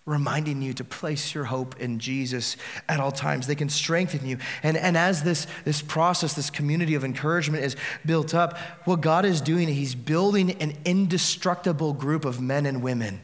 reminding 0.10 0.62
you 0.62 0.74
to 0.74 0.84
place 0.84 1.34
your 1.34 1.46
hope 1.46 1.80
in 1.80 2.00
Jesus 2.00 2.58
at 2.88 3.00
all 3.00 3.12
times. 3.12 3.48
They 3.48 3.56
can 3.56 3.70
strengthen 3.70 4.26
you. 4.26 4.38
And, 4.64 4.76
and 4.76 4.98
as 4.98 5.24
this, 5.24 5.48
this 5.66 5.82
process, 5.82 6.34
this 6.34 6.50
community 6.50 6.96
of 6.96 7.06
encouragement 7.06 7.64
is 7.64 7.76
built 8.06 8.34
up, 8.34 8.58
what 8.86 9.02
God 9.02 9.26
is 9.26 9.40
doing, 9.40 9.68
He's 9.68 9.96
building 9.96 10.52
an 10.62 10.78
indestructible 10.84 11.94
group 11.94 12.26
of 12.26 12.42
men 12.42 12.66
and 12.66 12.82
women 12.82 13.22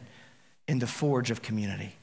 in 0.68 0.78
the 0.78 0.86
forge 0.86 1.30
of 1.30 1.42
community 1.42 1.96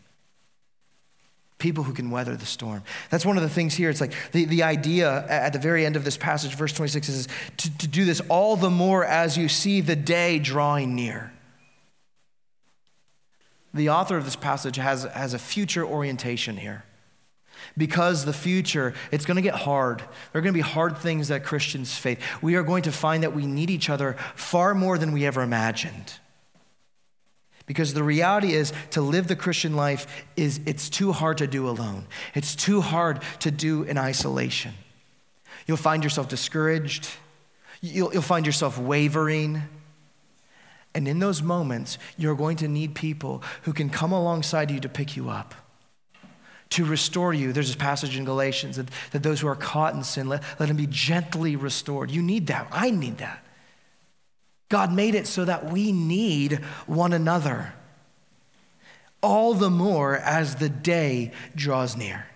people 1.64 1.86
who 1.86 1.94
can 1.94 2.12
weather 2.12 2.36
the 2.36 2.46
storm. 2.46 2.84
That's 3.10 3.26
one 3.26 3.38
of 3.38 3.44
the 3.44 3.48
things 3.48 3.74
here. 3.74 3.90
It's 3.90 4.02
like 4.02 4.12
the, 4.34 4.44
the 4.44 4.64
idea 4.64 5.26
at 5.30 5.54
the 5.54 5.60
very 5.60 5.86
end 5.86 5.96
of 5.96 6.04
this 6.04 6.18
passage, 6.18 6.56
verse 6.56 6.74
26 6.74 7.08
is 7.08 7.28
to, 7.56 7.78
to 7.78 7.88
do 7.88 8.04
this 8.04 8.20
all 8.28 8.58
the 8.58 8.70
more 8.70 9.06
as 9.06 9.38
you 9.38 9.48
see 9.48 9.80
the 9.80 9.96
day 9.96 10.40
drawing 10.40 10.94
near. 10.94 11.32
The 13.74 13.90
author 13.90 14.18
of 14.18 14.26
this 14.26 14.36
passage 14.36 14.76
has, 14.76 15.04
has 15.04 15.34
a 15.34 15.40
future 15.40 15.86
orientation 15.86 16.58
here. 16.58 16.84
Because 17.78 18.26
the 18.26 18.34
future, 18.34 18.94
it's 19.12 19.26
going 19.26 19.36
to 19.36 19.42
get 19.42 19.56
hard. 19.56 20.00
There 20.00 20.40
are 20.40 20.42
going 20.42 20.54
to 20.54 20.58
be 20.58 20.62
hard 20.62 20.98
things 20.98 21.30
that 21.30 21.44
Christians 21.44 21.98
face. 21.98 22.20
We 22.42 22.56
are 22.56 22.64
going 22.64 22.84
to 22.84 22.92
find 22.92 23.24
that 23.24 23.34
we 23.34 23.46
need 23.46 23.70
each 23.70 23.90
other 23.90 24.14
far 24.36 24.76
more 24.76 24.98
than 24.98 25.12
we 25.12 25.26
ever 25.26 25.42
imagined. 25.42 26.20
Because 27.66 27.94
the 27.94 28.04
reality 28.04 28.54
is 28.54 28.74
to 28.92 29.02
live 29.02 29.28
the 29.28 29.36
Christian 29.36 29.76
life 29.76 30.26
is 30.36 30.60
it's 30.66 30.90
too 30.90 31.14
hard 31.14 31.38
to 31.38 31.48
do 31.48 31.68
alone. 31.70 32.06
It's 32.36 32.56
too 32.56 32.82
hard 32.82 33.22
to 33.40 33.52
do 33.52 33.84
in 33.84 33.98
isolation. 33.98 34.74
You'll 35.66 35.78
find 35.78 36.04
yourself 36.04 36.28
discouraged. 36.28 37.08
You'll, 37.82 38.12
you'll 38.14 38.22
find 38.22 38.46
yourself 38.46 38.78
wavering. 38.78 39.62
And 40.96 41.08
in 41.08 41.20
those 41.20 41.42
moments, 41.42 41.98
you're 42.18 42.36
going 42.36 42.58
to 42.58 42.68
need 42.68 42.94
people 42.94 43.42
who 43.64 43.74
can 43.74 43.90
come 43.90 44.12
alongside 44.12 44.70
you 44.70 44.80
to 44.80 44.90
pick 44.90 45.16
you 45.16 45.30
up, 45.30 45.56
to 46.70 46.86
restore 46.86 47.34
you. 47.34 47.52
There's 47.52 47.68
this 47.68 47.76
passage 47.76 48.16
in 48.16 48.26
Galatians 48.26 48.76
that, 48.78 48.90
that 49.12 49.24
those 49.24 49.40
who 49.40 49.48
are 49.48 49.56
caught 49.56 49.96
in 49.96 50.04
sin, 50.04 50.30
let, 50.30 50.44
let 50.60 50.68
them 50.68 50.78
be 50.78 50.88
gently 50.88 51.56
restored. 51.56 52.12
You 52.12 52.22
need 52.22 52.48
that. 52.48 52.68
I 52.72 52.92
need 52.92 53.18
that. 53.18 53.44
God 54.70 54.92
made 54.92 55.16
it 55.16 55.28
so 55.28 55.46
that 55.46 55.66
we 55.66 55.92
need 55.92 56.56
one 56.88 57.14
another. 57.14 57.74
All 59.22 59.54
the 59.54 59.70
more 59.70 60.18
as 60.18 60.56
the 60.56 60.70
day 60.70 61.32
draws 61.56 61.96
near. 61.96 62.28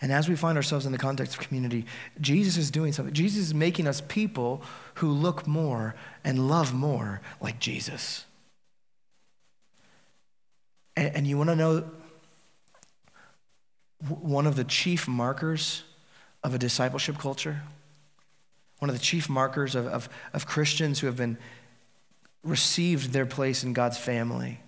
And 0.00 0.12
as 0.12 0.28
we 0.28 0.36
find 0.36 0.56
ourselves 0.56 0.86
in 0.86 0.92
the 0.92 0.98
context 0.98 1.34
of 1.34 1.40
community, 1.40 1.84
Jesus 2.20 2.56
is 2.56 2.70
doing 2.70 2.92
something. 2.92 3.12
Jesus 3.12 3.48
is 3.48 3.54
making 3.54 3.86
us 3.86 4.00
people 4.00 4.62
who 4.94 5.10
look 5.10 5.46
more 5.46 5.94
and 6.24 6.48
love 6.48 6.72
more 6.72 7.20
like 7.40 7.58
Jesus. 7.58 8.24
And, 10.96 11.14
and 11.16 11.26
you 11.26 11.36
want 11.36 11.50
to 11.50 11.56
know 11.56 11.90
one 14.08 14.46
of 14.46 14.56
the 14.56 14.64
chief 14.64 15.06
markers 15.06 15.82
of 16.42 16.54
a 16.54 16.58
discipleship 16.58 17.18
culture? 17.18 17.60
one 18.80 18.88
of 18.88 18.96
the 18.96 19.02
chief 19.02 19.28
markers 19.28 19.74
of, 19.74 19.86
of, 19.86 20.08
of 20.32 20.46
Christians 20.46 20.98
who 20.98 21.06
have 21.06 21.16
been 21.16 21.38
received 22.42 23.12
their 23.12 23.26
place 23.26 23.62
in 23.62 23.72
God's 23.72 23.98
family. 23.98 24.60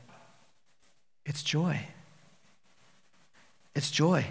It's 1.24 1.42
joy. 1.42 1.86
It's 3.74 3.90
joy. 3.90 4.26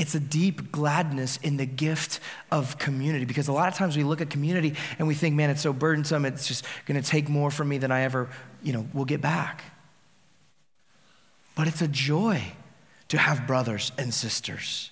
It's 0.00 0.14
a 0.14 0.20
deep 0.20 0.72
gladness 0.72 1.38
in 1.42 1.58
the 1.58 1.66
gift 1.66 2.20
of 2.50 2.78
community 2.78 3.26
because 3.26 3.48
a 3.48 3.52
lot 3.52 3.68
of 3.68 3.74
times 3.74 3.98
we 3.98 4.02
look 4.02 4.22
at 4.22 4.30
community 4.30 4.72
and 4.98 5.06
we 5.06 5.14
think, 5.14 5.36
man, 5.36 5.50
it's 5.50 5.60
so 5.60 5.74
burdensome, 5.74 6.24
it's 6.24 6.48
just 6.48 6.64
going 6.86 6.98
to 6.98 7.06
take 7.06 7.28
more 7.28 7.50
from 7.50 7.68
me 7.68 7.76
than 7.76 7.92
I 7.92 8.00
ever, 8.00 8.30
you 8.62 8.72
know, 8.72 8.88
will 8.94 9.04
get 9.04 9.20
back. 9.20 9.62
But 11.54 11.68
it's 11.68 11.82
a 11.82 11.86
joy 11.86 12.42
to 13.08 13.18
have 13.18 13.46
brothers 13.46 13.92
and 13.98 14.14
sisters. 14.14 14.90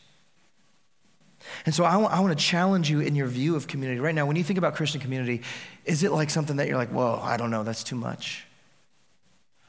And 1.65 1.75
so 1.75 1.87
I, 1.87 1.93
w- 1.93 2.11
I 2.11 2.21
want 2.21 2.39
to 2.39 2.45
challenge 2.45 2.91
you 2.91 3.01
in 3.01 3.15
your 3.15 3.29
view 3.29 3.57
of 3.57 3.67
community. 3.67 4.01
Right 4.01 4.15
now, 4.15 4.27
when 4.27 4.37
you 4.37 4.45
think 4.45 4.59
about 4.59 4.75
Christian 4.75 5.01
community, 5.01 5.41
is 5.87 6.03
it 6.03 6.13
like 6.13 6.29
something 6.29 6.57
that 6.57 6.69
you're 6.69 6.77
like, 6.77 6.91
whoa, 6.91 7.19
I 7.23 7.39
don't 7.39 7.51
know, 7.51 7.63
that's 7.63 7.83
too 7.83 7.97
much? 7.97 8.45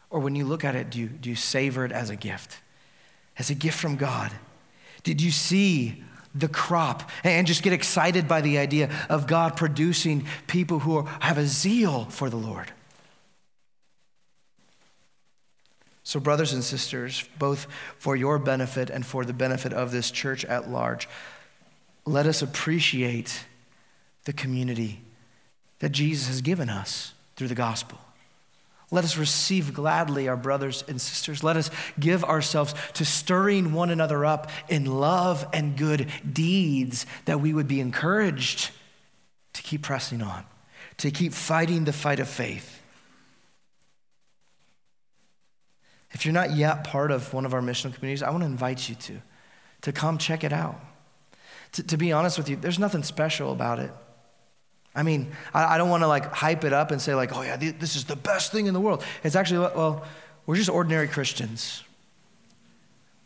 Or 0.09 0.19
when 0.19 0.35
you 0.35 0.43
look 0.43 0.65
at 0.65 0.75
it, 0.75 0.89
do 0.89 0.99
you, 0.99 1.07
do 1.07 1.29
you 1.29 1.37
savor 1.37 1.85
it 1.85 1.93
as 1.93 2.09
a 2.09 2.17
gift? 2.17 2.59
As 3.37 3.49
a 3.49 3.55
gift 3.55 3.79
from 3.79 3.95
God? 3.95 4.33
Did 5.03 5.21
you 5.21 5.31
see 5.31 6.03
the 6.35 6.47
crop 6.47 7.09
and 7.23 7.47
just 7.47 7.63
get 7.63 7.73
excited 7.73 8.27
by 8.27 8.41
the 8.41 8.57
idea 8.57 8.89
of 9.09 9.27
God 9.27 9.57
producing 9.57 10.25
people 10.47 10.79
who 10.79 11.03
have 11.19 11.37
a 11.37 11.45
zeal 11.45 12.05
for 12.05 12.29
the 12.29 12.37
Lord? 12.37 12.71
So, 16.03 16.19
brothers 16.19 16.53
and 16.53 16.63
sisters, 16.63 17.23
both 17.37 17.67
for 17.99 18.15
your 18.15 18.39
benefit 18.39 18.89
and 18.89 19.05
for 19.05 19.25
the 19.25 19.33
benefit 19.33 19.73
of 19.73 19.91
this 19.91 20.09
church 20.09 20.43
at 20.45 20.69
large, 20.69 21.07
let 22.05 22.25
us 22.25 22.41
appreciate 22.41 23.45
the 24.25 24.33
community 24.33 25.01
that 25.79 25.89
Jesus 25.89 26.27
has 26.27 26.41
given 26.41 26.67
us 26.67 27.13
through 27.35 27.47
the 27.47 27.55
gospel. 27.55 27.99
Let 28.91 29.03
us 29.03 29.17
receive 29.17 29.73
gladly 29.73 30.27
our 30.27 30.37
brothers 30.37 30.83
and 30.87 30.99
sisters. 30.99 31.43
Let 31.43 31.57
us 31.57 31.69
give 31.99 32.23
ourselves 32.23 32.73
to 32.93 33.05
stirring 33.05 33.73
one 33.73 33.91
another 33.91 34.25
up 34.25 34.49
in 34.67 34.85
love 34.85 35.47
and 35.53 35.77
good 35.77 36.11
deeds 36.31 37.05
that 37.25 37.39
we 37.39 37.53
would 37.53 37.67
be 37.67 37.79
encouraged 37.79 38.71
to 39.53 39.61
keep 39.61 39.83
pressing 39.83 40.21
on, 40.21 40.43
to 40.97 41.11
keep 41.11 41.33
fighting 41.33 41.85
the 41.85 41.93
fight 41.93 42.19
of 42.19 42.27
faith. 42.27 42.81
If 46.11 46.25
you're 46.25 46.33
not 46.33 46.55
yet 46.55 46.83
part 46.83 47.11
of 47.11 47.31
one 47.33 47.45
of 47.45 47.53
our 47.53 47.61
missional 47.61 47.93
communities, 47.93 48.23
I 48.23 48.31
want 48.31 48.41
to 48.41 48.47
invite 48.47 48.89
you 48.89 48.95
to, 48.95 49.21
to 49.81 49.91
come 49.91 50.17
check 50.17 50.43
it 50.43 50.51
out. 50.51 50.79
To, 51.73 51.83
to 51.83 51.97
be 51.97 52.11
honest 52.11 52.39
with 52.39 52.49
you, 52.49 52.55
there's 52.55 52.79
nothing 52.79 53.03
special 53.03 53.51
about 53.51 53.77
it. 53.77 53.91
I 54.95 55.03
mean, 55.03 55.31
I, 55.53 55.75
I 55.75 55.77
don't 55.77 55.89
want 55.89 56.03
to 56.03 56.07
like 56.07 56.25
hype 56.25 56.63
it 56.63 56.73
up 56.73 56.91
and 56.91 57.01
say, 57.01 57.15
like, 57.15 57.35
oh 57.35 57.41
yeah, 57.41 57.57
this 57.57 57.95
is 57.95 58.05
the 58.05 58.15
best 58.15 58.51
thing 58.51 58.67
in 58.67 58.73
the 58.73 58.79
world. 58.79 59.03
It's 59.23 59.35
actually, 59.35 59.59
well, 59.59 60.05
we're 60.45 60.55
just 60.55 60.69
ordinary 60.69 61.07
Christians. 61.07 61.83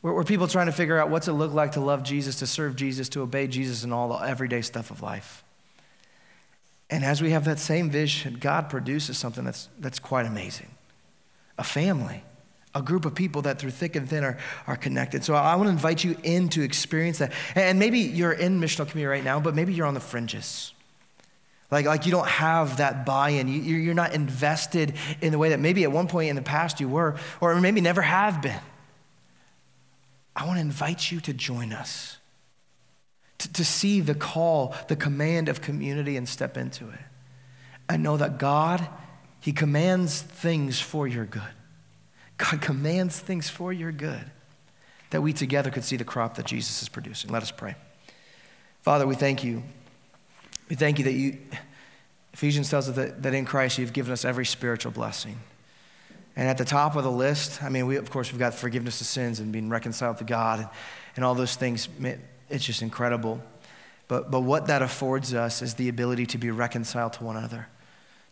We're, 0.02 0.14
we're 0.14 0.24
people 0.24 0.48
trying 0.48 0.66
to 0.68 0.72
figure 0.72 0.98
out 0.98 1.10
what's 1.10 1.28
it 1.28 1.34
look 1.34 1.54
like 1.54 1.74
to 1.74 1.80
love 1.80 2.04
Jesus, 2.04 2.40
to 2.40 2.48
serve 2.48 2.76
Jesus, 2.76 3.10
to 3.10 3.22
obey 3.22 3.48
Jesus, 3.48 3.84
and 3.84 3.94
all 3.94 4.10
the 4.10 4.16
everyday 4.26 4.62
stuff 4.62 4.92
of 4.92 5.02
life. 5.02 5.44
And 6.90 7.04
as 7.04 7.22
we 7.22 7.32
have 7.32 7.46
that 7.46 7.60
same 7.60 7.90
vision, 7.90 8.38
God 8.40 8.70
produces 8.70 9.18
something 9.18 9.46
that's, 9.46 9.70
that's 9.80 10.00
quite 10.00 10.26
amazing 10.26 10.70
a 11.58 11.64
family 11.64 12.24
a 12.76 12.82
group 12.82 13.06
of 13.06 13.14
people 13.14 13.44
that 13.44 13.60
through 13.60 13.72
thick 13.72 13.96
and 13.96 14.10
thin 14.10 14.24
are, 14.24 14.38
are 14.66 14.76
connected. 14.76 15.24
So 15.24 15.36
I 15.36 15.56
want 15.56 15.68
to 15.68 15.72
invite 15.72 16.04
you 16.04 16.18
in 16.24 16.50
to 16.50 16.64
experience 16.64 17.20
that. 17.20 17.32
And 17.56 17.78
maybe 17.78 18.00
you're 18.00 18.32
in 18.32 18.60
missional 18.60 18.90
community 18.90 19.06
right 19.06 19.24
now, 19.24 19.40
but 19.40 19.54
maybe 19.54 19.74
you're 19.74 19.86
on 19.86 19.94
the 19.94 20.00
fringes. 20.00 20.74
Like, 21.74 21.88
like 21.88 22.06
you 22.06 22.12
don't 22.12 22.28
have 22.28 22.78
that 22.78 23.04
buy 23.04 23.30
in. 23.30 23.48
You, 23.48 23.76
you're 23.78 23.96
not 23.96 24.14
invested 24.14 24.94
in 25.22 25.32
the 25.32 25.40
way 25.40 25.50
that 25.50 25.60
maybe 25.60 25.84
at 25.84 25.92
one 25.92 26.08
point 26.08 26.30
in 26.30 26.36
the 26.36 26.44
past 26.44 26.80
you 26.80 26.88
were, 26.88 27.18
or 27.42 27.60
maybe 27.60 27.82
never 27.82 28.04
have 28.04 28.44
been. 28.44 28.60
I 30.36 30.46
want 30.46 30.58
to 30.58 30.62
invite 30.62 31.12
you 31.12 31.20
to 31.22 31.34
join 31.34 31.74
us, 31.74 32.18
to, 33.40 33.52
to 33.54 33.66
see 33.66 34.02
the 34.02 34.14
call, 34.14 34.76
the 34.88 34.96
command 34.96 35.50
of 35.50 35.62
community 35.62 36.16
and 36.16 36.30
step 36.30 36.58
into 36.58 36.90
it. 36.90 37.00
And 37.90 38.04
know 38.04 38.18
that 38.18 38.38
God, 38.38 38.88
He 39.40 39.52
commands 39.52 40.22
things 40.22 40.80
for 40.80 41.08
your 41.08 41.26
good. 41.26 41.42
God 42.38 42.62
commands 42.62 43.20
things 43.20 43.50
for 43.50 43.74
your 43.74 43.92
good, 43.92 44.26
that 45.10 45.22
we 45.22 45.34
together 45.34 45.72
could 45.72 45.84
see 45.84 45.98
the 45.98 46.06
crop 46.06 46.36
that 46.36 46.46
Jesus 46.46 46.84
is 46.84 46.90
producing. 46.90 47.32
Let 47.32 47.42
us 47.42 47.52
pray. 47.52 47.74
Father, 48.84 49.08
we 49.08 49.16
thank 49.16 49.44
you. 49.44 49.64
We 50.70 50.76
thank 50.76 50.98
you 50.98 51.06
that 51.06 51.14
you, 51.14 51.38
Ephesians 52.34 52.70
tells 52.70 52.90
us 52.90 52.96
that, 52.96 53.24
that 53.24 53.34
in 53.34 53.46
Christ 53.46 53.78
you've 53.78 53.94
given 53.94 54.12
us 54.12 54.26
every 54.26 54.46
spiritual 54.46 54.92
blessing. 54.92 55.40
And 56.36 56.48
at 56.48 56.58
the 56.58 56.66
top 56.66 56.96
of 56.96 57.04
the 57.04 57.12
list, 57.12 57.62
I 57.62 57.70
mean, 57.70 57.86
we, 57.86 57.96
of 57.96 58.10
course, 58.10 58.32
we've 58.32 58.40
got 58.40 58.56
forgiveness 58.56 59.00
of 59.02 59.08
sins 59.08 59.40
and 59.40 59.52
being 59.52 59.70
reconciled 59.70 60.18
to 60.18 60.24
God 60.24 60.60
and, 60.60 60.70
and 61.16 61.24
all 61.24 61.36
those 61.36 61.56
things. 61.56 61.88
It's 62.50 62.66
just 62.66 62.82
incredible. 62.82 63.42
But, 64.08 64.32
but 64.32 64.42
what 64.42 64.68
that 64.68 64.82
affords 64.82 65.34
us 65.34 65.62
is 65.62 65.76
the 65.76 65.90
ability 65.90 66.26
to 66.28 66.38
be 66.40 66.50
reconciled 66.50 67.14
to 67.14 67.24
one 67.24 67.38
another 67.38 67.68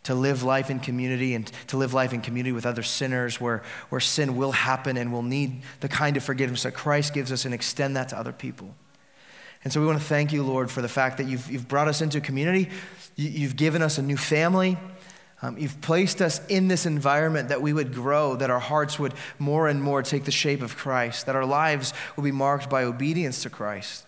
to 0.03 0.15
live 0.15 0.43
life 0.43 0.69
in 0.69 0.79
community 0.79 1.35
and 1.35 1.51
to 1.67 1.77
live 1.77 1.93
life 1.93 2.13
in 2.13 2.21
community 2.21 2.51
with 2.51 2.65
other 2.65 2.83
sinners 2.83 3.39
where, 3.39 3.61
where 3.89 4.01
sin 4.01 4.35
will 4.35 4.51
happen 4.51 4.97
and 4.97 5.13
we'll 5.13 5.21
need 5.21 5.61
the 5.79 5.87
kind 5.87 6.17
of 6.17 6.23
forgiveness 6.23 6.63
that 6.63 6.73
Christ 6.73 7.13
gives 7.13 7.31
us 7.31 7.45
and 7.45 7.53
extend 7.53 7.95
that 7.95 8.09
to 8.09 8.17
other 8.17 8.33
people. 8.33 8.75
And 9.63 9.71
so 9.71 9.79
we 9.79 9.87
want 9.87 9.99
to 9.99 10.05
thank 10.05 10.33
you, 10.33 10.43
Lord, 10.43 10.71
for 10.71 10.81
the 10.81 10.89
fact 10.89 11.17
that 11.17 11.27
you've, 11.27 11.49
you've 11.51 11.67
brought 11.67 11.87
us 11.87 12.01
into 12.01 12.19
community, 12.19 12.69
you, 13.15 13.47
have 13.47 13.55
given 13.55 13.81
us 13.81 13.97
a 13.97 14.01
new 14.01 14.17
family, 14.17 14.77
Um, 15.43 15.57
you've 15.57 15.81
placed 15.81 16.21
us 16.21 16.39
in 16.47 16.67
this 16.67 16.85
environment 16.85 17.49
that 17.49 17.61
we 17.61 17.73
would 17.73 17.93
grow, 17.93 18.35
that 18.35 18.51
our 18.51 18.59
hearts 18.59 18.99
would 18.99 19.13
more 19.39 19.67
and 19.67 19.81
more 19.81 20.03
take 20.03 20.23
the 20.23 20.31
shape 20.31 20.61
of 20.61 20.77
Christ, 20.77 21.25
that 21.25 21.35
our 21.35 21.45
lives 21.45 21.93
would 22.15 22.23
be 22.23 22.31
marked 22.31 22.69
by 22.69 22.83
obedience 22.83 23.41
to 23.43 23.49
Christ. 23.49 24.05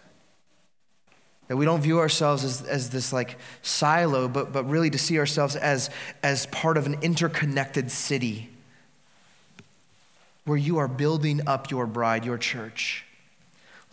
That 1.47 1.58
we 1.58 1.66
don't 1.66 1.82
view 1.82 1.99
ourselves 1.99 2.43
as, 2.43 2.62
as 2.62 2.89
this 2.91 3.12
like 3.12 3.38
silo, 3.64 4.28
but, 4.28 4.54
but 4.54 4.70
really 4.70 4.91
to 4.91 4.97
see 4.97 5.18
ourselves 5.18 5.56
as, 5.56 5.89
as 6.22 6.45
part 6.47 6.78
of 6.78 6.86
an 6.86 6.97
interconnected 7.01 7.91
city 7.91 8.49
where 10.45 10.58
you 10.58 10.78
are 10.78 10.88
building 10.88 11.41
up 11.47 11.72
your 11.72 11.88
bride, 11.88 12.26
your 12.26 12.38
church. 12.38 13.06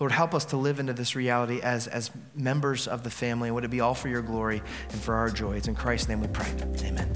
Lord, 0.00 0.12
help 0.12 0.34
us 0.34 0.46
to 0.46 0.56
live 0.56 0.80
into 0.80 0.94
this 0.94 1.14
reality 1.14 1.60
as, 1.60 1.86
as 1.86 2.10
members 2.34 2.88
of 2.88 3.04
the 3.04 3.10
family. 3.10 3.50
Would 3.50 3.64
it 3.64 3.70
be 3.70 3.80
all 3.80 3.94
for 3.94 4.08
your 4.08 4.22
glory 4.22 4.62
and 4.90 5.00
for 5.00 5.14
our 5.14 5.28
joy? 5.28 5.56
It's 5.56 5.68
in 5.68 5.74
Christ's 5.74 6.08
name 6.08 6.22
we 6.22 6.28
pray. 6.28 6.50
Amen. 6.82 7.12